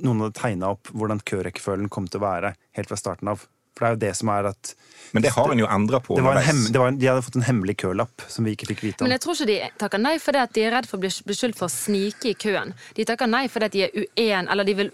noen 0.04 0.26
hadde 0.26 0.40
tegna 0.40 0.72
opp 0.76 0.92
hvordan 0.94 1.22
kørekkefølgen 1.28 1.92
kom 1.92 2.08
til 2.08 2.22
å 2.22 2.26
være 2.28 2.56
helt 2.78 2.92
fra 2.92 3.00
starten 3.00 3.32
av. 3.32 3.46
For 3.76 3.84
det 3.84 3.88
er 3.90 3.96
jo 3.96 4.00
det 4.06 4.14
som 4.16 4.30
er 4.32 4.48
at 4.48 4.70
Men 5.12 5.24
det 5.26 5.34
har 5.36 5.52
en 5.52 5.60
jo 5.60 5.68
endra 5.68 6.00
på 6.00 6.16
det 6.16 6.24
var 6.24 6.38
en 6.40 6.46
hem, 6.48 6.62
det 6.72 6.80
var 6.80 6.94
en, 6.94 7.00
De 7.00 7.10
hadde 7.10 7.24
fått 7.26 7.36
en 7.36 7.44
hemmelig 7.44 7.76
kølapp 7.82 8.24
som 8.32 8.48
vi 8.48 8.54
ikke 8.56 8.70
fikk 8.70 8.84
vite 8.86 9.04
om. 9.04 9.10
Men 9.10 9.18
jeg 9.18 9.24
tror 9.26 9.36
ikke 9.36 9.50
de 9.50 9.58
takker 9.82 10.00
nei 10.00 10.14
fordi 10.24 10.42
at 10.46 10.54
de 10.56 10.64
er 10.64 10.72
redd 10.78 10.88
for 10.88 10.96
å 10.96 11.04
bli 11.04 11.12
beskyldt 11.28 11.60
for 11.60 11.68
å 11.68 11.74
snike 11.74 12.32
i 12.32 12.38
køen. 12.40 12.72
De 12.96 13.08
takker 13.10 13.28
nei 13.28 13.44
fordi 13.52 13.68
at 13.68 13.76
de 13.76 13.84
er 13.90 14.00
uen, 14.00 14.48
eller 14.48 14.68
de 14.68 14.78
vil 14.80 14.94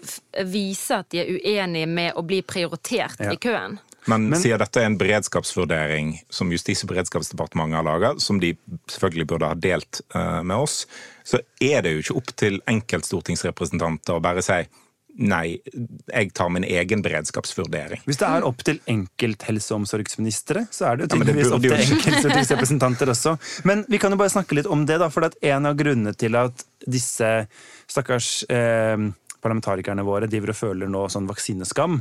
vise 0.50 0.98
at 0.98 1.14
de 1.14 1.22
er 1.22 1.30
uenige 1.30 1.92
med 1.94 2.18
å 2.18 2.26
bli 2.26 2.42
prioritert 2.42 3.22
Ja. 3.22 3.30
i 3.30 3.38
køen. 3.38 3.78
Men, 4.10 4.28
Men- 4.28 4.40
siden 4.40 4.58
dette 4.58 4.80
er 4.82 4.88
en 4.90 4.98
beredskapsvurdering 4.98 6.12
som 6.30 6.50
Justis- 6.50 6.82
og 6.82 6.90
beredskapsdepartementet 6.90 7.78
har 7.78 7.86
laga, 7.86 8.14
som 8.18 8.40
de 8.42 8.54
selvfølgelig 8.90 9.28
burde 9.30 9.50
ha 9.50 9.54
delt 9.54 10.00
eh, 10.14 10.42
med 10.42 10.56
oss, 10.56 10.86
så 11.24 11.38
er 11.60 11.82
det 11.82 11.92
jo 11.92 12.02
ikke 12.02 12.16
opp 12.18 12.32
til 12.36 12.58
enkeltstortingsrepresentanter 12.66 14.16
å 14.18 14.24
bare 14.24 14.42
si 14.42 14.64
nei, 15.12 15.58
jeg 16.08 16.30
tar 16.32 16.48
min 16.48 16.64
egen 16.64 17.02
beredskapsvurdering. 17.04 18.00
Hvis 18.08 18.20
det 18.22 18.28
er 18.28 18.46
opp 18.48 18.62
til 18.64 18.80
enkelthelse- 18.88 19.74
og 19.74 19.82
omsorgsministre, 19.82 20.64
så 20.72 20.88
er 20.88 20.96
det 20.96 21.04
jo 21.04 21.18
Ja, 21.18 21.24
det 21.24 21.26
tydeligvis 21.26 21.52
opp 21.52 21.66
til 21.66 21.96
enkeltstortingsrepresentanter 21.96 23.12
også. 23.12 23.36
Men 23.68 23.84
vi 23.92 24.00
kan 24.00 24.10
jo 24.10 24.16
bare 24.16 24.32
snakke 24.32 24.56
litt 24.56 24.66
om 24.66 24.86
det, 24.88 24.98
da, 24.98 25.10
for 25.12 25.28
en 25.28 25.66
av 25.68 25.76
grunnene 25.76 26.16
til 26.16 26.34
at 26.40 26.64
disse 26.88 27.28
stakkars 27.86 28.44
eh, 28.48 28.96
parlamentarikerne 29.42 30.04
våre 30.06 30.30
driver 30.30 30.54
og 30.54 30.56
føler 30.56 30.90
nå 30.90 31.04
sånn 31.12 31.28
vaksineskam, 31.28 32.00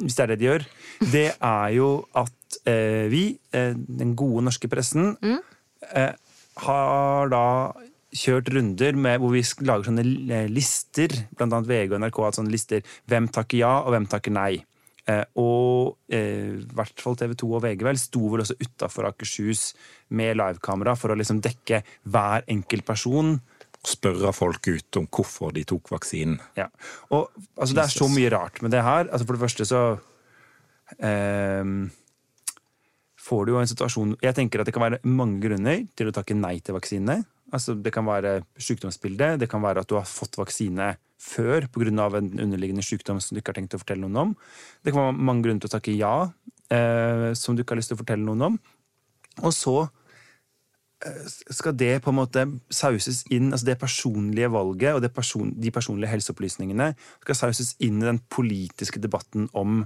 hvis 0.00 0.16
det 0.16 0.24
er 0.24 0.32
det 0.32 0.38
de 0.40 0.48
gjør, 0.48 0.66
det 1.12 1.26
er 1.32 1.70
jo 1.76 1.88
at 2.18 2.58
eh, 2.70 3.06
vi, 3.12 3.24
eh, 3.54 3.74
den 3.74 4.14
gode 4.18 4.44
norske 4.48 4.70
pressen, 4.70 5.14
eh, 5.94 6.12
har 6.64 7.32
da 7.32 7.46
kjørt 8.14 8.50
runder 8.54 8.94
med, 8.98 9.18
hvor 9.20 9.34
vi 9.34 9.42
lager 9.66 9.88
sånne 9.88 10.04
eh, 10.04 10.46
lister, 10.50 11.16
annet 11.38 11.66
VG 11.70 11.94
og 11.94 11.98
NRK 12.02 12.20
har 12.20 12.30
hatt 12.30 12.38
sånne 12.38 12.54
lister, 12.54 12.94
hvem 13.10 13.28
takker 13.34 13.60
ja 13.62 13.74
og 13.82 13.94
hvem 13.94 14.06
takker 14.10 14.34
nei. 14.34 14.52
Eh, 15.04 15.24
og 15.36 15.98
eh, 16.08 16.54
i 16.62 16.76
hvert 16.78 17.02
fall 17.02 17.18
TV 17.20 17.34
2 17.42 17.48
og 17.58 17.64
VG 17.66 17.82
vel 17.84 17.98
sto 18.00 18.22
vel 18.32 18.44
også 18.44 18.56
utafor 18.62 19.10
Akershus 19.10 19.66
med 20.16 20.38
livekamera 20.40 20.94
for 20.96 21.12
å 21.12 21.18
liksom 21.18 21.42
dekke 21.44 21.82
hver 22.08 22.46
enkelt 22.54 22.86
person. 22.88 23.34
Spørre 23.84 24.32
folk 24.32 24.68
ut 24.70 24.98
om 25.00 25.08
hvorfor 25.12 25.52
de 25.56 25.64
tok 25.68 25.90
vaksinen. 25.92 26.38
Ja. 26.56 26.70
Og 27.10 27.28
altså, 27.56 27.74
det 27.76 27.84
er 27.84 27.92
så 27.92 28.08
mye 28.12 28.32
rart 28.32 28.62
med 28.64 28.72
det 28.72 28.82
her. 28.84 29.10
Altså, 29.10 29.26
for 29.26 29.36
det 29.36 29.44
første 29.44 29.66
så 29.68 29.82
eh, 30.98 31.74
får 33.24 33.44
du 33.44 33.54
jo 33.54 33.60
en 33.60 33.70
situasjon 33.70 34.16
Jeg 34.24 34.36
tenker 34.36 34.60
at 34.60 34.68
det 34.68 34.74
kan 34.76 34.84
være 34.86 35.02
mange 35.04 35.40
grunner 35.44 35.84
til 35.96 36.10
å 36.10 36.16
takke 36.16 36.36
nei 36.38 36.58
til 36.64 36.76
vaksine. 36.78 37.20
Altså, 37.54 37.76
det 37.78 37.92
kan 37.94 38.06
være 38.08 38.40
sykdomsbildet, 38.58 39.38
det 39.42 39.50
kan 39.52 39.62
være 39.62 39.84
at 39.84 39.90
du 39.90 39.98
har 39.98 40.08
fått 40.08 40.38
vaksine 40.40 40.94
før 41.24 41.68
pga. 41.72 41.90
en 42.18 42.40
underliggende 42.40 42.82
sykdom 42.82 43.20
som 43.20 43.34
du 43.34 43.40
ikke 43.40 43.52
har 43.52 43.60
tenkt 43.60 43.76
å 43.76 43.80
fortelle 43.80 44.02
noen 44.04 44.16
om. 44.16 44.36
Det 44.82 44.92
kan 44.92 45.06
være 45.06 45.24
mange 45.28 45.44
grunner 45.44 45.60
til 45.60 45.70
å 45.70 45.76
takke 45.76 45.96
ja, 45.96 46.30
eh, 46.70 47.32
som 47.34 47.54
du 47.54 47.62
ikke 47.62 47.74
har 47.74 47.80
lyst 47.80 47.92
til 47.92 47.98
å 47.98 48.02
fortelle 48.02 48.24
noen 48.24 48.42
om. 48.48 48.58
Og 49.42 49.52
så 49.54 49.88
skal 51.52 51.76
det 51.76 51.98
på 52.04 52.12
en 52.12 52.18
måte 52.18 52.44
sauses 52.72 53.22
inn, 53.34 53.50
altså 53.52 53.68
det 53.68 53.78
personlige 53.80 54.50
valget 54.52 54.96
og 54.96 55.02
det 55.04 55.12
person, 55.14 55.52
de 55.60 55.72
personlige 55.74 56.12
helseopplysningene 56.12 56.92
skal 57.24 57.38
sauses 57.38 57.74
inn 57.84 58.00
i 58.02 58.08
den 58.08 58.20
politiske 58.32 59.02
debatten 59.02 59.48
om 59.52 59.82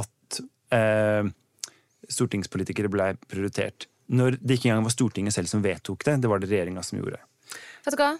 at 0.00 0.40
eh, 0.76 1.30
stortingspolitikere 2.10 2.90
ble 2.92 3.12
prioritert. 3.30 3.88
Når 4.10 4.40
det 4.40 4.58
ikke 4.58 4.70
engang 4.70 4.88
var 4.88 4.94
Stortinget 4.94 5.36
selv 5.36 5.50
som 5.50 5.62
vedtok 5.62 6.04
det, 6.08 6.18
det 6.22 6.30
var 6.30 6.42
det 6.42 6.50
regjeringa 6.50 6.82
som 6.82 6.98
gjorde. 6.98 7.20
Vet 7.84 7.94
du 7.94 8.02
hva? 8.02 8.14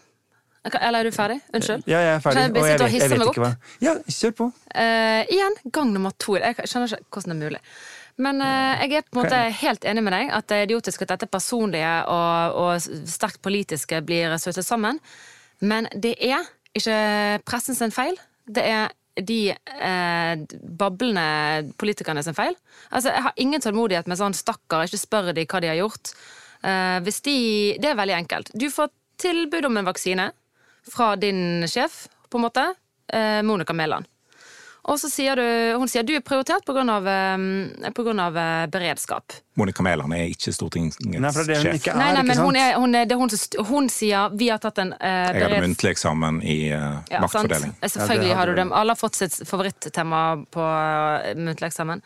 Eller 0.68 1.00
er 1.00 1.08
du 1.08 1.14
ferdig? 1.14 1.38
Unnskyld. 1.56 1.86
Ja, 1.88 2.02
jeg 2.04 2.14
er 2.14 2.20
ferdig. 2.20 2.42
Jeg 2.42 2.50
og 2.50 2.68
jeg, 2.68 2.80
vet, 2.80 2.94
jeg 3.00 3.10
vet 3.10 3.22
ikke 3.30 3.42
hva 3.42 3.52
Ja, 3.80 3.94
kjør 4.12 4.34
på. 4.36 4.48
Eh, 4.76 5.22
igjen, 5.32 5.56
gang 5.72 5.94
nummer 5.94 6.12
to. 6.20 6.36
Jeg 6.36 6.68
skjønner 6.68 7.00
ikke 7.00 7.16
hvordan 7.16 7.32
det 7.32 7.36
er 7.36 7.48
mulig. 7.48 7.62
Men 8.20 8.42
eh, 8.44 8.84
jeg 8.84 9.00
er 9.00 9.08
på 9.08 9.18
en 9.18 9.24
måte 9.24 9.42
helt 9.62 9.84
enig 9.88 10.04
med 10.04 10.16
deg 10.16 10.32
at 10.36 10.48
det 10.50 10.56
er 10.58 10.68
idiotisk 10.68 11.04
at 11.06 11.14
dette 11.14 11.30
personlige 11.30 11.92
og, 12.12 12.58
og 12.60 13.08
sterkt 13.08 13.40
politiske 13.44 14.02
blir 14.04 14.36
støttet 14.40 14.66
sammen. 14.66 15.00
Men 15.60 15.88
det 15.96 16.16
er 16.20 16.44
ikke 16.76 16.98
pressen 17.48 17.76
sin 17.76 17.94
feil. 17.94 18.18
Det 18.50 18.64
er 18.64 18.90
de 19.20 19.38
eh, 19.52 20.42
bablende 20.78 21.72
politikerne 21.80 22.22
sin 22.24 22.36
feil. 22.36 22.54
Altså, 22.90 23.10
Jeg 23.10 23.22
har 23.22 23.32
ingen 23.36 23.60
tålmodighet 23.60 24.06
med 24.08 24.20
sånn 24.20 24.36
'stakkar, 24.36 24.86
ikke 24.86 25.00
spør 25.00 25.32
de 25.34 25.46
hva 25.46 25.60
de 25.60 25.72
har 25.72 25.80
gjort'. 25.80 26.14
Eh, 26.62 26.98
hvis 27.04 27.20
de, 27.22 27.36
Det 27.80 27.90
er 27.90 27.98
veldig 27.98 28.16
enkelt. 28.16 28.50
Du 28.54 28.70
får 28.70 28.90
tilbud 29.18 29.64
om 29.64 29.76
en 29.76 29.84
vaksine 29.84 30.30
fra 30.88 31.16
din 31.16 31.66
sjef, 31.68 32.08
på 32.30 32.38
en 32.38 32.44
måte, 32.46 32.74
eh, 33.12 33.42
Monica 33.42 33.72
Mæland. 33.72 34.06
Og 34.88 34.96
så 35.00 35.10
sier 35.12 35.36
du, 35.36 35.44
hun 35.78 35.90
sier 35.90 36.06
du 36.06 36.14
er 36.16 36.22
prioritert 36.24 36.64
pga. 36.64 36.84
eh, 38.40 38.66
beredskap. 38.72 39.34
Monica 39.60 39.82
Mæland 39.84 40.14
er 40.16 40.30
ikke 40.32 40.54
Stortingets 40.56 40.96
Nei, 41.04 41.32
for 41.32 41.44
det 41.44 41.56
er 41.56 41.60
hun 41.60 41.66
sjef. 41.66 41.80
ikke 41.82 41.90
er, 41.92 41.98
nei, 42.00 42.10
ikke 42.14 42.24
men 42.30 42.38
hun, 42.38 42.56
er, 42.56 42.74
hun, 42.80 42.94
er, 42.94 43.04
det 43.04 43.14
er 43.14 43.20
hun, 43.20 43.30
som 43.30 43.66
hun 43.68 43.90
sier 43.92 44.32
vi 44.40 44.48
har 44.48 44.58
tatt 44.62 44.78
en 44.80 44.94
uh, 44.94 45.10
Jeg 45.34 45.44
hadde 45.44 45.60
muntlig 45.66 45.92
eksamen 45.92 46.40
i 46.42 46.58
uh, 46.72 47.02
Ja, 47.10 47.20
sant. 47.28 47.52
Selvfølgelig 47.84 48.32
Ja, 48.32 48.38
har 48.40 48.46
du 48.46 48.54
det. 48.56 48.66
Alle 48.72 48.96
har 48.96 49.00
fått 49.00 49.20
sitt 49.20 49.36
favorittema 49.48 50.24
på 50.50 50.64
uh, 50.64 51.34
muntlig 51.36 51.68
eksamen. 51.68 52.00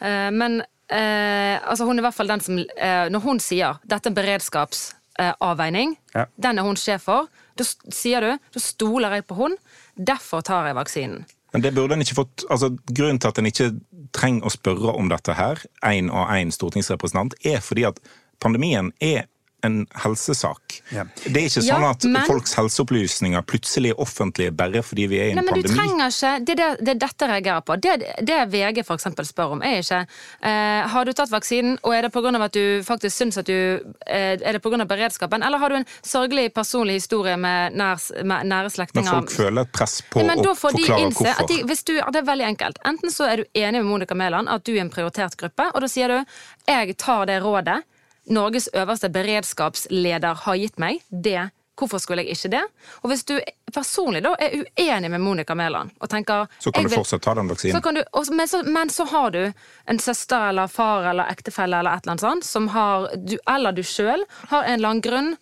Uh, 0.00 0.30
men 0.34 0.62
eh, 0.90 1.56
altså 1.70 1.84
hun 1.84 1.98
er 1.98 2.02
i 2.02 2.06
hvert 2.08 2.16
fall 2.16 2.30
den 2.30 2.42
som 2.44 2.58
eh, 2.58 3.06
Når 3.12 3.24
hun 3.24 3.40
sier 3.42 3.78
dette 3.86 4.10
er 4.10 4.16
beredskapsavveining, 4.16 5.96
Ja. 6.14 6.26
den 6.36 6.58
er 6.58 6.66
hun 6.66 6.76
sjef 6.76 7.06
for, 7.06 7.28
da 7.56 7.64
sier 7.64 8.20
du 8.24 8.30
da 8.34 8.62
stoler 8.62 9.18
jeg 9.18 9.26
på 9.28 9.36
hun, 9.38 9.56
derfor 9.94 10.42
tar 10.42 10.66
jeg 10.66 10.78
vaksinen. 10.78 11.26
Men 11.52 11.64
det 11.64 11.74
burde 11.74 11.96
en 11.96 12.04
ikke 12.04 12.18
fått, 12.20 12.44
altså 12.50 12.70
Grunnen 12.90 13.18
til 13.18 13.32
at 13.32 13.40
en 13.40 13.50
ikke 13.50 13.70
trenger 14.16 14.46
å 14.46 14.54
spørre 14.54 14.94
om 14.94 15.10
dette 15.10 15.34
her, 15.38 15.62
én 15.86 16.10
og 16.12 16.30
én 16.34 16.52
stortingsrepresentant, 16.54 17.34
er 17.46 17.62
fordi 17.64 17.86
at 17.88 17.98
pandemien 18.42 18.92
er 19.02 19.26
en 19.62 19.86
helsesak. 20.02 20.80
Ja. 20.94 21.04
Det 21.24 21.36
er 21.36 21.46
ikke 21.48 21.62
Ja, 21.66 21.74
sånn 21.76 21.90
at 21.90 22.04
men- 22.04 22.26
folks 22.26 22.54
helseopplysninger 22.54 23.42
plutselig 23.42 23.90
er 23.90 24.00
offentlige 24.00 24.50
bare 24.56 24.82
fordi 24.82 25.06
vi 25.08 25.18
er 25.20 25.26
i 25.26 25.30
en 25.30 25.36
Nei, 25.36 25.44
men 25.44 25.62
du 25.62 25.68
trenger 25.68 26.08
ikke, 26.10 26.44
Det 26.46 26.54
er 26.58 26.60
det, 26.76 26.84
det 26.84 26.98
dette 27.00 27.26
jeg 27.26 27.30
reagerer 27.30 27.60
på. 27.66 27.76
Det, 27.80 27.94
det 28.26 28.38
VG 28.50 28.84
eksempel 28.84 29.24
spør 29.28 29.52
om, 29.56 29.62
er 29.62 29.80
ikke 29.82 30.00
eh, 30.42 30.88
Har 30.88 31.04
du 31.04 31.12
tatt 31.12 31.30
vaksinen, 31.30 31.78
og 31.84 31.94
er 31.94 32.02
det 32.02 32.12
pga. 32.12 32.30
at 32.44 32.52
du 32.52 32.82
faktisk 32.82 33.16
syns 33.16 33.38
at 33.38 33.46
du 33.46 33.80
eh, 34.06 34.36
Er 34.40 34.52
det 34.52 34.62
pga. 34.62 34.84
beredskapen, 34.84 35.42
eller 35.42 35.58
har 35.58 35.68
du 35.68 35.76
en 35.76 35.86
sørgelig 36.02 36.52
personlig 36.54 36.94
historie 37.00 37.36
med, 37.36 37.72
nær, 37.74 37.98
med 38.24 38.46
nære 38.46 38.70
Men 38.94 39.04
folk 39.04 39.30
føler 39.30 39.62
et 39.62 39.72
press 39.72 40.00
på 40.02 40.20
Ja, 40.20 40.26
men 40.26 40.38
å 40.38 40.42
da 40.42 40.54
får 40.54 40.72
de 40.76 40.82
forklare 40.82 41.00
innse 41.06 41.24
hvorfor. 41.24 41.42
at 41.42 41.48
de, 41.48 41.62
hvis 41.64 41.84
du, 41.84 41.94
Det 41.94 42.16
er 42.16 42.26
veldig 42.26 42.46
enkelt. 42.46 42.78
Enten 42.84 43.10
så 43.10 43.24
er 43.30 43.36
du 43.36 43.44
enig 43.54 43.82
med 43.82 43.86
Monica 43.86 44.14
Mæland 44.14 44.48
at 44.48 44.64
du 44.64 44.72
er 44.74 44.80
en 44.80 44.90
prioritert 44.90 45.36
gruppe, 45.36 45.70
og 45.74 45.80
da 45.80 45.86
sier 45.88 46.08
du 46.08 46.24
jeg 46.68 46.96
tar 46.98 47.26
det 47.26 47.42
rådet 47.42 47.82
Norges 48.30 48.68
øverste 48.74 49.10
beredskapsleder 49.12 50.34
har 50.44 50.54
gitt 50.60 50.78
meg. 50.78 51.02
Det 51.10 51.50
Hvorfor 51.80 51.96
skulle 52.02 52.20
jeg 52.26 52.34
ikke 52.36 52.48
det? 52.52 52.60
Og 53.00 53.08
hvis 53.08 53.22
du 53.24 53.38
personlig 53.72 54.20
da 54.26 54.34
er 54.36 54.52
uenig 54.76 55.08
med 55.14 55.22
Monica 55.24 55.54
Mæland 55.56 55.94
og 55.96 56.10
tenker 56.12 56.46
Så 56.60 56.72
kan 56.72 56.84
du 56.84 56.90
vil- 56.90 56.98
fortsatt 56.98 57.22
ta 57.24 57.32
den 57.34 57.48
så 57.48 57.54
vaksinen. 57.54 57.82
kan 57.82 57.94
du, 57.94 58.02
og, 58.12 58.26
men, 58.36 58.48
så, 58.48 58.62
men 58.66 58.90
så 58.90 59.06
har 59.08 59.30
du 59.30 59.52
en 59.88 59.98
søster 59.98 60.50
eller 60.50 60.66
far 60.68 61.08
eller 61.08 61.30
ektefelle 61.32 61.78
eller 61.78 61.94
et 61.96 62.02
eller 62.04 62.12
annet 62.12 62.20
sånt, 62.20 62.44
som 62.44 62.68
har, 62.68 63.08
du, 63.16 63.38
eller 63.48 63.72
du 63.72 63.80
sjøl 63.82 64.26
har 64.50 64.62
en 64.64 64.74
eller 64.74 64.88
annen 64.88 65.00
grunn 65.00 65.36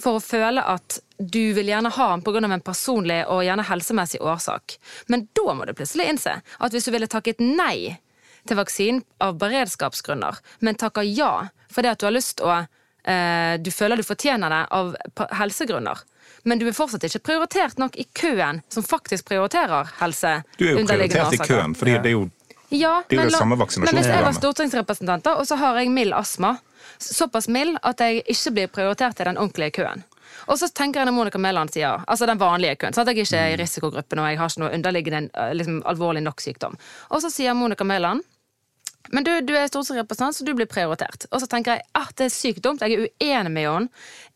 for 0.00 0.16
å 0.16 0.24
føle 0.24 0.64
at 0.64 0.96
du 1.18 1.52
vil 1.52 1.68
gjerne 1.68 1.90
ha 1.92 2.08
den 2.16 2.22
pga. 2.24 2.40
en 2.52 2.60
personlig 2.60 3.26
og 3.28 3.44
gjerne 3.44 3.62
helsemessig 3.68 4.22
årsak. 4.22 4.78
Men 5.08 5.28
da 5.36 5.52
må 5.54 5.66
du 5.66 5.74
plutselig 5.74 6.08
innse 6.08 6.40
at 6.58 6.72
hvis 6.72 6.84
du 6.88 6.90
ville 6.90 7.06
takket 7.06 7.38
nei 7.38 7.98
til 8.48 8.56
vaksinen 8.56 9.04
av 9.20 9.36
beredskapsgrunner, 9.38 10.38
men 10.60 10.74
takker 10.74 11.02
ja 11.02 11.48
fordi 11.74 11.92
at 11.92 12.00
du 12.00 12.06
har 12.08 12.14
lyst 12.14 12.42
å 12.44 12.52
eh, 12.54 13.58
Du 13.62 13.70
føler 13.74 13.96
du 13.96 14.06
fortjener 14.06 14.52
det 14.52 14.62
av 14.70 14.94
helsegrunner. 15.40 16.04
Men 16.42 16.58
du 16.58 16.66
er 16.66 16.74
fortsatt 16.74 17.04
ikke 17.06 17.22
prioritert 17.30 17.78
nok 17.78 17.96
i 17.96 18.06
køen 18.18 18.62
som 18.72 18.82
faktisk 18.82 19.28
prioriterer 19.30 19.90
helse. 20.00 20.40
Du 20.58 20.66
er 20.66 20.74
jo 20.74 20.86
prioritert 20.86 21.36
i 21.36 21.42
køen, 21.46 21.76
for 21.78 21.90
det 21.90 22.00
er 22.02 22.16
jo 22.16 22.28
Ja, 22.72 23.02
Det 23.06 23.18
er 23.18 23.20
jo 23.20 23.20
men 23.20 23.28
det 23.30 23.38
samme 23.38 23.56
Men 23.56 23.98
hvis 23.98 24.08
jeg 24.08 24.24
var 24.24 24.32
stortingsrepresentant, 24.32 25.26
og 25.26 25.46
så 25.46 25.56
har 25.60 25.76
jeg 25.78 25.90
mild 25.92 26.14
astma, 26.16 26.56
såpass 26.98 27.48
mild 27.48 27.76
at 27.82 28.00
jeg 28.00 28.22
ikke 28.26 28.50
blir 28.50 28.66
prioritert 28.72 29.20
i 29.20 29.24
den 29.28 29.38
ordentlige 29.38 29.70
køen. 29.82 30.04
Og 30.50 30.58
så 30.58 30.68
tenker 30.74 31.00
jeg 31.00 31.06
når 31.06 31.14
Monica 31.14 31.38
Mæland 31.38 31.70
sier, 31.74 32.02
altså 32.08 32.26
den 32.26 32.40
vanlige 32.40 32.76
køen, 32.80 32.94
så 32.94 33.04
at 33.04 33.12
jeg 33.12 33.26
ikke 33.26 33.38
er 33.38 33.52
i 33.52 33.58
risikogruppen 33.60 34.18
og 34.18 34.30
jeg 34.30 34.38
har 34.40 34.50
ikke 34.50 34.62
noe 34.64 34.74
underliggende 34.74 35.30
eh, 35.38 35.52
liksom, 35.54 35.82
alvorlig 35.86 36.22
nok 36.24 36.40
sykdom. 36.42 36.78
Og 37.10 37.22
så 37.22 37.30
sier 37.30 37.54
Monica 37.54 37.84
Mæland 37.84 38.24
men 39.10 39.26
du, 39.26 39.32
du 39.42 39.52
er 39.56 39.66
stortingsrepresentant, 39.70 40.36
så 40.36 40.46
du 40.46 40.52
blir 40.56 40.70
prioritert. 40.70 41.26
Og 41.32 41.42
så 41.42 41.48
tenker 41.50 41.76
jeg 41.76 41.86
at 41.98 42.14
det 42.20 42.28
er 42.28 42.34
sykt 42.34 42.62
dumt. 42.64 42.84
Jeg 42.84 42.94
er 42.94 43.10
uenig 43.10 43.52
med 43.54 43.66
Jon 43.66 43.88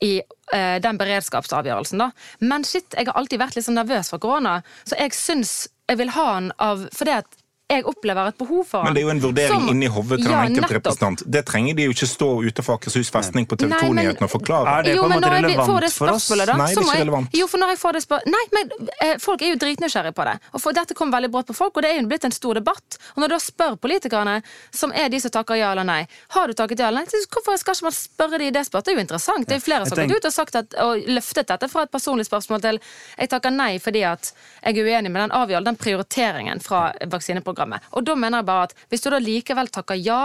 i 0.05 0.13
uh, 0.25 0.77
den 0.83 0.99
beredskapsavgjørelsen. 1.01 2.03
da. 2.03 2.11
Men 2.43 2.67
shit, 2.67 2.89
jeg 2.93 3.09
har 3.09 3.19
alltid 3.21 3.43
vært 3.43 3.59
litt 3.59 3.69
sånn 3.69 3.79
nervøs 3.79 4.11
for 4.13 4.23
korona, 4.23 4.59
så 4.85 4.99
jeg 4.99 5.15
syns 5.17 5.57
jeg 5.87 6.01
vil 6.01 6.11
ha 6.17 6.29
den 6.35 6.49
av 6.63 6.89
fordi 6.97 7.15
at 7.21 7.37
jeg 7.69 7.83
opplever 7.91 8.29
et 8.31 8.37
behov 8.39 8.63
for. 8.69 8.85
Men 8.87 8.95
det 8.95 9.01
er 9.01 9.07
jo 9.09 9.11
en 9.11 9.21
vurdering 9.21 9.61
Som- 9.61 9.69
inni 9.73 9.87
hodet 9.91 10.21
til 10.23 10.31
Ja, 10.31 10.43
den 10.45 10.55
enkelte 10.55 10.75
representant. 10.79 11.23
Det 11.27 11.45
trenger 11.47 11.75
de 11.75 11.83
jo 11.89 11.91
ikke 11.91 12.07
stå 12.07 12.29
utenfor 12.47 12.79
Akershus 12.79 13.11
festning 13.11 13.47
på 13.51 13.57
TV 13.59 13.71
2-nyhetene 13.75 14.23
og 14.23 14.31
forklare. 14.31 14.67
Er 14.79 14.83
det 14.87 14.95
jo, 14.95 15.03
på 15.03 15.07
en 15.11 15.17
måte 15.17 15.31
relevant 15.33 15.57
får 15.67 15.91
for 15.91 16.13
oss? 16.15 16.29
da, 16.29 16.37
Nei, 16.37 16.45
det 16.47 16.79
er 16.79 16.83
ikke 16.83 16.95
jeg- 16.95 17.01
relevant. 17.03 17.29
Jo, 17.35 17.47
for 17.51 17.59
når 17.59 17.69
jeg 17.75 17.79
får 17.83 17.93
det 17.93 18.03
spør... 18.07 18.21
Nei, 18.27 18.45
men 18.55 18.71
eh, 19.03 19.17
folk 19.19 19.43
er 19.43 19.49
jo 19.51 19.57
dritnysgjerrige 19.57 20.15
på 20.15 20.25
det. 20.31 20.37
Og 20.55 20.61
for 20.63 20.73
Dette 20.73 20.95
kom 20.95 21.11
veldig 21.11 21.31
brått 21.33 21.47
på 21.51 21.55
folk, 21.59 21.77
og 21.77 21.83
det 21.83 21.91
er 21.91 22.01
jo 22.01 22.07
blitt 22.07 22.25
en 22.25 22.31
stor 22.31 22.55
debatt. 22.55 22.99
Og 23.17 23.23
når 23.25 23.29
du 23.29 23.35
da 23.35 23.41
spør 23.43 23.75
politikerne, 23.83 24.43
som 24.71 24.93
er 24.95 25.09
de 25.09 25.19
som 25.21 25.31
takker 25.35 25.59
ja 25.59 25.73
eller 25.73 25.85
nei, 25.85 26.07
har 26.39 26.47
du 26.47 26.53
takket 26.55 26.79
ja 26.79 26.87
eller 26.89 27.03
nei, 27.03 27.11
så 27.11 27.27
hvorfor 27.35 27.59
skal 27.59 27.75
ikke 27.75 27.83
man 27.91 27.93
spørre 27.99 28.39
de 28.39 28.47
i 28.47 28.51
det 28.55 28.63
spørsmålet? 28.63 28.85
Det 28.87 28.93
er 28.95 28.97
jo 29.01 29.05
interessant. 29.09 29.47
Det 29.49 29.55
er 29.57 29.59
jo 29.59 29.67
flere 29.67 29.87
som 29.91 29.99
har 29.99 30.07
gått 30.07 30.17
ut 30.23 30.31
og 30.31 30.33
sagt 30.33 30.55
at, 30.55 30.75
og 30.87 31.03
løftet 31.09 31.47
dette 31.49 31.69
fra 31.69 31.83
et 31.83 31.91
personlig 31.91 32.27
spørsmål 32.31 32.61
til 32.63 32.79
jeg 33.19 33.29
takker 33.29 33.51
nei 33.51 33.79
fordi 33.83 34.05
at 34.07 34.31
jeg 34.63 34.79
er 34.79 34.85
uenig 34.87 35.11
med 35.11 35.23
den 35.27 35.31
avgjørelsen, 35.35 35.65
den 35.65 35.77
prioriteringen 35.77 36.61
fra 36.63 36.93
vaksineprogrammet. 37.11 37.56
Og 37.97 38.05
da 38.07 38.17
mener 38.19 38.43
jeg 38.43 38.49
bare 38.49 38.69
at 38.69 38.75
hvis 38.93 39.05
du 39.05 39.11
da 39.13 39.21
likevel 39.23 39.71
takker 39.73 39.99
ja 40.01 40.21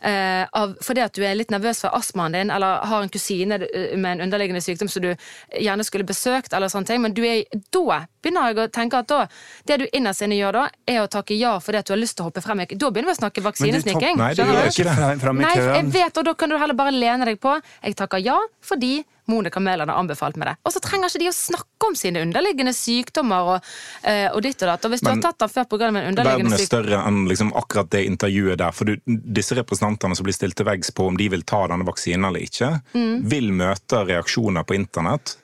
eh, 0.00 0.44
av, 0.46 0.74
fordi 0.82 1.04
at 1.04 1.14
du 1.16 1.22
er 1.26 1.36
litt 1.38 1.52
nervøs 1.54 1.84
for 1.84 1.94
astmaen 1.96 2.36
din, 2.36 2.52
eller 2.54 2.82
har 2.88 3.04
en 3.04 3.12
kusine 3.12 3.60
eh, 3.66 3.94
med 3.96 4.16
en 4.16 4.26
underliggende 4.26 4.62
sykdom 4.64 4.90
som 4.92 5.04
du 5.04 5.12
gjerne 5.12 5.86
skulle 5.86 6.08
besøkt, 6.08 6.52
eller 6.52 6.72
sånne 6.72 6.90
ting, 6.90 7.02
men 7.04 7.16
du 7.16 7.22
er, 7.26 7.44
da 7.74 8.02
begynner 8.22 8.52
jeg 8.52 8.60
å 8.62 8.68
tenke 8.72 9.00
at 9.02 9.10
da, 9.10 9.22
det 9.68 9.80
du 9.82 9.86
innerst 9.92 10.24
inne 10.26 10.38
gjør 10.38 10.60
da, 10.60 10.66
er 10.88 11.02
å 11.02 11.08
takke 11.10 11.36
ja 11.38 11.56
fordi 11.62 11.82
at 11.82 11.88
du 11.88 11.94
har 11.94 12.02
lyst 12.02 12.18
til 12.18 12.26
å 12.26 12.30
hoppe 12.30 12.42
frem. 12.44 12.62
Da 12.70 12.90
begynner 12.90 13.12
vi 13.12 13.16
å 13.16 13.20
snakke 13.20 13.44
vaksinesniking. 13.44 14.20
Nei, 14.20 14.32
det 14.38 14.46
gjør 14.46 14.70
ikke 14.70 15.18
fram 15.22 15.40
i 15.40 15.46
Nei, 15.46 15.56
jeg 15.58 15.88
vet, 15.94 16.20
og 16.20 16.28
da 16.28 16.36
kan 16.38 16.52
du 16.52 16.58
heller 16.60 16.78
bare 16.78 16.94
lene 16.94 17.28
deg 17.28 17.40
på. 17.42 17.56
Jeg 17.82 17.98
takker 17.98 18.22
ja 18.22 18.38
fordi 18.62 19.00
Monica 19.30 19.60
Mæland 19.60 19.90
har 19.90 19.98
anbefalt 20.00 20.36
meg 20.36 20.48
det. 20.50 20.56
Og 20.66 20.72
så 20.74 20.80
trenger 20.82 21.10
ikke 21.10 21.22
de 21.22 21.28
å 21.30 21.34
snakke 21.36 21.88
om 21.88 21.94
sine 21.98 22.22
underliggende 22.24 22.72
sykdommer 22.74 23.52
og, 23.54 23.68
eh, 24.02 24.28
og 24.32 24.42
ditt 24.42 24.62
og 24.62 24.72
datt. 24.72 24.84
Og 24.84 24.94
hvis 24.94 25.02
Men 25.02 25.20
du 25.20 25.26
har 25.26 25.32
tatt 25.32 25.44
den 25.44 25.52
før 25.52 25.68
pga. 25.70 25.88
en 25.88 26.14
Verden 26.16 26.52
er 26.52 26.64
større 26.66 27.02
enn 27.06 27.28
liksom 27.28 27.52
akkurat 27.54 27.90
det 27.90 28.04
intervjuet 28.06 28.58
der. 28.58 28.72
For 28.72 28.84
du, 28.84 28.96
disse 29.06 29.54
representantene 29.54 30.16
som 30.16 30.24
blir 30.26 30.34
stilt 30.34 30.56
til 30.56 30.66
veggs 30.66 30.90
på 30.90 31.06
om 31.06 31.16
de 31.16 31.28
vil 31.28 31.42
ta 31.42 31.66
denne 31.68 31.86
vaksinen 31.86 32.26
eller 32.28 32.40
ikke, 32.40 32.82
Mm. 32.94 33.22
vil 33.28 33.52
møte 33.52 34.04
reaksjoner 34.06 34.64
på 34.64 34.74
internett 34.74 35.36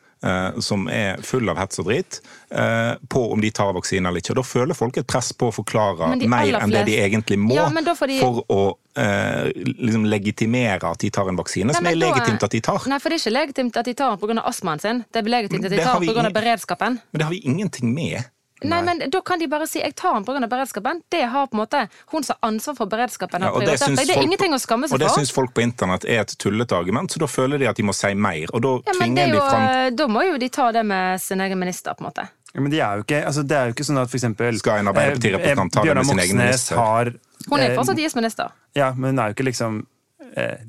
som 0.61 0.89
er 0.89 1.17
full 1.23 1.49
av 1.49 1.57
hets 1.57 1.79
og 1.79 1.87
drit, 1.87 2.21
eh, 2.51 2.95
på 3.09 3.33
om 3.33 3.41
de 3.41 3.51
tar 3.51 3.73
vaksinen 3.73 4.07
eller 4.09 4.21
ikke. 4.21 4.31
Og 4.35 4.37
Da 4.37 4.43
føler 4.43 4.75
folk 4.75 4.97
et 4.97 5.07
press 5.07 5.33
på 5.33 5.49
å 5.51 5.55
forklare 5.55 6.17
mer 6.29 6.59
enn 6.61 6.71
det 6.71 6.87
de 6.87 6.97
egentlig 6.99 7.39
må, 7.39 7.55
Ja, 7.55 7.69
de- 7.69 7.95
for 8.21 8.43
å 8.51 8.77
eh, 8.97 9.53
liksom 9.79 10.05
legitimere 10.11 10.83
at 10.91 10.99
de 10.99 11.11
tar 11.11 11.29
en 11.29 11.37
vaksine, 11.37 11.67
Nei, 11.67 11.75
som 11.75 11.87
er 11.87 11.95
legitimt 11.95 12.43
at 12.43 12.51
de 12.51 12.61
tar. 12.61 12.81
Nei, 12.89 12.99
for 12.99 13.09
det 13.11 13.21
er 13.21 13.31
ikke 13.31 13.37
legitimt 13.39 13.77
at 13.77 13.85
de 13.85 13.95
tar 13.95 14.17
den 14.17 14.19
pga. 14.37 14.43
astmaen 14.45 14.81
sin. 14.81 15.05
Det 15.13 15.25
er 15.25 15.31
legitimt 15.31 15.65
at 15.65 15.71
de 15.71 15.77
tar 15.79 15.93
den 15.95 16.01
vi 16.03 16.09
pga. 16.09 16.21
ingen- 16.21 16.33
beredskapen. 16.33 17.01
Men 17.13 17.19
det 17.19 17.23
har 17.23 17.31
vi 17.31 17.41
ingenting 17.45 17.95
med. 17.95 18.25
Nei, 18.63 18.83
men 18.83 18.99
Da 19.11 19.21
kan 19.21 19.39
de 19.39 19.47
bare 19.47 19.67
si 19.69 19.79
'jeg 19.81 19.95
tar 19.95 20.15
den 20.15 20.25
pga. 20.25 20.49
beredskapen'. 20.49 21.03
Det 21.11 21.23
har 21.29 21.47
på 21.47 21.55
en 21.55 21.61
måte 21.67 21.89
hun 22.13 22.23
som 22.23 22.37
har 22.43 22.49
ansvar 22.51 22.75
for 22.77 22.87
beredskapen. 22.87 23.41
Ja, 23.41 23.51
og 23.51 23.61
det 23.61 23.79
syns. 23.79 23.97
Det 23.99 24.09
er 24.11 24.15
folk- 24.15 24.25
ingenting 24.27 24.53
å 24.53 24.59
skamme 24.59 24.89
seg 24.89 24.91
for. 24.91 24.95
Og 24.95 25.01
det 25.01 25.11
syns 25.11 25.33
folk 25.33 25.55
på 25.55 25.63
internett 25.63 26.05
er 26.05 26.21
et 26.21 26.35
tullete 26.39 26.73
argument, 26.77 27.11
så 27.13 27.19
da 27.19 27.27
føler 27.27 27.59
de 27.59 27.67
at 27.69 27.77
de 27.77 27.83
må 27.83 27.95
si 27.95 28.15
mer. 28.15 28.47
Og 28.53 28.61
da 28.63 28.69
Ja, 28.87 28.93
tvinger 28.99 29.23
er 29.23 29.27
de 29.27 29.33
jo, 29.35 29.41
fram 29.41 29.69
eh, 29.69 29.91
Da 29.91 30.07
må 30.07 30.23
jo 30.33 30.39
de 30.39 30.49
ta 30.49 30.73
det 30.73 30.85
med 30.87 31.21
sin 31.21 31.41
egen 31.41 31.59
minister, 31.59 31.95
på 31.95 32.01
en 32.01 32.11
måte. 32.11 32.29
Ja, 32.55 32.61
men 32.63 32.71
de 32.71 32.81
er 32.81 32.97
jo 32.97 33.03
ikke, 33.05 33.25
altså 33.27 33.47
det 33.47 33.57
er 33.57 33.67
jo 33.69 33.73
ikke 33.75 33.85
sånn 33.85 33.99
at 34.03 34.09
for 34.11 34.17
eksempel 34.19 34.59
Skal 34.59 34.79
en 34.79 34.87
Arbeiderpartirepresentant 34.89 35.73
ta 35.73 35.83
det 35.85 35.95
med 35.95 36.07
sin 36.07 36.19
egen 36.19 36.37
minister? 36.39 36.77
Har 36.77 37.13
Hun 37.51 37.61
er 37.61 37.71
eh, 37.71 37.77
fortsatt 37.77 37.99
IS-minister. 37.99 38.51
Ja, 38.75 38.93
men 38.93 39.11
hun 39.15 39.19
er 39.19 39.29
jo 39.29 39.35
ikke 39.35 39.45
liksom 39.45 39.79
eh, 39.79 39.85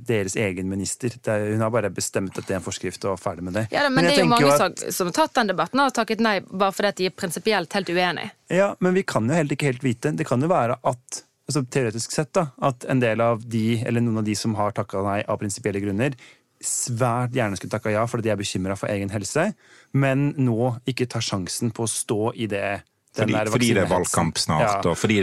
deres 0.10 0.36
egen 0.40 0.70
minister. 0.70 1.14
Er, 1.26 1.48
hun 1.54 1.62
har 1.62 1.72
bare 1.74 1.92
bestemt 1.94 2.38
at 2.38 2.48
det 2.48 2.56
er 2.56 2.60
en 2.60 2.66
forskrift 2.66 3.06
og 3.10 3.20
ferdig 3.22 3.46
med 3.46 3.58
det. 3.60 3.66
Ja, 3.74 3.88
men, 3.90 4.00
men, 4.00 4.10
det 4.10 4.18
er 4.18 4.24
jo 4.24 4.30
mange 4.32 4.52
at- 4.56 4.86
som, 4.94 5.10
har 5.10 5.18
tatt 5.22 5.36
den 5.38 5.52
debatten 5.52 5.84
og 5.84 5.94
takket 5.96 6.24
nei 6.24 6.40
bare 6.48 6.76
fordi 6.76 6.94
de 7.02 7.10
er 7.10 7.16
prinsipielt 7.16 7.74
helt 7.78 7.90
uenige. 7.94 8.34
Ja, 8.54 8.74
men 8.80 8.98
vi 8.98 9.06
kan 9.08 9.30
jo 9.30 9.38
heller 9.38 9.58
ikke 9.58 9.72
helt 9.72 9.86
vite. 9.86 10.14
Det 10.18 10.28
kan 10.28 10.42
jo 10.42 10.52
være 10.52 10.80
at 10.82 11.24
altså 11.50 11.64
teoretisk 11.66 12.14
sett 12.14 12.34
da, 12.38 12.50
at 12.62 12.86
en 12.90 13.02
del 13.02 13.22
av 13.26 13.42
de, 13.50 13.80
eller 13.82 14.04
noen 14.06 14.22
av 14.22 14.28
de 14.28 14.36
som 14.38 14.54
har 14.60 14.76
takka 14.78 15.02
nei 15.06 15.22
av 15.26 15.40
prinsipielle 15.42 15.82
grunner, 15.82 16.14
svært 16.60 17.34
gjerne 17.34 17.58
skulle 17.58 17.72
takka 17.72 17.94
ja 17.94 18.04
fordi 18.10 18.28
de 18.28 18.34
er 18.34 18.40
bekymra 18.40 18.76
for 18.78 18.92
egen 18.92 19.12
helse, 19.14 19.50
men 19.96 20.34
nå 20.38 20.76
ikke 20.90 21.08
tar 21.10 21.24
sjansen 21.26 21.72
på 21.74 21.86
å 21.86 21.92
stå 21.92 22.34
i 22.36 22.50
det 22.52 22.82
fordi, 23.16 23.34
fordi 23.52 23.68
det 23.74 23.82
er 23.84 23.88
valgkamp 23.90 24.38
snart, 24.38 24.84
Ja, 24.86 24.92
og 24.92 24.98
fordi 24.98 25.16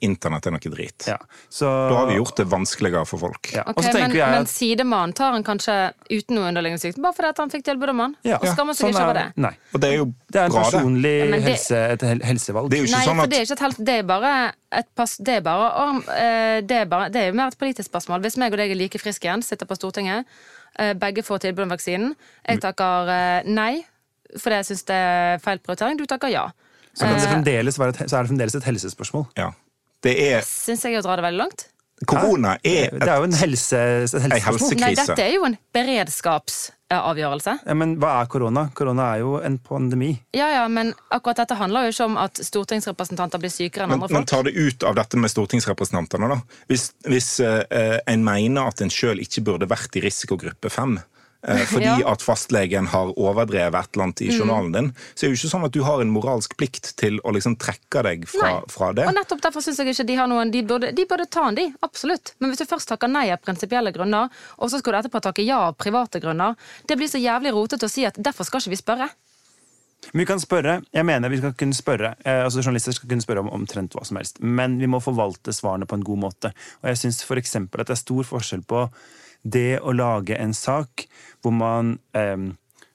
internett 0.00 0.46
er 0.46 0.54
noe 0.54 0.58
drit. 0.72 1.04
ja. 1.06 1.16
Så, 1.52 1.66
Da 1.90 1.96
har 1.98 2.06
vi 2.08 2.14
gjort 2.16 2.36
det 2.36 2.46
vanskeligere 2.48 3.06
for 3.06 3.18
folk. 3.18 3.50
ja. 3.52 3.62
Okay, 3.66 3.92
men, 3.92 4.10
jeg 4.16 4.30
men 4.30 4.46
sidemannen 4.46 5.14
tar 5.14 5.32
han 5.32 5.44
kanskje 5.44 5.92
uten 6.10 6.34
noe 6.36 6.48
underliggende 6.48 6.80
sykdom, 6.80 7.02
bare 7.02 7.12
fordi 7.12 7.28
at 7.28 7.36
han 7.38 7.50
fikk 7.50 7.64
tilbud 7.64 7.88
om 7.92 7.98
han? 7.98 8.16
ja, 8.24 8.38
og 8.40 8.46
skammer 8.48 8.72
seg 8.74 8.86
sånn 8.86 8.94
ikke 8.94 9.04
over 9.04 9.16
er- 9.20 9.32
det? 9.34 9.36
Nei. 9.36 9.52
Og 9.74 9.80
det 9.80 9.90
er 9.92 9.96
jo 9.96 10.06
Det 10.32 10.40
er 10.40 10.44
en 10.46 10.50
bra, 10.52 10.62
personlig 10.64 11.30
det- 11.30 11.42
helse, 11.42 11.76
et 11.92 12.00
helsevalg. 12.24 12.70
Det 12.70 12.78
er 12.78 12.82
jo 12.82 12.88
ikke 12.88 12.96
Nei, 12.96 13.06
sånn 13.06 13.16
for 13.16 13.22
at 13.22 13.30
det 13.30 13.38
er 13.38 13.44
ikke 13.44 13.52
et 13.52 13.64
helt 13.66 13.84
Det 13.84 13.98
er 13.98 14.02
bare 14.02 14.52
et 14.72 14.86
pass, 14.96 15.16
det 15.18 15.34
er 15.36 15.40
bare, 15.40 15.70
å- 15.72 16.08
eh, 16.16 16.60
det 16.62 16.76
er 16.80 16.84
bare 16.86 17.10
Det 17.10 17.20
er 17.22 17.26
jo 17.28 17.32
mer 17.34 17.48
et 17.48 17.58
politisk 17.58 17.90
spørsmål. 17.90 18.20
Hvis 18.22 18.36
meg 18.38 18.52
og 18.52 18.58
deg 18.58 18.70
er 18.70 18.74
like 18.74 18.98
friske 18.98 19.22
igjen, 19.24 19.42
sitter 19.44 19.66
på 19.66 19.76
Stortinget, 19.76 20.24
eh, 20.78 20.94
begge 20.94 21.22
får 21.22 21.40
tilbud 21.40 21.62
om 21.62 21.68
vaksinen, 21.70 22.14
jeg 22.48 22.60
takker 22.60 23.08
eh, 23.08 23.42
nei 23.46 23.84
fordi 24.36 24.56
jeg 24.56 24.64
syns 24.66 24.84
det 24.84 24.94
er 24.96 25.38
feil 25.38 25.58
prioritering, 25.58 25.96
du 25.96 26.04
takker 26.04 26.28
ja. 26.30 26.50
Så, 26.96 27.04
kan 27.04 27.14
det 27.14 27.22
Eh, 27.22 27.30
fremdeles 27.30 27.78
være 27.78 27.94
et, 27.94 28.02
så 28.08 28.18
er 28.18 28.26
det 28.26 28.32
fremdeles 28.32 28.58
et 28.58 28.68
helsespørsmål. 28.72 29.28
ja. 29.38 29.52
Det 30.04 30.12
er 30.20 30.44
Syns 30.44 30.84
jeg 30.84 30.98
å 30.98 31.02
dra 31.02 31.16
det 31.18 31.24
veldig 31.24 31.40
langt? 31.40 31.68
Korona 32.04 32.58
er 32.60 32.90
Det 32.92 33.08
er 33.08 33.16
jo 33.22 33.24
en 33.24 33.36
helse, 33.40 33.78
en 33.78 34.34
helsekrise. 34.34 34.76
Nei, 34.82 34.90
dette 34.98 35.22
er 35.24 35.30
jo 35.32 35.46
en 35.48 35.56
beredskapsavgjørelse. 35.72 37.54
Ja, 37.64 37.76
men 37.80 37.94
hva 38.02 38.18
er 38.20 38.28
korona? 38.28 38.66
Korona 38.76 39.06
er 39.14 39.22
jo 39.22 39.38
en 39.40 39.56
pandemi. 39.64 40.10
Ja, 40.36 40.50
ja, 40.52 40.66
men 40.68 40.92
akkurat 41.08 41.40
dette 41.40 41.56
handler 41.56 41.88
jo 41.88 41.94
ikke 41.94 42.08
om 42.10 42.18
at 42.20 42.42
stortingsrepresentanter 42.44 43.40
blir 43.40 43.54
sykere 43.54 43.86
enn 43.86 43.94
men, 43.94 44.04
andre 44.04 44.18
men 44.18 44.28
tar 44.28 44.44
ta 44.44 44.50
det 44.50 44.60
ut 44.60 44.84
av 44.84 44.98
dette 45.00 45.16
med 45.24 45.32
stortingsrepresentantene, 45.32 46.28
da. 46.34 46.38
Hvis, 46.68 46.90
hvis 47.08 47.30
uh, 47.40 47.64
en 48.04 48.28
mener 48.28 48.68
at 48.68 48.84
en 48.84 48.92
sjøl 48.92 49.24
ikke 49.24 49.46
burde 49.48 49.70
vært 49.72 49.96
i 49.96 50.04
risikogruppe 50.04 50.68
fem, 50.72 50.98
fordi 51.46 51.84
Ja. 51.86 51.96
Mm. 51.96 52.12
at 52.12 52.22
fastlegen 52.22 52.86
har 52.90 53.12
overdrevet 53.14 53.74
et 53.78 53.94
eller 53.94 54.04
annet 54.04 54.22
i 54.22 54.30
journalen 54.34 54.72
din, 54.72 54.88
så 55.14 55.26
er 55.26 55.28
det 55.30 55.36
jo 55.36 55.38
ikke 55.40 55.52
sånn 55.52 55.66
at 55.68 55.72
du 55.72 55.82
har 55.86 56.00
en 56.02 56.10
moralsk 56.10 56.56
plikt 56.58 56.96
til 56.98 57.20
å 57.22 57.32
liksom 57.32 57.56
trekke 57.56 58.02
deg 58.02 58.26
fra, 58.28 58.62
fra 58.68 58.92
det. 58.92 59.06
Og 59.06 59.14
nettopp 59.14 59.44
derfor 59.44 59.62
syns 59.62 59.78
jeg 59.78 59.94
ikke 59.94 60.06
de 60.06 60.16
har 60.18 60.26
noen 60.26 60.50
De 60.50 60.62
burde, 60.62 60.90
de 60.92 61.04
burde 61.06 61.28
ta 61.30 61.44
den, 61.50 61.54
de. 61.54 61.66
Absolutt. 61.86 62.34
Men 62.40 62.50
hvis 62.50 62.58
du 62.58 62.66
først 62.66 62.88
takker 62.90 63.08
nei 63.08 63.28
av 63.30 63.38
prinsipielle 63.44 63.92
grunner, 63.94 64.28
og 64.58 64.70
så 64.70 64.80
skal 64.82 64.92
du 64.92 64.98
etterpå 65.04 65.22
takke 65.22 65.46
ja 65.46 65.60
av 65.68 65.76
private 65.78 66.20
grunner, 66.20 66.56
det 66.88 66.96
blir 66.98 67.08
så 67.08 67.18
jævlig 67.22 67.52
rotete 67.54 67.86
å 67.86 67.90
si 67.90 68.04
at 68.04 68.18
derfor 68.18 68.44
skal 68.44 68.60
ikke 68.60 68.74
vi 68.74 68.82
spørre. 68.82 69.08
Men 70.12 70.20
vi 70.22 70.26
kan 70.28 70.40
spørre, 70.40 70.82
jeg 70.94 71.04
mener 71.08 71.30
vi 71.32 71.38
skal 71.40 71.54
kunne 71.58 71.74
spørre, 71.74 72.14
eh, 72.24 72.44
altså 72.44 72.60
Journalister 72.62 72.92
skal 72.92 73.08
kunne 73.08 73.24
spørre 73.24 73.42
om 73.42 73.48
omtrent 73.50 73.94
hva 73.96 74.04
som 74.06 74.18
helst, 74.20 74.38
men 74.40 74.78
vi 74.78 74.86
må 74.86 75.00
forvalte 75.02 75.54
svarene 75.54 75.86
på 75.88 75.96
en 75.98 76.04
god 76.04 76.18
måte. 76.18 76.52
Og 76.82 76.90
jeg 76.92 77.00
syns 77.00 77.22
f.eks. 77.24 77.56
at 77.56 77.86
det 77.86 77.90
er 77.90 78.02
stor 78.02 78.22
forskjell 78.28 78.62
på 78.68 78.88
det 79.46 79.78
å 79.80 79.92
lage 79.94 80.36
en 80.40 80.54
sak 80.56 81.06
hvor 81.42 81.52
man, 81.54 81.98
eh, 82.14 82.36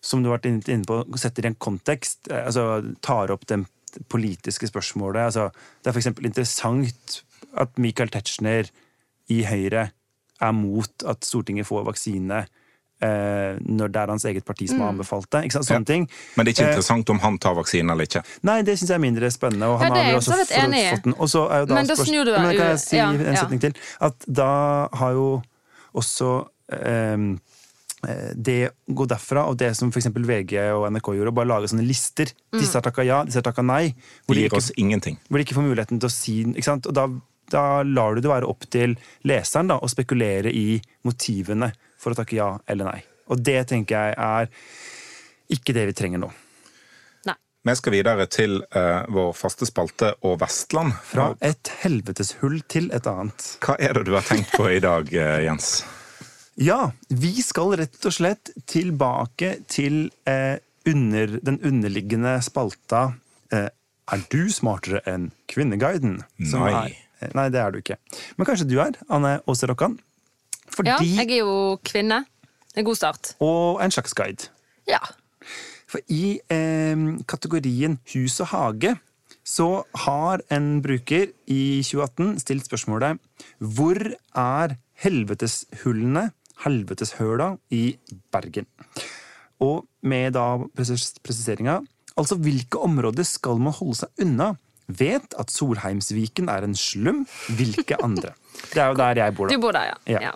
som 0.02 0.22
du 0.24 0.30
har 0.30 0.38
vært 0.40 0.50
inne 0.68 0.86
på, 0.90 1.02
setter 1.22 1.46
i 1.46 1.52
en 1.52 1.56
kontekst, 1.62 2.28
eh, 2.32 2.46
altså 2.46 2.96
tar 3.02 3.32
opp 3.32 3.46
det 3.48 3.62
politiske 4.10 4.68
spørsmålet. 4.70 5.26
Altså, 5.32 5.50
det 5.84 5.92
er 5.92 5.98
f.eks. 5.98 6.12
interessant 6.24 7.22
at 7.60 7.78
Michael 7.82 8.10
Tetzschner 8.14 8.70
i 9.30 9.44
Høyre 9.48 9.90
er 10.42 10.52
mot 10.58 11.04
at 11.08 11.24
Stortinget 11.28 11.68
får 11.68 11.86
vaksine. 11.92 12.46
eh, 13.02 13.58
når 13.66 13.88
det 13.90 13.98
er 13.98 14.12
hans 14.14 14.24
eget 14.30 14.46
parti 14.46 14.68
som 14.70 14.78
har 14.84 14.92
anbefalt 14.92 15.26
det. 15.34 15.40
Ikke 15.48 15.56
sant? 15.58 15.66
Sånne 15.66 15.88
ting. 15.90 16.04
Men 16.38 16.46
det 16.46 16.52
er 16.52 16.54
ikke 16.54 16.66
Eh, 16.68 16.74
interessant 16.76 17.10
om 17.10 17.18
han 17.24 17.38
tar 17.42 17.56
vaksine 17.58 17.90
eller 17.96 18.06
ikke. 18.06 18.22
Nei, 18.46 18.62
det 18.62 18.76
syns 18.78 18.90
jeg 18.92 18.96
er 19.00 19.02
mindre 19.02 19.32
spennende. 19.34 19.66
Og 19.74 19.80
Ja, 19.82 19.88
han 19.88 19.94
det 19.96 19.98
er 19.98 20.04
har 20.04 20.12
jo 20.12 20.20
jeg 20.20 20.22
også 20.22 20.38
fått- 20.38 20.64
enig 20.64 20.82
i. 20.86 21.02
den. 21.02 21.14
Og 21.18 21.28
så 21.34 21.42
er 21.52 21.60
jo 21.62 21.66
da 21.66 21.74
Men 21.74 21.88
da 21.88 21.96
snur 21.96 22.26
du 22.26 22.32
deg 22.32 22.42
Men 22.46 22.58
kan 22.58 22.68
jeg 22.70 22.80
si 22.80 22.96
ja, 22.98 23.10
en 23.10 23.20
ja. 23.26 23.34
setning 23.42 23.60
til? 23.60 23.74
At 24.02 24.14
da 24.32 24.88
har 24.94 25.12
jo 25.18 25.42
også 25.98 26.12
så 26.22 26.34
eh, 26.76 27.26
det 28.34 28.60
å 28.66 28.96
gå 28.98 29.06
derfra, 29.06 29.44
og 29.52 29.60
det 29.62 29.76
som 29.78 29.92
f.eks. 29.94 30.08
VG 30.10 30.56
og 30.74 30.88
NRK 30.90 31.12
gjorde, 31.20 31.34
å 31.34 31.38
bare 31.38 31.52
lage 31.52 31.70
sånne 31.70 31.86
lister. 31.86 32.32
Mm. 32.50 32.58
Disse 32.58 32.80
har 32.80 32.86
takka 32.86 33.06
ja, 33.06 33.20
disse 33.28 33.38
har 33.38 33.46
takka 33.46 33.66
nei. 33.66 33.92
Hvor 34.26 34.38
de, 34.38 34.46
gir 34.46 34.50
ikke, 34.50 34.62
oss 34.62 34.72
ingenting. 34.82 35.20
hvor 35.28 35.38
de 35.38 35.46
ikke 35.46 35.60
får 35.60 35.68
muligheten 35.68 36.02
til 36.02 36.10
å 36.10 36.14
si 36.14 36.40
ikke 36.50 36.70
sant? 36.72 36.90
Og 36.90 36.98
da 36.98 37.10
da 37.52 37.84
lar 37.84 38.16
du 38.16 38.22
det 38.24 38.32
være 38.32 38.48
opp 38.48 38.64
til 38.72 38.96
leseren 39.28 39.72
da, 39.72 39.76
å 39.76 39.90
spekulere 39.92 40.52
i 40.56 40.78
motivene 41.08 41.72
for 42.00 42.14
å 42.14 42.20
takke 42.22 42.38
ja 42.38 42.54
eller 42.72 42.88
nei. 42.88 43.02
Og 43.32 43.42
det 43.44 43.60
tenker 43.72 44.08
jeg 44.08 44.16
er 44.16 44.48
ikke 45.52 45.76
det 45.76 45.90
vi 45.90 45.98
trenger 45.98 46.24
nå. 46.24 46.32
Vi 47.62 47.74
skal 47.78 47.94
videre 47.94 48.26
til 48.26 48.56
eh, 48.74 49.04
vår 49.14 49.36
faste 49.38 49.68
spalte 49.70 50.16
og 50.26 50.40
Vestland. 50.42 50.96
Fra 51.06 51.28
et 51.46 51.70
helveteshull 51.84 52.64
til 52.72 52.88
et 52.96 53.06
annet. 53.06 53.52
Hva 53.62 53.76
er 53.78 53.94
det 54.00 54.08
du 54.08 54.16
har 54.16 54.26
tenkt 54.26 54.56
på 54.58 54.66
i 54.74 54.80
dag, 54.82 55.12
eh, 55.14 55.44
Jens? 55.46 55.84
Ja, 56.58 56.90
vi 57.14 57.36
skal 57.46 57.76
rett 57.84 58.02
og 58.10 58.16
slett 58.18 58.50
tilbake 58.70 59.60
til 59.70 60.08
eh, 60.26 60.58
under, 60.90 61.38
den 61.46 61.62
underliggende 61.62 62.34
spalta 62.42 63.12
eh, 63.54 63.70
Er 64.12 64.26
du 64.34 64.50
smartere 64.52 65.04
enn 65.08 65.30
Kvinneguiden? 65.54 66.18
Som 66.42 66.66
Nei. 66.66 66.74
Er, 66.90 66.98
eh, 67.22 67.36
nei, 67.38 67.48
det 67.54 67.62
er 67.62 67.72
du 67.72 67.80
ikke. 67.84 68.00
Men 68.42 68.50
kanskje 68.50 68.72
du 68.74 68.80
er, 68.82 68.98
Anne 69.14 69.38
Åse 69.46 69.70
Rokkan? 69.70 70.00
Fordi, 70.72 70.90
Ja, 70.90 70.98
jeg 71.22 71.30
er 71.38 71.44
jo 71.46 71.78
kvinne. 71.86 72.24
En 72.74 72.88
god 72.90 72.98
start. 72.98 73.36
Og 73.44 73.84
en 73.86 73.94
slags 73.94 74.18
guide. 74.18 74.50
Ja. 74.90 75.04
For 75.92 76.04
i 76.08 76.40
eh, 76.48 77.08
kategorien 77.28 77.98
hus 78.14 78.40
og 78.44 78.52
hage 78.54 78.96
så 79.48 79.84
har 80.06 80.44
en 80.54 80.82
bruker 80.84 81.32
i 81.50 81.82
2018 81.84 82.38
stilt 82.44 82.68
spørsmålet 82.70 83.20
Hvor 83.60 83.98
er 84.38 84.76
helveteshullene, 85.02 86.30
helveteshøla, 86.64 87.56
i 87.74 87.98
Bergen? 88.32 88.68
Og 89.62 89.88
med 90.04 90.38
da 90.38 90.62
presis 90.76 91.16
presiseringa 91.24 91.82
Altså, 92.20 92.36
hvilke 92.36 92.78
områder 92.78 93.24
skal 93.24 93.60
man 93.64 93.74
holde 93.74 94.02
seg 94.02 94.24
unna? 94.26 94.52
Vet 95.00 95.36
at 95.40 95.52
Solheimsviken 95.54 96.50
er 96.52 96.68
en 96.68 96.76
slum. 96.78 97.24
Hvilke 97.58 97.98
andre? 98.04 98.34
Det 98.72 98.82
er 98.82 98.92
jo 98.92 98.98
der 99.00 99.22
jeg 99.24 99.36
bor, 99.38 99.48
da. 99.48 99.56
Du 99.56 99.64
bor 99.64 99.76
der, 99.76 99.94
ja. 100.10 100.22
Ja. 100.28 100.32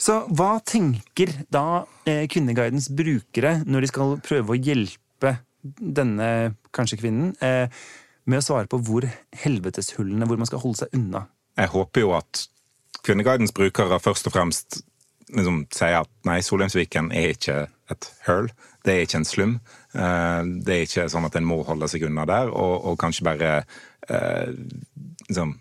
Så 0.00 0.20
hva 0.30 0.58
tenker 0.66 1.32
da 1.52 1.84
eh, 2.08 2.26
Kvinneguidens 2.30 2.90
brukere 2.94 3.58
når 3.66 3.84
de 3.84 3.90
skal 3.92 4.18
prøve 4.24 4.54
å 4.54 4.58
hjelpe 4.58 5.34
denne 5.78 6.28
kanskje 6.74 7.00
kvinnen 7.00 7.32
eh, 7.44 7.66
med 8.28 8.40
å 8.40 8.44
svare 8.44 8.70
på 8.70 8.80
hvor 8.86 9.06
helveteshullene, 9.42 10.28
hvor 10.28 10.38
man 10.40 10.48
skal 10.48 10.62
holde 10.62 10.84
seg 10.84 10.94
unna? 10.96 11.26
Jeg 11.58 11.72
håper 11.74 12.04
jo 12.04 12.14
at 12.16 12.44
Kvinneguidens 13.06 13.54
brukere 13.56 13.98
først 14.02 14.28
og 14.28 14.34
fremst 14.36 14.80
liksom 15.34 15.64
sier 15.74 16.02
at 16.02 16.10
nei, 16.28 16.40
Solheimsviken 16.44 17.10
er 17.16 17.34
ikke 17.34 17.58
et 17.92 18.08
høl. 18.26 18.50
Det 18.84 18.94
er 18.94 19.06
ikke 19.06 19.20
en 19.22 19.28
slum. 19.28 19.54
Eh, 19.94 20.42
Det 20.64 20.74
er 20.74 20.86
ikke 20.86 21.08
sånn 21.12 21.26
at 21.28 21.36
en 21.40 21.48
må 21.48 21.62
holde 21.66 21.88
seg 21.88 22.04
unna 22.08 22.26
der, 22.28 22.50
og, 22.52 22.88
og 22.90 22.98
kanskje 23.00 23.24
bare 23.28 23.52
eh, 24.08 24.50
liksom 25.28 25.54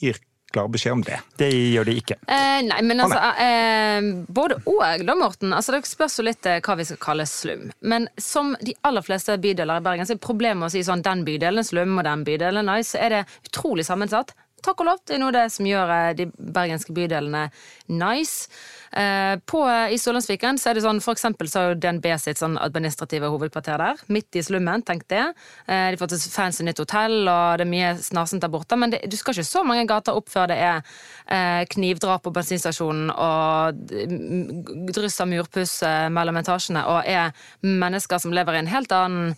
gir 0.00 0.18
klar 0.52 0.68
beskjed 0.68 0.92
om 0.92 1.02
det. 1.06 1.16
Det 1.40 1.48
gjør 1.48 1.86
de 1.88 1.94
ikke. 1.96 2.16
Eh, 2.28 2.58
nei, 2.66 2.80
men 2.84 3.00
altså 3.00 3.20
eh, 3.40 4.08
Både 4.28 4.58
og, 4.68 4.82
da, 5.06 5.14
Morten. 5.16 5.52
Altså, 5.56 5.72
det 5.72 5.88
spørs 5.88 6.18
jo 6.20 6.26
litt 6.26 6.44
eh, 6.48 6.58
hva 6.64 6.76
vi 6.76 6.84
skal 6.84 7.00
kalle 7.00 7.24
slum. 7.28 7.70
Men 7.80 8.08
som 8.20 8.52
de 8.60 8.74
aller 8.84 9.04
fleste 9.06 9.38
bydeler 9.40 9.80
i 9.80 9.86
Bergen, 9.86 10.08
så 10.08 10.16
er 10.16 10.20
problemet 10.20 10.68
å 10.68 10.72
si 10.74 10.84
sånn 10.84 11.04
den 11.04 11.24
bydelen 11.24 11.62
er 11.62 11.68
slum 11.68 11.96
og 11.96 12.04
den 12.04 12.24
bydelen 12.28 12.60
er 12.60 12.68
nice, 12.68 12.92
så 12.92 13.00
er 13.00 13.16
det 13.16 13.22
utrolig 13.48 13.86
sammensatt. 13.88 14.34
Takk 14.62 14.82
og 14.82 14.86
lov, 14.86 15.00
det 15.06 15.16
er 15.16 15.22
noe 15.22 15.32
av 15.32 15.38
det 15.40 15.48
som 15.54 15.66
gjør 15.66 15.90
eh, 15.96 16.12
de 16.18 16.28
bergenske 16.38 16.94
bydelene 16.94 17.48
nice. 17.90 18.48
Eh, 18.92 19.38
på, 19.48 19.62
I 19.64 19.96
Sørlandsviken 19.98 20.58
så 20.60 20.70
er 20.70 20.76
det 20.76 20.84
sånn, 20.84 21.00
for 21.02 21.16
eksempel 21.16 21.48
så 21.48 21.64
har 21.64 21.78
DNB 21.80 22.06
sitt 22.20 22.40
sånn 22.40 22.58
administrative 22.60 23.30
hovedkvarter 23.32 23.80
der. 23.80 24.02
Midt 24.12 24.36
i 24.36 24.44
slummen, 24.44 24.84
tenk 24.86 25.06
det. 25.10 25.24
Eh, 25.66 25.88
de 25.92 26.00
fått 26.00 26.14
et 26.14 26.26
fancy 26.30 26.66
nytt 26.66 26.82
hotell, 26.82 27.22
og 27.24 27.58
det 27.58 27.66
er 27.66 27.72
mye 27.72 27.92
snasent 28.04 28.44
der 28.44 28.52
borte. 28.52 28.78
Men 28.78 28.94
det, 28.94 29.02
du 29.08 29.16
skal 29.18 29.34
ikke 29.34 29.48
så 29.48 29.64
mange 29.66 29.86
gater 29.90 30.18
opp 30.18 30.30
før 30.32 30.50
det 30.52 30.60
er 30.60 30.82
eh, 31.26 31.62
knivdrap 31.72 32.22
på 32.26 32.34
bensinstasjonen 32.36 33.10
og 33.12 33.82
mm, 33.90 34.90
dryss 34.92 35.20
av 35.24 35.30
murpuss 35.32 35.78
eh, 35.88 36.08
mellom 36.12 36.38
etasjene, 36.42 36.84
og 36.86 37.08
er 37.08 37.32
mennesker 37.64 38.22
som 38.22 38.34
lever 38.36 38.58
i 38.58 38.62
en 38.62 38.74
helt 38.74 38.92
annen 38.94 39.32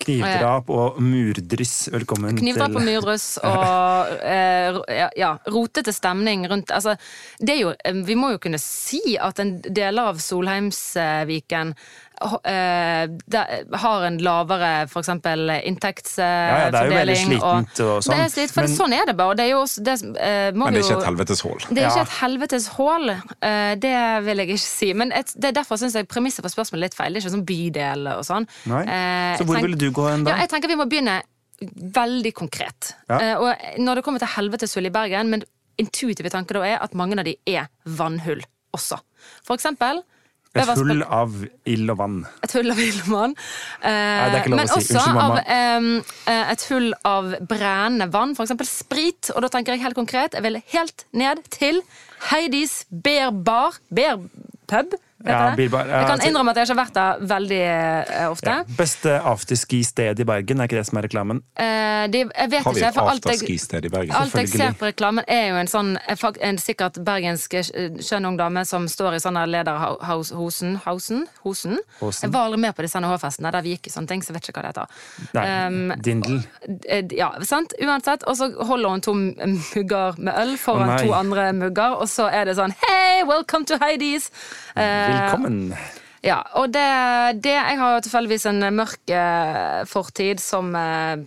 Knivdrap 0.00 0.70
og 0.72 1.00
murdryss. 1.04 1.90
Velkommen 1.92 2.38
Knivdrap 2.38 2.72
og 2.72 2.80
til 2.80 2.86
Knivdrap 2.88 3.34
og 3.50 4.12
eh, 4.24 4.78
ja, 5.20 5.34
rotete 5.52 5.92
stemning 5.92 6.46
rundt 6.50 6.72
altså, 6.72 6.96
det 7.38 7.58
jo, 7.60 7.74
eh, 7.84 8.00
Vi 8.06 8.16
må 8.16 8.32
jo 8.34 8.40
kunne 8.42 8.60
si 8.62 9.16
at 9.20 9.42
en 9.42 9.58
deler 9.60 10.12
av 10.12 10.22
Solheimsviken 10.24 11.74
har 12.20 14.04
en 14.06 14.18
lavere 14.22 14.70
for 14.90 15.00
eksempel 15.00 15.46
Ja, 15.48 15.60
ja, 15.60 16.70
det 16.70 16.80
er 16.80 16.90
jo 16.90 16.96
veldig 16.98 17.16
slitent 17.16 17.80
og 17.84 18.02
sånn, 18.04 18.12
Det 18.14 18.18
er 18.24 18.28
slitt, 18.34 18.52
for 18.54 18.66
men- 18.66 18.76
sånn 18.76 18.92
er 18.94 19.06
det 19.06 19.16
bare. 19.16 19.34
Det 19.36 19.44
er 19.46 19.50
jo 19.50 19.64
det, 19.64 19.94
eh, 20.20 20.50
Men 20.52 20.72
det 20.74 20.82
er 20.82 20.88
ikke 20.88 20.98
et 21.00 21.06
helvetes 21.08 21.40
hull. 21.40 21.58
det 21.70 21.78
er 21.82 21.88
ikke 21.90 22.02
et 22.02 22.16
helvetes 22.20 22.68
hål, 22.68 23.10
eh, 23.42 23.74
det 23.76 24.24
vil 24.24 24.36
jeg 24.36 24.48
ikke 24.48 24.58
si. 24.58 24.92
Men 24.92 25.12
et, 25.12 25.32
det 25.38 25.44
er 25.48 25.52
derfor 25.62 25.76
syns 25.80 25.94
jeg 25.94 26.08
premisset 26.08 26.42
for 26.42 26.48
spørsmålet 26.52 26.74
er 26.82 26.86
litt 26.88 26.94
feil. 26.94 27.12
Det 27.12 27.24
er 27.24 27.28
ikke 27.28 27.36
sånn 27.38 27.46
bydel 27.46 28.08
og 28.18 28.24
sånn. 28.24 28.48
Nei. 28.66 28.82
Eh, 28.84 29.36
Så 29.38 29.44
hvor 29.46 29.60
ville 29.60 29.76
du 29.76 29.90
gå 29.90 30.10
hen 30.10 30.24
da? 30.24 30.30
Ja, 30.32 30.36
jeg 30.44 30.50
tenker 30.50 30.68
vi 30.68 30.76
må 30.76 30.88
begynne 30.88 31.22
veldig 31.62 32.32
konkret. 32.34 32.94
Ja. 33.08 33.18
Eh, 33.18 33.34
og 33.36 33.54
når 33.78 33.94
det 33.96 34.04
kommer 34.04 34.18
til 34.18 34.28
helveteshull 34.28 34.86
i 34.86 34.90
Bergen, 34.90 35.28
men 35.30 35.42
intuitive 35.78 36.30
tanker 36.30 36.54
da 36.54 36.62
er 36.62 36.78
at 36.82 36.92
mange 36.94 37.18
av 37.18 37.24
de 37.24 37.36
er 37.46 37.68
vannhull 37.86 38.42
også. 38.76 38.98
For 39.44 39.56
eksempel 39.56 40.02
Et 40.58 40.70
hull 40.74 41.02
av 41.06 41.34
ild 41.70 41.92
og 41.92 41.98
vann. 42.00 42.16
et 42.42 42.52
hull 42.56 42.72
av 42.72 42.78
ild 42.82 42.96
og 43.04 43.10
vann. 43.12 43.34
Eh, 43.86 43.90
det 43.90 44.34
er 44.34 44.40
ikke 44.40 44.50
lov 44.50 44.58
men 44.58 44.66
å 44.66 44.72
si. 44.72 44.80
også 44.80 44.96
Unnskyld, 44.96 45.14
mamma. 45.14 45.36
av 45.38 46.32
eh, 46.34 46.52
et 46.54 46.64
hull 46.72 46.88
av 47.06 47.28
brennende 47.52 48.08
vann, 48.10 48.34
f.eks. 48.34 48.56
sprit. 48.66 49.30
Og 49.36 49.44
da 49.46 49.52
tenker 49.52 49.76
jeg 49.76 49.84
helt 49.84 49.98
konkret, 49.98 50.34
jeg 50.34 50.42
vil 50.42 50.58
helt 50.74 51.06
ned 51.14 51.44
til 51.54 51.78
Heidis 52.32 52.80
Beer 52.90 53.30
Bar. 53.30 53.78
Beer 53.94 54.18
Pub, 54.70 54.98
Ja, 55.24 55.54
bilbar. 55.56 55.86
Ja, 55.86 55.96
jeg 55.96 56.06
kan 56.06 56.18
altså- 56.18 56.28
innrømme 56.28 56.50
at 56.50 56.56
jeg 56.56 56.68
ikke 56.68 56.74
har 56.74 56.84
vært 56.86 56.94
der 56.94 57.26
veldig 57.26 57.60
eh, 57.60 58.30
ofte. 58.30 58.50
Ja. 58.50 58.62
Beste 58.76 59.20
afterski-sted 59.20 60.20
i 60.20 60.24
Bergen, 60.24 60.60
er 60.60 60.64
ikke 60.64 60.78
det 60.78 60.86
som 60.86 60.98
er 60.98 61.02
reklamen? 61.02 61.42
Eh, 61.56 62.06
de, 62.08 62.18
jeg 62.18 62.50
vet 62.50 62.64
Har 62.64 62.72
vi 62.72 62.80
ikke, 62.80 62.88
et 62.88 62.94
for 62.94 63.10
alt 63.10 63.24
jeg, 63.24 63.34
afterski-sted 63.34 63.84
i 63.84 63.88
Bergen? 63.88 64.14
alt 64.16 64.34
jeg 64.34 64.48
ser 64.48 64.72
på 64.80 64.88
reklamen, 64.88 65.24
er 65.28 65.48
jo 65.50 65.56
en 65.60 65.66
sånn 65.68 65.98
eh, 66.08 66.24
en 66.40 66.58
sikkert 66.58 67.04
bergensk 67.04 67.54
eh, 67.54 67.90
skjønn 68.00 68.26
ung 68.26 68.38
dame 68.38 68.64
som 68.64 68.88
står 68.88 69.18
i 69.18 69.20
sånne 69.20 69.44
lederhosen 69.46 70.78
Hosen? 70.86 71.26
Hosen? 71.44 71.78
Jeg 72.00 72.32
var 72.32 72.48
aldri 72.48 72.60
med 72.60 72.74
på 72.76 72.82
disse 72.86 73.00
NHH-festene 73.00 73.52
der 73.52 73.62
vi 73.62 73.76
gikk 73.76 73.90
i 73.90 73.90
sånne 73.92 74.08
ting, 74.08 74.22
så 74.22 74.32
jeg 74.32 74.38
vet 74.38 74.48
ikke 74.48 74.60
hva 74.60 74.66
det 74.68 74.72
heter. 74.72 74.86
Nei, 75.34 75.46
Um, 75.50 75.92
Dindel. 76.00 76.40
Ja, 77.12 77.32
sant? 77.42 77.74
Uansett. 77.82 78.22
Og 78.30 78.36
så 78.38 78.48
holder 78.64 78.88
hun 78.94 79.00
to 79.04 79.14
mugger 79.14 80.14
med 80.18 80.32
øl 80.38 80.56
foran 80.58 80.94
oh, 80.94 80.98
to 80.98 81.12
andre 81.12 81.52
mugger, 81.52 81.98
og 82.00 82.08
så 82.08 82.28
er 82.32 82.48
det 82.48 82.56
sånn 82.56 82.72
Hei, 82.86 83.24
welcome 83.28 83.66
to 83.68 83.76
Heidis! 83.82 84.30
Eh, 84.76 85.09
Velkommen. 85.10 85.60
ja, 86.26 86.38
og 86.60 86.70
det, 86.74 86.86
det 87.42 87.54
Jeg 87.56 87.78
har 87.80 87.94
jo 87.96 88.02
tilfeldigvis 88.06 88.46
en 88.50 88.60
mørk 88.76 89.12
eh, 89.14 89.84
fortid 89.90 90.40
som 90.42 90.70
eh, 90.76 91.22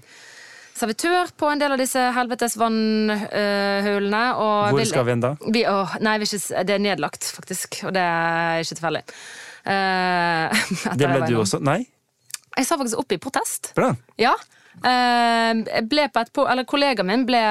servitør 0.74 1.30
på 1.38 1.50
en 1.52 1.62
del 1.62 1.76
av 1.76 1.82
disse 1.82 2.02
helvetes 2.16 2.56
vannhulene. 2.58 4.24
Hvor 4.40 4.78
vil- 4.80 4.90
skal 4.90 5.06
vi 5.06 5.12
hen 5.16 5.22
da? 5.24 5.34
Vi, 5.54 5.64
å, 5.70 5.84
nei, 6.02 6.16
vi 6.22 6.26
ikke, 6.30 6.64
det 6.66 6.76
er 6.78 6.82
nedlagt, 6.82 7.30
faktisk. 7.36 7.82
Og 7.88 7.94
det 7.96 8.02
er 8.04 8.64
ikke 8.66 8.80
tilfeldig. 8.82 9.04
Uh, 9.64 10.52
Det 11.00 11.08
ble 11.08 11.22
du 11.30 11.38
også. 11.40 11.56
Nei? 11.64 11.86
Jeg 12.58 12.66
sa 12.68 12.76
faktisk 12.76 13.00
opp 13.00 13.14
i 13.16 13.18
protest. 13.24 13.70
Bra. 13.78 13.94
Ja. 14.20 14.34
Eh, 14.82 15.51
jeg 15.67 15.86
ble 15.91 16.07
på 16.09 16.21
et, 16.24 16.32
eller 16.49 16.65
Kollegaen 16.69 17.07
min 17.07 17.26
ble, 17.28 17.41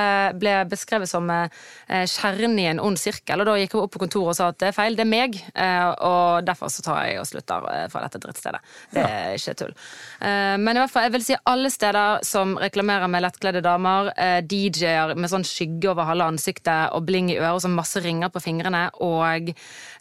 ble 0.40 0.54
beskrevet 0.70 1.10
som 1.10 1.28
eh, 1.30 2.04
kjernen 2.10 2.58
i 2.58 2.66
en 2.72 2.80
ond 2.82 2.98
sirkel. 2.98 3.40
og 3.40 3.48
Da 3.48 3.54
gikk 3.60 3.76
jeg 3.76 3.82
opp 3.84 3.94
på 3.94 4.02
kontoret 4.02 4.32
og 4.32 4.38
sa 4.38 4.48
at 4.50 4.58
det 4.62 4.70
er 4.72 4.76
feil, 4.76 4.96
det 4.98 5.04
er 5.06 5.10
meg. 5.12 5.38
eh, 5.54 5.90
og 6.02 6.42
derfor 6.46 6.72
så 6.72 6.82
tar 6.84 7.04
jeg 7.06 7.20
og 7.20 7.28
slutter 7.28 7.68
eh, 7.70 7.86
fra 7.92 8.02
dette 8.06 8.20
drittstedet. 8.22 8.60
Det 8.94 9.04
er 9.06 9.36
ikke 9.38 9.54
tull. 9.62 9.74
Eh, 10.20 10.56
men 10.58 10.76
i 10.76 10.82
hvert 10.82 10.92
fall, 10.92 11.06
jeg 11.06 11.14
vil 11.16 11.26
si 11.26 11.38
alle 11.52 11.70
steder 11.72 12.26
som 12.26 12.56
reklamerer 12.60 13.10
med 13.12 13.24
lettkledde 13.24 13.62
damer, 13.64 14.10
DJ-er 14.48 15.14
med 15.16 15.30
sånn 15.30 15.46
skygge 15.46 15.92
over 15.92 16.08
halve 16.08 16.26
ansiktet 16.34 16.92
og 16.96 17.06
bling 17.08 17.30
i 17.32 17.38
øret 17.38 17.60
og 17.60 17.64
sånn 17.64 17.76
masse 17.76 18.02
ringer 18.02 18.32
på 18.32 18.42
fingrene, 18.42 18.84
og 19.04 19.52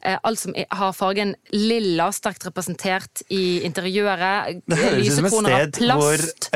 alt 0.01 0.39
som 0.39 0.55
har 0.55 0.93
fargen 0.97 1.33
lilla 1.53 2.07
sterkt 2.15 2.45
representert 2.47 3.23
i 3.33 3.61
interiøret. 3.67 4.61
Lysekroner 4.97 5.57
av 5.59 5.71
plast. 5.77 6.49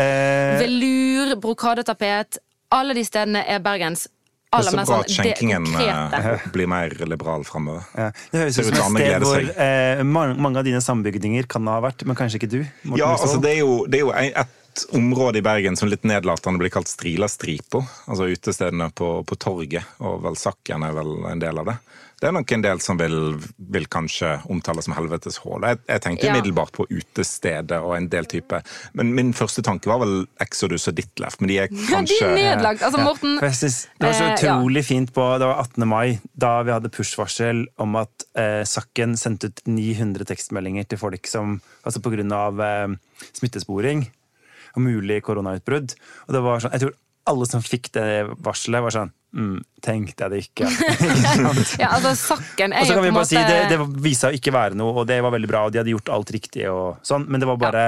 Eh, 0.56 0.66
Velur, 0.66 1.36
brokadetapet. 1.44 2.40
Alle 2.76 2.96
de 2.98 3.06
stedene 3.06 3.46
er 3.46 3.62
Bergens 3.64 4.08
Det 4.08 4.62
er 4.62 4.68
så 4.68 4.76
bra 4.76 4.86
sånn 4.88 5.04
at 5.04 5.14
skjenkingen 5.14 5.66
eh, 5.84 6.46
blir 6.54 6.70
mer 6.72 6.94
liberal 7.06 7.44
framover. 7.48 7.86
ja, 7.98 8.12
Det 8.32 8.44
høres 8.44 8.60
ut 8.60 8.70
som 8.72 9.00
et 9.00 9.08
sted 9.08 9.26
hvor 9.26 9.50
eh, 9.68 10.04
mange, 10.08 10.54
av 10.58 10.68
dine 10.68 10.82
sambygdinger 10.84 11.50
kan 11.52 11.68
ha 11.68 11.82
vært, 11.84 12.06
men 12.08 12.18
kanskje 12.18 12.42
ikke 12.42 12.52
du. 12.54 12.62
Morten 12.84 13.02
Ja, 13.02 13.12
altså 13.16 13.42
det 13.44 13.58
er 13.58 13.60
jo, 13.64 13.82
det 13.90 14.00
er 14.00 14.06
jo 14.06 14.14
et, 14.16 14.56
et 14.76 14.86
område 14.96 15.40
i 15.40 15.46
Bergen 15.46 15.78
som 15.80 15.92
litt 15.92 16.08
nedlatende 16.08 16.60
blir 16.62 16.74
kalt 16.74 16.92
Strila 16.92 17.28
Stripo. 17.32 17.84
Altså 18.08 18.30
utestedene 18.32 18.90
på, 18.96 19.12
på 19.28 19.40
torget, 19.40 19.96
og 20.04 20.24
vel 20.26 20.40
Sakken 20.40 20.84
er 20.88 20.96
vel 20.96 21.18
en 21.32 21.44
del 21.44 21.62
av 21.64 21.74
det. 21.74 21.78
Det 22.22 22.30
er 22.30 22.32
nok 22.32 22.52
en 22.56 22.62
del 22.64 22.80
som 22.80 22.98
vil, 22.98 23.16
vil 23.60 23.86
kanskje 23.92 24.30
omtale 24.50 24.82
som 24.86 24.94
helvetes 24.96 25.36
hål. 25.44 25.66
Jeg, 25.68 25.80
jeg 25.90 26.02
tenkte 26.06 26.26
Ja. 26.26 26.66
på 26.72 26.86
utestedet 26.90 27.78
og 27.84 27.96
en 27.98 28.08
del 28.10 28.26
type 28.26 28.62
Men 28.94 29.14
min 29.16 29.34
første 29.34 29.62
tanke 29.62 29.86
var 29.92 30.00
vel 30.00 30.26
Exodus 30.40 30.88
og 30.88 30.96
Ditlef, 30.96 31.36
men 31.42 31.50
de 31.52 31.58
er 31.60 31.68
Ja, 31.92 32.02
de 32.08 32.18
er 32.24 32.36
nedlagt. 32.36 32.82
Altså, 32.82 33.04
Morten 33.04 33.38
ja. 33.42 33.52
synes 33.52 33.88
det 34.00 34.08
var 34.08 34.14
så 34.14 34.24
Eh, 34.26 34.38
ja. 34.44 34.56
utrolig 34.56 34.86
fint 34.86 35.12
på 35.14 35.26
Det 35.40 35.46
var 35.52 35.60
18. 35.66 35.88
mai, 35.88 36.20
da 36.36 36.62
vi 36.64 36.72
hadde 36.72 36.90
push-varsel 36.90 37.66
om 37.78 37.96
at 38.00 38.26
eh, 38.36 38.64
Sakken 38.64 39.18
sendte 39.18 39.52
ut 39.52 39.62
900 39.68 40.26
tekstmeldinger 40.26 40.88
til 40.88 40.98
folk 40.98 41.28
som 41.28 41.60
Altså 41.86 42.00
på 42.02 42.12
grunn 42.16 42.32
av 42.32 42.60
eh, 42.62 42.88
smittesporing 43.34 44.08
og 44.76 44.82
mulig 44.84 45.22
koronautbrudd. 45.24 45.94
Og 46.28 46.34
det 46.36 46.42
var 46.44 46.60
sånn 46.64 46.74
Jeg 46.76 46.82
tror 46.88 46.96
alle 47.32 47.46
som 47.50 47.62
fikk 47.64 47.92
det 47.96 48.08
varselet, 48.44 48.84
var 48.86 48.92
sånn 48.94 49.12
mm, 49.36 49.58
Tenkte 49.86 50.26
jeg 50.26 50.32
det 50.32 50.40
ikke. 50.48 50.68
Ja, 51.82 51.92
altså, 51.94 52.14
Sakken 52.18 52.74
er 52.74 52.82
Og 52.82 52.88
så 52.88 52.96
jo 52.96 52.98
kan 52.98 53.04
på 53.04 53.06
vi 53.06 53.12
en 53.12 53.18
bare 53.18 53.30
si, 53.30 53.38
det, 53.38 53.58
det 53.70 53.78
viste 54.02 54.26
seg 54.26 54.34
å 54.34 54.40
ikke 54.40 54.54
være 54.56 54.78
noe, 54.80 54.94
og 55.02 55.08
det 55.10 55.20
var 55.22 55.34
veldig 55.36 55.50
bra, 55.52 55.66
og 55.68 55.74
de 55.74 55.82
hadde 55.82 55.92
gjort 55.94 56.12
alt 56.16 56.32
riktig, 56.34 56.64
og 56.72 57.04
sånn, 57.06 57.28
men 57.30 57.44
det 57.44 57.50
var 57.50 57.60
bare 57.62 57.84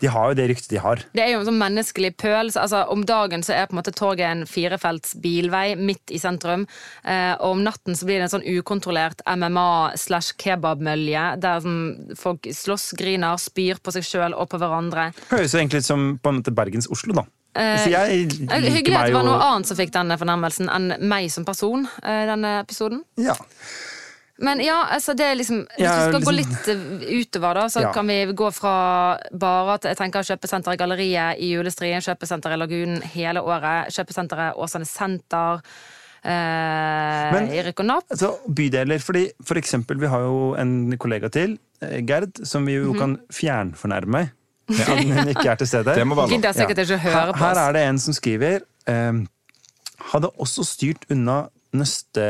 De 0.00 0.10
har 0.12 0.30
jo 0.30 0.38
det 0.38 0.46
ryktet 0.52 0.70
de 0.72 0.80
har. 0.82 1.02
Det 1.12 1.24
er 1.24 1.34
jo 1.34 1.42
en 1.42 1.48
sånn 1.50 1.60
menneskelig 1.60 2.12
pøl. 2.20 2.52
så 2.54 2.62
Altså, 2.62 2.84
om 2.94 3.02
dagen 3.08 3.44
så 3.44 3.56
er 3.56 3.68
på 3.68 3.76
en 3.76 3.80
måte 3.82 3.94
toget 3.96 4.24
en 4.28 4.46
firefelts 4.48 5.16
bilvei 5.22 5.74
midt 5.76 6.14
i 6.14 6.20
sentrum. 6.22 6.64
Eh, 7.04 7.34
og 7.34 7.58
om 7.58 7.64
natten 7.66 7.98
så 7.98 8.08
blir 8.08 8.20
det 8.20 8.28
en 8.30 8.34
sånn 8.36 8.48
ukontrollert 8.48 9.24
MMA 9.26 9.98
slash 10.00 10.38
kebabmølje 10.40 11.26
der 11.42 11.62
sånn, 11.64 12.16
folk 12.18 12.48
slåss, 12.48 12.92
griner, 12.98 13.36
spyr 13.42 13.82
på 13.82 13.92
seg 13.94 14.06
sjøl 14.06 14.38
og 14.38 14.48
på 14.52 14.62
hverandre. 14.62 15.10
Høres 15.32 15.52
jo 15.52 15.60
egentlig 15.60 15.82
ut 15.82 15.90
som 15.90 16.10
på 16.22 16.32
en 16.32 16.40
måte 16.40 16.54
Bergens 16.54 16.88
Oslo, 16.92 17.18
da. 17.18 17.26
Så 17.54 17.90
jeg 17.92 18.28
Eh, 18.50 18.60
Hyggelig 18.72 18.96
at 18.96 19.06
det 19.06 19.14
var 19.14 19.24
noe 19.26 19.36
noe 19.36 19.48
annet 19.52 19.66
som 19.68 19.76
fikk 19.76 19.92
denne 19.92 20.16
fornærmelsen 20.16 20.70
enn 20.72 20.94
meg 21.08 21.30
som 21.30 21.44
person. 21.44 21.84
Uh, 22.02 22.22
denne 22.30 22.60
episoden. 22.62 23.02
Ja. 23.20 23.34
Men 24.42 24.58
ja, 24.64 24.78
altså 24.90 25.14
det 25.14 25.26
er 25.26 25.36
liksom 25.36 25.66
Hvis 25.76 25.84
Ja, 25.84 26.08
du 26.08 26.16
skal 26.16 26.24
gå 26.24 26.32
liksom- 26.32 26.64
litt 26.80 27.02
eh, 27.04 27.20
utover, 27.20 27.54
da, 27.54 27.66
så 27.68 27.80
Ja. 27.82 27.92
kan 27.92 28.06
vi 28.06 28.24
gå 28.32 28.52
fra 28.52 29.18
bare 29.32 29.74
at 29.74 29.82
jeg 29.82 29.96
tenker 29.96 30.20
kjøpesenteret 30.24 30.78
Galleriet 30.78 31.38
i 31.38 31.52
Julestrien, 31.52 32.00
kjøpesenteret 32.00 32.58
Lagunen 32.58 33.02
hele 33.02 33.40
året, 33.40 33.92
kjøpesenteret 33.92 34.56
Åsane 34.56 34.86
Senter, 34.86 35.60
eh, 36.24 37.32
Men- 37.32 37.52
i 37.52 37.58
og 37.68 37.84
Napp. 37.86 38.04
Altså, 38.10 38.38
bydeler, 38.48 38.98
fordi 38.98 39.30
for 39.44 39.54
eksempel, 39.54 39.98
vi 40.00 40.06
har 40.08 40.20
jo 40.20 40.54
en 40.54 40.96
kollega 40.98 41.30
til, 41.30 41.58
Gerd, 41.82 42.44
som 42.46 42.64
vi 42.64 42.74
jo 42.74 42.94
kan 42.94 43.18
fjernfornærme. 43.30 44.30
Siden 44.70 45.12
hun 45.18 45.28
ikke 45.28 45.48
er 45.48 45.54
til 45.54 45.66
stede. 45.66 45.84
Det 45.94 46.06
må 46.06 46.14
være 46.14 46.28
lov. 46.30 46.40
Høre 46.98 46.98
her, 46.98 47.36
her 47.36 47.54
er 47.68 47.72
det 47.72 47.88
en 47.88 47.98
som 47.98 48.12
skriver 48.14 48.58
ehm, 48.88 49.26
Hadde 50.12 50.28
også 50.28 50.64
styrt 50.64 51.04
unna 51.10 51.42
nøste, 51.76 52.24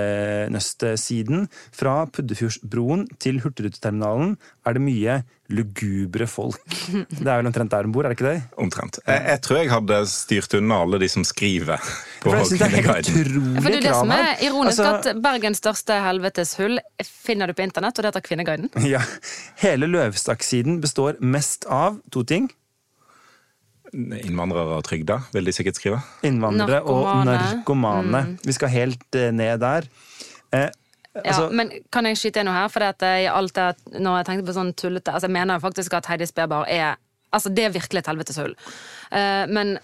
nøstesiden. 0.55 1.47
Fra 1.74 2.03
Puddefjordsbroen 2.07 3.07
til 3.22 3.40
Hurtigruteterminalen 3.43 4.36
er 4.66 4.76
det 4.76 4.82
mye 4.84 5.16
lugubre 5.53 6.24
folk. 6.30 6.62
Det 7.12 7.26
er 7.28 7.40
vel 7.43 7.49
omtrent 7.51 7.72
der 7.74 7.84
hun 7.84 7.93
bor, 7.93 8.07
er 8.07 8.12
det 8.14 8.16
ikke 8.20 8.30
det? 8.30 8.43
Omtrent. 8.62 9.01
Jeg, 9.07 9.24
jeg 9.34 9.43
tror 9.45 9.59
jeg 9.61 9.72
hadde 9.72 9.99
styrt 10.09 10.55
unna 10.57 10.78
alle 10.86 11.01
de 11.03 11.09
som 11.12 11.26
skriver 11.28 11.76
på 12.22 12.30
For 12.30 12.38
jeg 12.38 12.49
synes 12.53 12.62
det 12.62 12.68
er 12.68 12.74
helt 12.76 13.11
Kvinneguiden. 13.11 13.26
utrolig 13.26 13.62
For 13.66 13.68
det 13.74 13.80
er 13.82 13.86
det 13.88 13.99
som 13.99 14.14
er 14.16 14.47
ironisk, 14.47 14.80
Altså- 14.86 15.12
at 15.12 15.22
Bergens 15.26 15.61
største 15.61 15.99
helveteshull 16.07 16.78
finner 17.05 17.51
du 17.53 17.57
på 17.59 17.66
internett, 17.66 17.99
og 17.99 18.03
det 18.07 18.12
heter 18.14 18.26
Kvinneguiden. 18.30 18.72
Ja. 18.88 19.03
Hele 19.61 19.90
Løvstakk-siden 19.93 20.80
består 20.80 21.20
mest 21.20 21.66
av 21.68 22.01
to 22.14 22.24
ting. 22.24 22.49
Innvandrere 23.93 24.78
og 24.78 24.84
trygda, 24.86 25.18
vil 25.34 25.45
de 25.45 25.53
sikkert 25.53 25.76
skrive. 25.76 25.99
Innvandrere 26.24 26.80
og 26.88 27.26
Narkomane. 27.28 28.22
Mm. 28.30 28.38
Vi 28.49 28.53
skal 28.57 28.72
helt 28.72 29.18
eh, 29.20 29.30
ned 29.32 29.61
der. 29.61 29.88
Eh, 30.53 30.70
Ja, 31.12 31.20
altså, 31.28 31.51
men 31.53 31.68
kan 31.93 32.07
jeg 32.09 32.16
skyte 32.16 32.40
inn 32.40 32.47
noe 32.49 32.55
her? 32.57 32.70
For 32.72 32.80
at 32.86 33.03
i 33.05 33.26
alt 33.28 33.53
det, 33.53 33.66
når 34.01 34.22
jeg 34.22 34.26
tenkte 34.30 34.47
på 34.49 34.55
sånn 34.57 34.70
tullete 34.72 35.12
altså 35.12 35.28
Jeg 35.28 35.34
mener 35.36 35.61
faktisk 35.61 35.93
at 35.99 36.07
Heidi 36.09 36.24
Spebar 36.24 36.64
er 36.72 36.95
Altså, 37.34 37.49
det 37.53 37.64
er 37.66 37.74
virkelig 37.74 38.01
et 38.01 38.09
helveteshull. 38.09 38.55
Eh, 39.12 39.47
men 39.49 39.78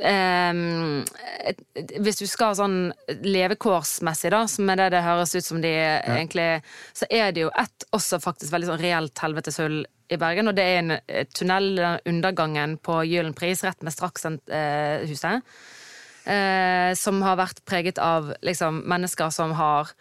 Um, 0.00 1.04
et- 1.44 1.58
et- 1.76 1.90
hvis 2.00 2.16
du 2.16 2.26
skal 2.26 2.54
sånn 2.56 2.94
levekårsmessig, 3.20 4.30
da, 4.30 4.46
som 4.46 4.70
er 4.70 4.76
det 4.76 4.86
det 4.94 5.02
høres 5.04 5.34
ut 5.36 5.44
som 5.44 5.60
de 5.60 5.68
egentlig 5.68 6.62
Så 6.94 7.04
er 7.10 7.32
det 7.32 7.42
jo 7.42 7.50
ett 7.58 7.84
også 7.92 8.16
faktisk 8.22 8.50
veldig 8.54 8.70
sånn 8.70 8.80
reelt 8.80 9.18
helveteshull 9.20 9.84
i 10.10 10.18
Bergen, 10.20 10.50
og 10.50 10.56
det 10.58 10.64
er 10.66 10.78
en 10.80 10.94
eh, 10.98 11.26
tunnel, 11.34 11.78
undergangen 12.08 12.78
på 12.82 13.00
Gyllenpris, 13.06 13.64
rett 13.66 13.82
med 13.86 13.94
Strakshuset. 13.94 15.42
eh, 16.24 16.94
som 16.98 17.22
har 17.22 17.38
vært 17.40 17.62
preget 17.68 17.98
av 18.02 18.34
liksom, 18.44 18.82
mennesker 18.90 19.30
som 19.34 19.54
har 19.58 19.92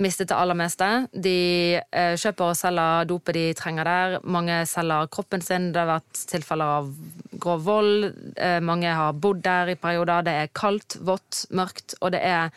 mistet 0.00 0.30
det 0.30 0.36
aller 0.36 0.56
meste. 0.56 0.88
De 1.12 1.76
eh, 1.76 2.14
kjøper 2.18 2.52
og 2.52 2.58
selger 2.58 3.08
dopet 3.10 3.36
de 3.36 3.46
trenger 3.58 3.88
der. 3.88 4.16
Mange 4.24 4.62
selger 4.68 5.10
kroppen 5.12 5.44
sin. 5.44 5.70
Det 5.74 5.82
har 5.82 5.90
vært 5.98 6.22
tilfeller 6.30 6.76
av 6.78 6.92
grov 7.40 7.66
vold. 7.66 8.06
Eh, 8.36 8.60
mange 8.64 8.92
har 8.96 9.18
bodd 9.20 9.42
der 9.44 9.74
i 9.74 9.78
perioder. 9.80 10.24
Det 10.26 10.36
er 10.44 10.54
kaldt, 10.56 10.98
vått, 11.06 11.44
mørkt, 11.56 11.98
og 12.00 12.14
det 12.16 12.22
er 12.24 12.48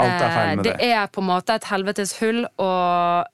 Alt 0.00 0.22
er 0.24 0.30
feil 0.32 0.56
med 0.56 0.64
det. 0.64 0.76
det 0.80 0.90
er 0.96 1.08
på 1.12 1.20
en 1.20 1.28
måte 1.28 1.54
et 1.58 1.68
helvetes 1.68 2.16
hull, 2.22 2.46
og 2.56 3.28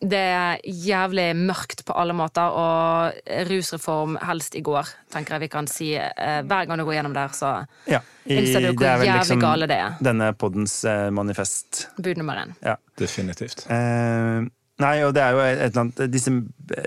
det 0.00 0.18
er 0.20 0.60
jævlig 0.64 1.32
mørkt 1.36 1.80
på 1.84 1.92
alle 1.98 2.14
måter, 2.14 2.42
og 2.54 3.12
rusreform 3.48 4.16
helst 4.22 4.54
i 4.54 4.60
går, 4.62 4.86
tenker 5.10 5.34
jeg 5.34 5.40
vi 5.40 5.48
kan 5.50 5.66
si. 5.66 5.88
Eh, 5.98 6.42
Hver 6.46 6.66
gang 6.68 6.78
du 6.78 6.84
går 6.86 6.94
gjennom 7.00 7.14
der, 7.16 7.28
så 7.34 7.66
ja, 7.90 7.98
i- 8.24 8.36
innser 8.38 8.60
du 8.62 8.68
hvor 8.72 8.78
det 8.84 8.88
er 8.92 8.98
vel 8.98 9.06
jævlig 9.08 9.18
liksom 9.24 9.40
gale 9.42 9.66
det 9.66 9.78
er. 9.82 9.96
Denne 10.00 10.28
poddens 10.38 10.84
eh, 10.84 11.08
manifest. 11.10 11.88
Bud 11.98 12.16
nummer 12.16 12.38
én. 12.44 12.54
Ja. 12.62 12.76
Definitivt. 12.98 13.66
Eh, 13.70 14.46
nei, 14.78 14.94
og 15.02 15.14
det 15.14 15.22
er 15.24 15.30
jo 15.34 15.38
et 15.42 15.58
eller 15.66 15.80
annet 15.80 16.12
De 16.12 16.18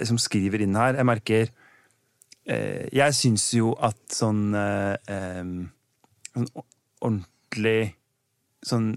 som 0.08 0.18
skriver 0.18 0.62
inn 0.64 0.76
her, 0.80 0.96
jeg 0.96 1.06
merker 1.06 1.50
eh, 2.48 2.88
Jeg 2.96 3.14
syns 3.14 3.50
jo 3.54 3.74
at 3.84 4.00
sånn 4.16 4.56
eh, 4.56 4.96
Sånn 6.32 6.48
ordentlig 7.02 7.94
Sånn 8.64 8.94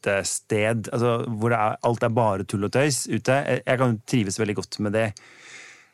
festested, 0.00 0.88
altså 0.92 1.24
hvor 1.28 1.52
det 1.52 1.58
er, 1.58 1.76
alt 1.86 2.02
er 2.02 2.14
bare 2.14 2.46
tull 2.48 2.64
og 2.64 2.72
tøys 2.72 3.06
ute. 3.08 3.36
Jeg, 3.60 3.78
kan 3.78 4.00
trives 4.08 4.38
veldig 4.40 4.56
godt 4.56 4.80
med 4.80 4.96
det. 4.96 5.06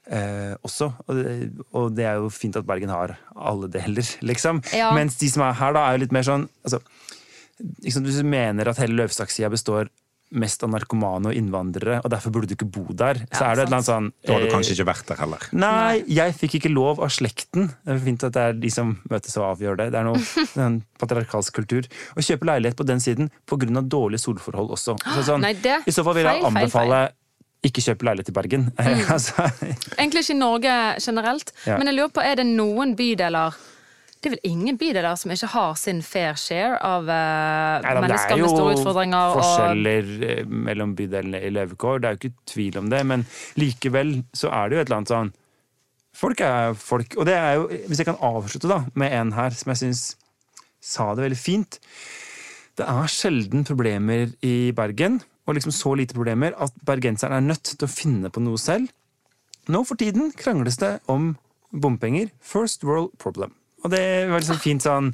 Eh, 0.07 0.55
også. 0.63 0.93
Og 1.07 1.17
det, 1.19 1.51
og 1.73 1.97
det 1.97 2.07
er 2.07 2.21
jo 2.21 2.31
fint 2.31 2.57
at 2.57 2.67
Bergen 2.67 2.93
har 2.93 3.17
alle 3.35 3.71
deler, 3.73 4.07
liksom. 4.31 4.63
Ja. 4.75 4.93
Mens 4.95 5.19
de 5.21 5.31
som 5.31 5.43
er 5.47 5.59
her, 5.59 5.75
da, 5.75 5.87
er 5.87 5.97
jo 5.97 6.05
litt 6.05 6.15
mer 6.15 6.27
sånn 6.27 6.49
altså, 6.63 6.81
liksom, 7.83 8.07
du 8.07 8.13
mener 8.27 8.71
at 8.71 8.81
hele 8.83 8.99
Løvstakksida 9.01 9.51
består 9.53 9.91
mest 10.31 10.62
av 10.66 10.70
narkomane 10.72 11.31
og 11.31 11.37
innvandrere, 11.39 12.01
og 12.05 12.11
derfor 12.11 12.33
burde 12.35 12.49
du 12.51 12.55
ikke 12.57 12.66
bo 12.68 12.83
der, 12.91 13.20
så 13.31 13.45
Ja, 13.45 13.51
er 13.53 13.55
det 13.55 13.62
et 13.62 13.66
eller 13.68 13.77
annet 13.77 13.87
sånn 13.87 14.09
Da 14.27 14.33
har 14.33 14.41
du 14.43 14.47
eh, 14.49 14.53
kanskje 14.53 14.74
ikke 14.74 14.87
vært 14.89 15.07
der 15.12 15.20
heller. 15.22 15.45
Nei, 15.53 16.03
jeg 16.11 16.35
fikk 16.35 16.57
ikke 16.59 16.72
lov 16.72 17.01
av 17.01 17.12
slekten. 17.14 17.68
Det 17.87 17.95
er 17.95 18.01
fint 18.05 18.24
at 18.27 18.33
det 18.35 18.43
er 18.43 18.53
de 18.64 18.70
som 18.74 18.97
møtes 19.11 19.37
og 19.39 19.47
avgjør 19.53 19.77
det. 19.77 19.87
Det 19.95 20.01
er 20.01 20.09
noe 20.09 20.18
en 20.66 20.81
patriarkalsk 20.99 21.55
kultur. 21.55 21.87
Å 22.18 22.24
kjøpe 22.27 22.49
leilighet 22.51 22.77
på 22.77 22.87
den 22.89 23.01
siden 23.01 23.31
pga. 23.47 23.83
dårlige 23.87 24.20
solforhold 24.24 24.70
også. 24.74 24.97
Så 25.14 25.22
sånn, 25.31 25.41
Nei, 25.47 25.55
det- 25.55 25.83
I 25.87 25.95
så 25.95 26.03
fall 26.05 26.14
vil 26.18 26.24
jeg 26.27 26.43
feil, 26.43 26.51
feil, 26.51 26.57
anbefale 26.64 27.01
ikke 27.66 27.83
kjøpe 27.83 28.05
leilighet 28.07 28.29
i 28.29 28.37
Bergen. 28.37 28.66
altså, 29.14 29.47
Egentlig 29.97 30.22
ikke 30.27 30.35
i 30.37 30.39
Norge 30.39 30.74
generelt, 31.03 31.53
Ja. 31.66 31.79
men 31.79 31.87
jeg 31.87 31.97
lurer 31.97 32.12
på, 32.14 32.22
er 32.22 32.37
det 32.37 32.47
noen 32.47 32.95
bydeler 32.99 33.55
det 34.27 34.33
er 34.33 34.41
vel 34.41 34.51
ingen 34.51 34.79
bydeler 34.79 35.14
som 35.14 35.31
ikke 35.31 35.49
har 35.53 35.74
sin 35.79 36.01
fair 36.03 36.35
share 36.41 36.81
av 36.83 37.07
uh, 37.07 37.83
Nei, 37.85 37.93
det 37.95 38.01
mennesker 38.03 38.33
er 38.35 38.41
med 38.43 38.51
store 38.51 38.72
jo 38.74 39.03
er 39.05 39.12
jo 39.14 39.37
forskjeller 39.37 40.09
og... 40.16 40.55
mellom 40.66 40.95
bydelene 40.99 41.41
i 41.47 41.51
levekår, 41.55 42.01
det 42.03 42.09
er 42.09 42.16
jo 42.16 42.20
ikke 42.24 42.49
tvil 42.51 42.79
om 42.81 42.89
det, 42.91 43.03
men 43.07 43.22
likevel 43.61 44.11
så 44.35 44.51
er 44.51 44.66
det 44.66 44.77
jo 44.77 44.83
et 44.83 44.89
eller 44.89 44.99
annet 44.99 45.12
sånn 45.14 45.35
Folk 46.16 46.41
er 46.41 46.70
folk. 46.81 47.12
Og 47.20 47.27
det 47.29 47.35
er 47.37 47.59
jo, 47.59 47.66
hvis 47.91 48.01
jeg 48.01 48.07
kan 48.09 48.22
avslutte 48.24 48.70
da, 48.70 48.79
med 48.97 49.12
en 49.12 49.35
her 49.37 49.53
som 49.53 49.68
jeg 49.74 49.83
syns 49.83 50.05
sa 50.81 51.11
det 51.12 51.27
veldig 51.27 51.37
fint 51.37 51.77
Det 52.81 52.87
er 52.89 53.11
sjelden 53.12 53.66
problemer 53.68 54.33
i 54.41 54.72
Bergen, 54.77 55.18
og 55.45 55.59
liksom 55.59 55.74
så 55.77 55.93
lite 56.01 56.16
problemer, 56.16 56.57
at 56.57 56.72
bergenseren 56.89 57.37
er 57.37 57.45
nødt 57.45 57.68
til 57.68 57.85
å 57.85 57.93
finne 57.93 58.33
på 58.33 58.41
noe 58.43 58.59
selv. 58.61 58.89
Nå 59.68 59.85
for 59.85 60.01
tiden 60.01 60.33
krangles 60.35 60.81
det 60.81 60.97
om 61.12 61.35
bompenger. 61.70 62.33
First 62.41 62.83
world 62.89 63.12
problem. 63.22 63.53
Og 63.87 63.93
det 63.95 64.05
var 64.30 64.43
liksom 64.43 64.59
fint 64.62 64.82
sånn 64.84 65.12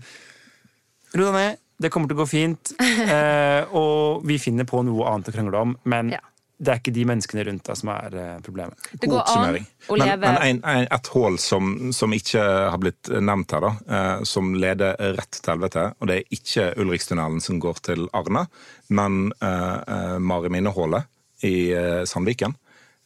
Ro 1.13 1.27
deg 1.29 1.35
ned, 1.37 1.59
det 1.83 1.91
kommer 1.93 2.09
til 2.09 2.17
å 2.17 2.23
gå 2.25 2.29
fint. 2.31 2.71
Eh, 3.13 3.73
og 3.77 4.23
vi 4.29 4.39
finner 4.41 4.65
på 4.69 4.81
noe 4.87 5.09
annet 5.11 5.29
å 5.29 5.33
krangle 5.35 5.59
om, 5.61 5.73
men 5.91 6.13
Ja. 6.15 6.21
det 6.63 6.71
er 6.73 6.79
ikke 6.81 6.95
de 6.95 7.05
menneskene 7.11 7.45
rundt 7.49 7.67
deg 7.67 7.77
som 7.77 7.91
er 7.93 8.15
eh, 8.17 8.39
problemet. 8.45 8.79
det 9.01 9.11
går 9.11 9.23
an 9.29 9.59
å 9.91 9.97
leve 9.99 10.21
men 10.23 10.39
en, 10.47 10.61
en, 10.71 10.87
et 10.97 11.11
hull 11.13 11.37
som, 11.43 11.91
som 11.93 12.15
ikke 12.17 12.41
har 12.73 12.79
blitt 12.81 13.11
nevnt 13.13 13.53
her, 13.53 13.67
da, 13.67 13.73
eh, 13.99 14.25
som 14.29 14.55
leder 14.55 14.97
rett 15.19 15.41
til 15.41 15.53
helvete, 15.53 15.85
og 15.99 16.09
det 16.09 16.21
er 16.21 16.37
ikke 16.39 16.69
Ulrikstunnelen 16.81 17.43
som 17.45 17.61
går 17.61 17.83
til 17.91 18.07
Arna, 18.17 18.47
men 18.89 19.33
eh, 19.43 19.77
eh, 19.97 20.17
Mariminehullet 20.23 21.11
i 21.49 21.57
eh, 21.77 22.05
Sandviken. 22.09 22.55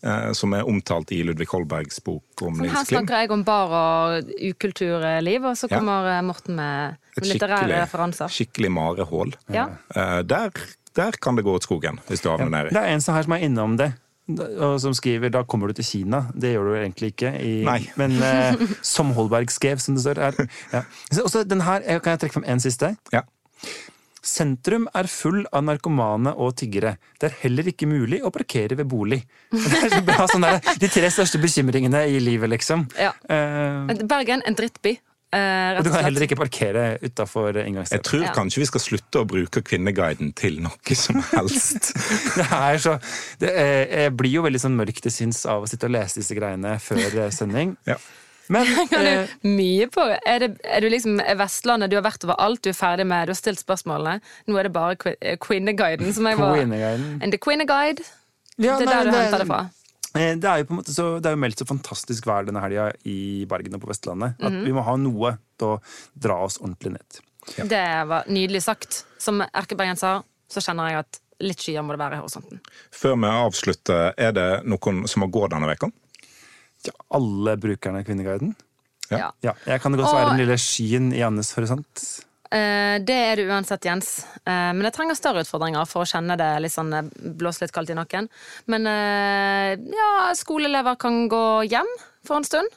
Eh, 0.06 0.30
som 0.38 0.54
er 0.56 0.68
omtalt 0.70 1.10
i 1.12 1.18
Ludvig 1.26 1.48
Holbergs 1.50 1.98
bok 2.06 2.42
om 2.46 2.60
Her 2.60 2.68
Nils 2.68 2.86
Klim. 2.88 3.00
snakker 3.02 3.24
jeg 3.24 3.34
om 3.34 3.42
bar 3.46 3.74
og 3.80 4.32
ukulturliv, 4.52 5.44
og 5.50 5.58
så 5.58 5.68
kommer 5.72 6.08
ja. 6.14 6.22
Morten 6.26 6.56
med 6.56 6.96
Et 7.18 7.26
litterære 7.26 7.58
skikkelig, 7.66 7.82
referanser. 7.82 8.28
skikkelig 8.38 8.72
marehull. 8.78 9.34
Ja. 9.52 9.66
Eh, 9.94 10.22
Der, 10.22 10.50
der 10.96 11.10
kan 11.20 11.36
det 11.36 11.44
gå 11.44 11.54
ut 11.58 11.62
skogen, 11.66 11.98
hvis 12.08 12.22
du 12.24 12.30
havner 12.32 12.48
nedi. 12.52 12.74
Det 12.74 12.82
er 12.82 12.94
en 12.94 13.00
som 13.04 13.14
her 13.18 13.22
som 13.26 13.32
er 13.36 13.44
innom 13.46 13.76
det. 13.76 13.92
Og 14.58 14.80
som 14.82 14.90
skriver 14.96 15.30
da 15.30 15.44
kommer 15.46 15.68
du 15.70 15.76
til 15.78 15.84
Kina. 15.86 16.24
Det 16.34 16.50
gjør 16.56 16.64
du 16.66 16.74
egentlig 16.80 17.12
ikke. 17.14 17.30
I, 17.38 17.52
Nei. 17.64 17.78
Men 17.96 18.16
eh, 18.18 18.56
som 18.82 19.12
Holberg 19.14 19.52
skrev, 19.54 19.78
som 19.78 19.94
det 19.94 20.02
står 20.02 20.18
her. 20.18 20.48
Ja. 20.72 20.80
Så 21.12 21.22
Også 21.28 21.44
den 21.46 21.60
her, 21.62 21.80
eh, 21.86 22.00
Kan 22.02 22.16
jeg 22.16 22.24
trekke 22.24 22.34
frem 22.40 22.48
en 22.50 22.60
siste? 22.64 22.96
Ja. 23.14 23.20
Sentrum 24.26 24.88
er 24.96 25.08
full 25.10 25.44
av 25.54 25.64
narkomane 25.66 26.32
og 26.34 26.56
tiggere. 26.60 26.96
Det 27.20 27.30
er 27.30 27.36
heller 27.44 27.70
ikke 27.70 27.88
mulig 27.90 28.22
å 28.26 28.32
parkere 28.34 28.78
ved 28.78 28.88
bolig. 28.90 29.22
Det 29.54 29.82
er 29.84 29.92
så 29.96 30.04
bra, 30.06 30.26
sånn 30.30 30.46
der, 30.46 30.62
De 30.82 30.90
tre 30.90 31.10
største 31.14 31.40
bekymringene 31.42 32.06
i 32.10 32.18
livet, 32.22 32.50
liksom. 32.52 32.88
Ja. 32.98 33.12
Uh, 33.30 33.86
Bergen, 34.06 34.42
en 34.46 34.58
drittby. 34.58 34.96
Uh, 35.34 35.74
og 35.76 35.82
du 35.82 35.90
kan 35.90 36.04
heller 36.06 36.22
ikke 36.22 36.36
parkere 36.38 36.82
utafor 37.02 37.56
Jeg 37.58 38.02
tror 38.06 38.22
Ja. 38.22 38.30
kanskje 38.32 38.60
vi 38.62 38.68
skal 38.70 38.80
slutte 38.80 39.20
å 39.20 39.26
bruke 39.26 39.58
Kvinneguiden 39.60 40.30
til 40.38 40.60
noe 40.62 40.94
som 40.94 41.18
helst. 41.32 41.90
Det 42.38 42.46
er 42.46 42.78
så 42.78 42.94
det 43.42 43.50
er, 43.50 43.80
Jeg 44.06 44.14
blir 44.16 44.36
jo 44.38 44.44
veldig 44.46 44.60
sånn 44.62 44.78
mørkt 44.78 45.02
til 45.02 45.12
sinns 45.12 45.42
av 45.50 45.66
å 45.66 45.70
sitte 45.70 45.90
og 45.90 45.96
lese 45.96 46.22
disse 46.22 46.36
greiene 46.38 46.76
før 46.78 47.02
eh, 47.26 47.34
sending. 47.34 47.74
Ja. 47.90 47.98
Men 48.48 48.66
eh, 48.92 49.26
du 49.42 49.48
mye 49.48 49.86
på 49.90 50.04
er, 50.26 50.38
det, 50.44 50.50
er 50.64 50.80
du 50.84 50.88
liksom 50.92 51.20
er 51.20 51.38
Vestlandet, 51.40 51.90
du 51.90 51.96
har 51.98 52.04
vært 52.06 52.24
over 52.24 52.38
alt, 52.42 52.62
du 52.62 52.70
er 52.70 52.76
ferdig 52.78 53.06
med, 53.06 53.26
du 53.26 53.32
har 53.34 53.38
stilt 53.40 53.62
spørsmålene. 53.62 54.20
Nå 54.46 54.58
er 54.60 54.68
det 54.68 54.72
bare 54.76 54.96
Qui- 54.96 55.16
eh, 55.20 56.12
som 56.12 56.26
jeg 56.30 56.38
var 56.38 56.58
And 56.60 57.32
the 57.32 57.38
Quinneguide. 57.38 58.04
Ja, 58.58 58.78
det 58.78 58.86
er 58.86 58.86
nei, 58.86 58.94
der 58.94 59.04
du 59.04 59.10
det- 59.10 59.22
henter 59.24 59.38
det 59.38 59.46
fra. 59.50 59.70
Eh, 60.16 60.34
Det 60.36 60.44
er 60.48 60.58
jo 60.58 60.64
på 60.64 60.72
en 60.72 60.78
måte 60.80 60.94
så, 60.94 61.20
det 61.20 61.26
er 61.26 61.34
jo 61.36 61.42
meldt 61.42 61.58
så 61.60 61.66
fantastisk 61.68 62.24
vær 62.26 62.46
denne 62.46 62.60
helga 62.62 62.92
i 63.04 63.44
Bergen 63.44 63.74
og 63.74 63.82
på 63.82 63.88
Vestlandet 63.90 64.34
at 64.40 64.52
Mhm. 64.52 64.64
vi 64.64 64.72
må 64.72 64.82
ha 64.82 64.96
noe 64.96 65.38
til 65.58 65.66
å 65.76 65.80
dra 66.18 66.38
oss 66.44 66.58
ordentlig 66.58 66.92
ned. 66.92 67.68
Det 67.68 68.06
var 68.08 68.24
nydelig 68.28 68.62
sagt. 68.62 69.04
Som 69.18 69.40
erkebergenser 69.54 70.22
så 70.48 70.60
kjenner 70.64 70.88
jeg 70.90 70.98
at 70.98 71.20
litt 71.40 71.58
skyer 71.60 71.82
må 71.84 71.92
det 71.92 71.98
være 72.00 72.14
i 72.16 72.20
horisonten. 72.22 72.60
Før 72.90 73.14
vi 73.20 73.28
avslutter, 73.28 74.14
er 74.16 74.32
det 74.32 74.64
noen 74.64 75.06
som 75.06 75.22
må 75.22 75.28
gå 75.30 75.48
denne 75.50 75.66
veka? 75.68 75.90
Ja, 76.84 76.92
alle 77.16 77.56
brukerne 77.56 78.02
av 78.02 78.04
Kvinneguiden. 78.04 78.54
Ja. 79.10 79.32
Ja. 79.42 79.54
Jeg 79.66 79.82
kan 79.82 79.94
godt 79.96 80.12
være 80.12 80.30
den 80.32 80.40
lille 80.42 80.56
skyen 80.60 81.12
i 81.14 81.22
Annes 81.26 81.52
horisont. 81.56 82.06
Uh, 82.46 83.02
det 83.02 83.14
er 83.16 83.40
du 83.40 83.48
uansett, 83.50 83.84
Jens. 83.88 84.20
Uh, 84.46 84.70
men 84.76 84.86
jeg 84.86 84.94
trenger 84.94 85.18
større 85.18 85.42
utfordringer 85.42 85.86
for 85.90 86.04
å 86.04 86.08
kjenne 86.08 86.36
det 86.38 86.48
litt 86.62 86.74
sånn 86.74 86.92
eh, 86.94 87.08
blåse 87.38 87.64
litt 87.64 87.74
kaldt 87.74 87.90
i 87.90 87.96
nakken. 87.98 88.28
Men 88.70 88.86
uh, 88.86 89.74
ja, 89.74 90.10
skoleelever 90.38 90.98
kan 91.02 91.24
gå 91.32 91.42
hjem 91.66 91.90
for 92.26 92.38
en 92.38 92.46
stund. 92.46 92.70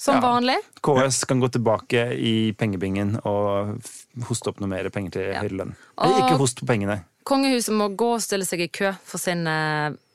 Som 0.00 0.16
Ja. 0.16 0.22
vanlig. 0.24 0.56
KS 0.80 1.26
kan 1.28 1.42
gå 1.42 1.50
tilbake 1.52 2.06
i 2.16 2.54
pengebingen 2.56 3.18
og 3.28 3.82
hoste 4.30 4.48
opp 4.48 4.62
noe 4.64 4.70
mer 4.72 4.88
penger 4.88 5.12
til 5.18 5.26
Ja. 5.28 5.42
høyere 5.42 5.58
lønn. 5.58 5.74
Eller 6.00 6.22
ikke 6.22 6.38
host 6.40 6.62
på 6.62 6.70
pengene. 6.70 7.02
Kongehuset 7.28 7.76
må 7.76 7.90
gå 7.92 8.14
og 8.14 8.22
stille 8.24 8.48
seg 8.48 8.64
i 8.64 8.70
kø 8.72 8.94
for 9.04 9.20
sin 9.20 9.44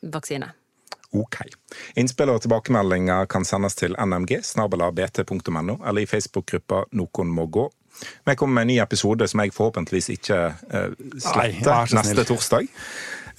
vaksine. 0.01 0.49
Ok. 1.15 1.41
Innspill 1.95 2.33
og 2.33 2.43
tilbakemeldinger 2.43 3.29
kan 3.31 3.47
sendes 3.47 3.77
til 3.79 3.95
nmg 3.95 4.37
snabela.bt.no 4.43 5.79
eller 5.79 6.03
i 6.03 6.09
Facebook-gruppa 6.09 6.85
Noen 6.99 7.31
må 7.31 7.47
gå. 7.47 7.69
Vi 8.25 8.35
kommer 8.35 8.53
med 8.53 8.61
en 8.61 8.73
ny 8.73 8.79
episode 8.83 9.27
som 9.31 9.39
jeg 9.39 9.53
forhåpentligvis 9.55 10.09
ikke 10.17 10.39
uh, 10.51 10.89
sletter 11.23 11.95
neste 11.95 12.25
torsdag. 12.27 12.67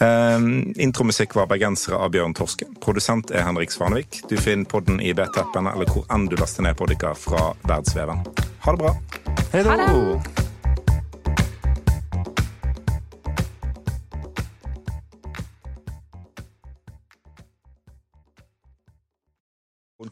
Um, 0.00 0.74
intromusikk 0.76 1.36
var 1.36 1.46
'Bergensere' 1.46 1.96
av 1.96 2.10
Bjørn 2.12 2.34
Torske. 2.34 2.66
Produsent 2.80 3.30
er 3.30 3.46
Henrik 3.48 3.72
Svanevik. 3.72 4.20
Du 4.30 4.36
finner 4.36 4.64
podden 4.64 5.00
i 5.00 5.12
BT-appen 5.12 5.72
eller 5.72 5.88
hvor 5.88 6.04
enn 6.12 6.28
du 6.28 6.36
laster 6.36 6.64
ned 6.64 6.76
podkaster 6.76 7.14
fra 7.28 7.52
Verdensveven. 7.64 8.26
Ha 8.64 8.72
det 8.72 8.82
bra! 8.84 8.96
Hei 9.52 9.62
da! 9.62 9.76
då! 9.86 10.45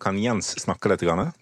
Kan 0.00 0.16
Jens 0.16 0.54
snakke 0.62 0.88
litt? 0.88 1.02
Grann? 1.04 1.32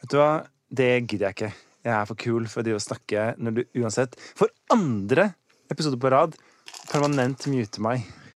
Vet 0.00 0.12
du 0.12 0.16
hva, 0.16 0.46
det 0.72 0.90
gidder 1.04 1.28
jeg 1.28 1.36
ikke. 1.36 1.50
Jeg 1.86 1.92
er 1.94 2.06
for 2.08 2.18
kul 2.18 2.46
for 2.50 2.66
å 2.72 2.82
snakke 2.82 3.26
når 3.36 3.58
du 3.58 3.82
uansett 3.82 4.16
for 4.34 4.50
andre 4.72 5.28
episode 5.70 5.98
på 6.00 6.10
rad 6.10 6.34
permanent 6.88 7.46
muter 7.52 7.84
meg. 7.84 8.06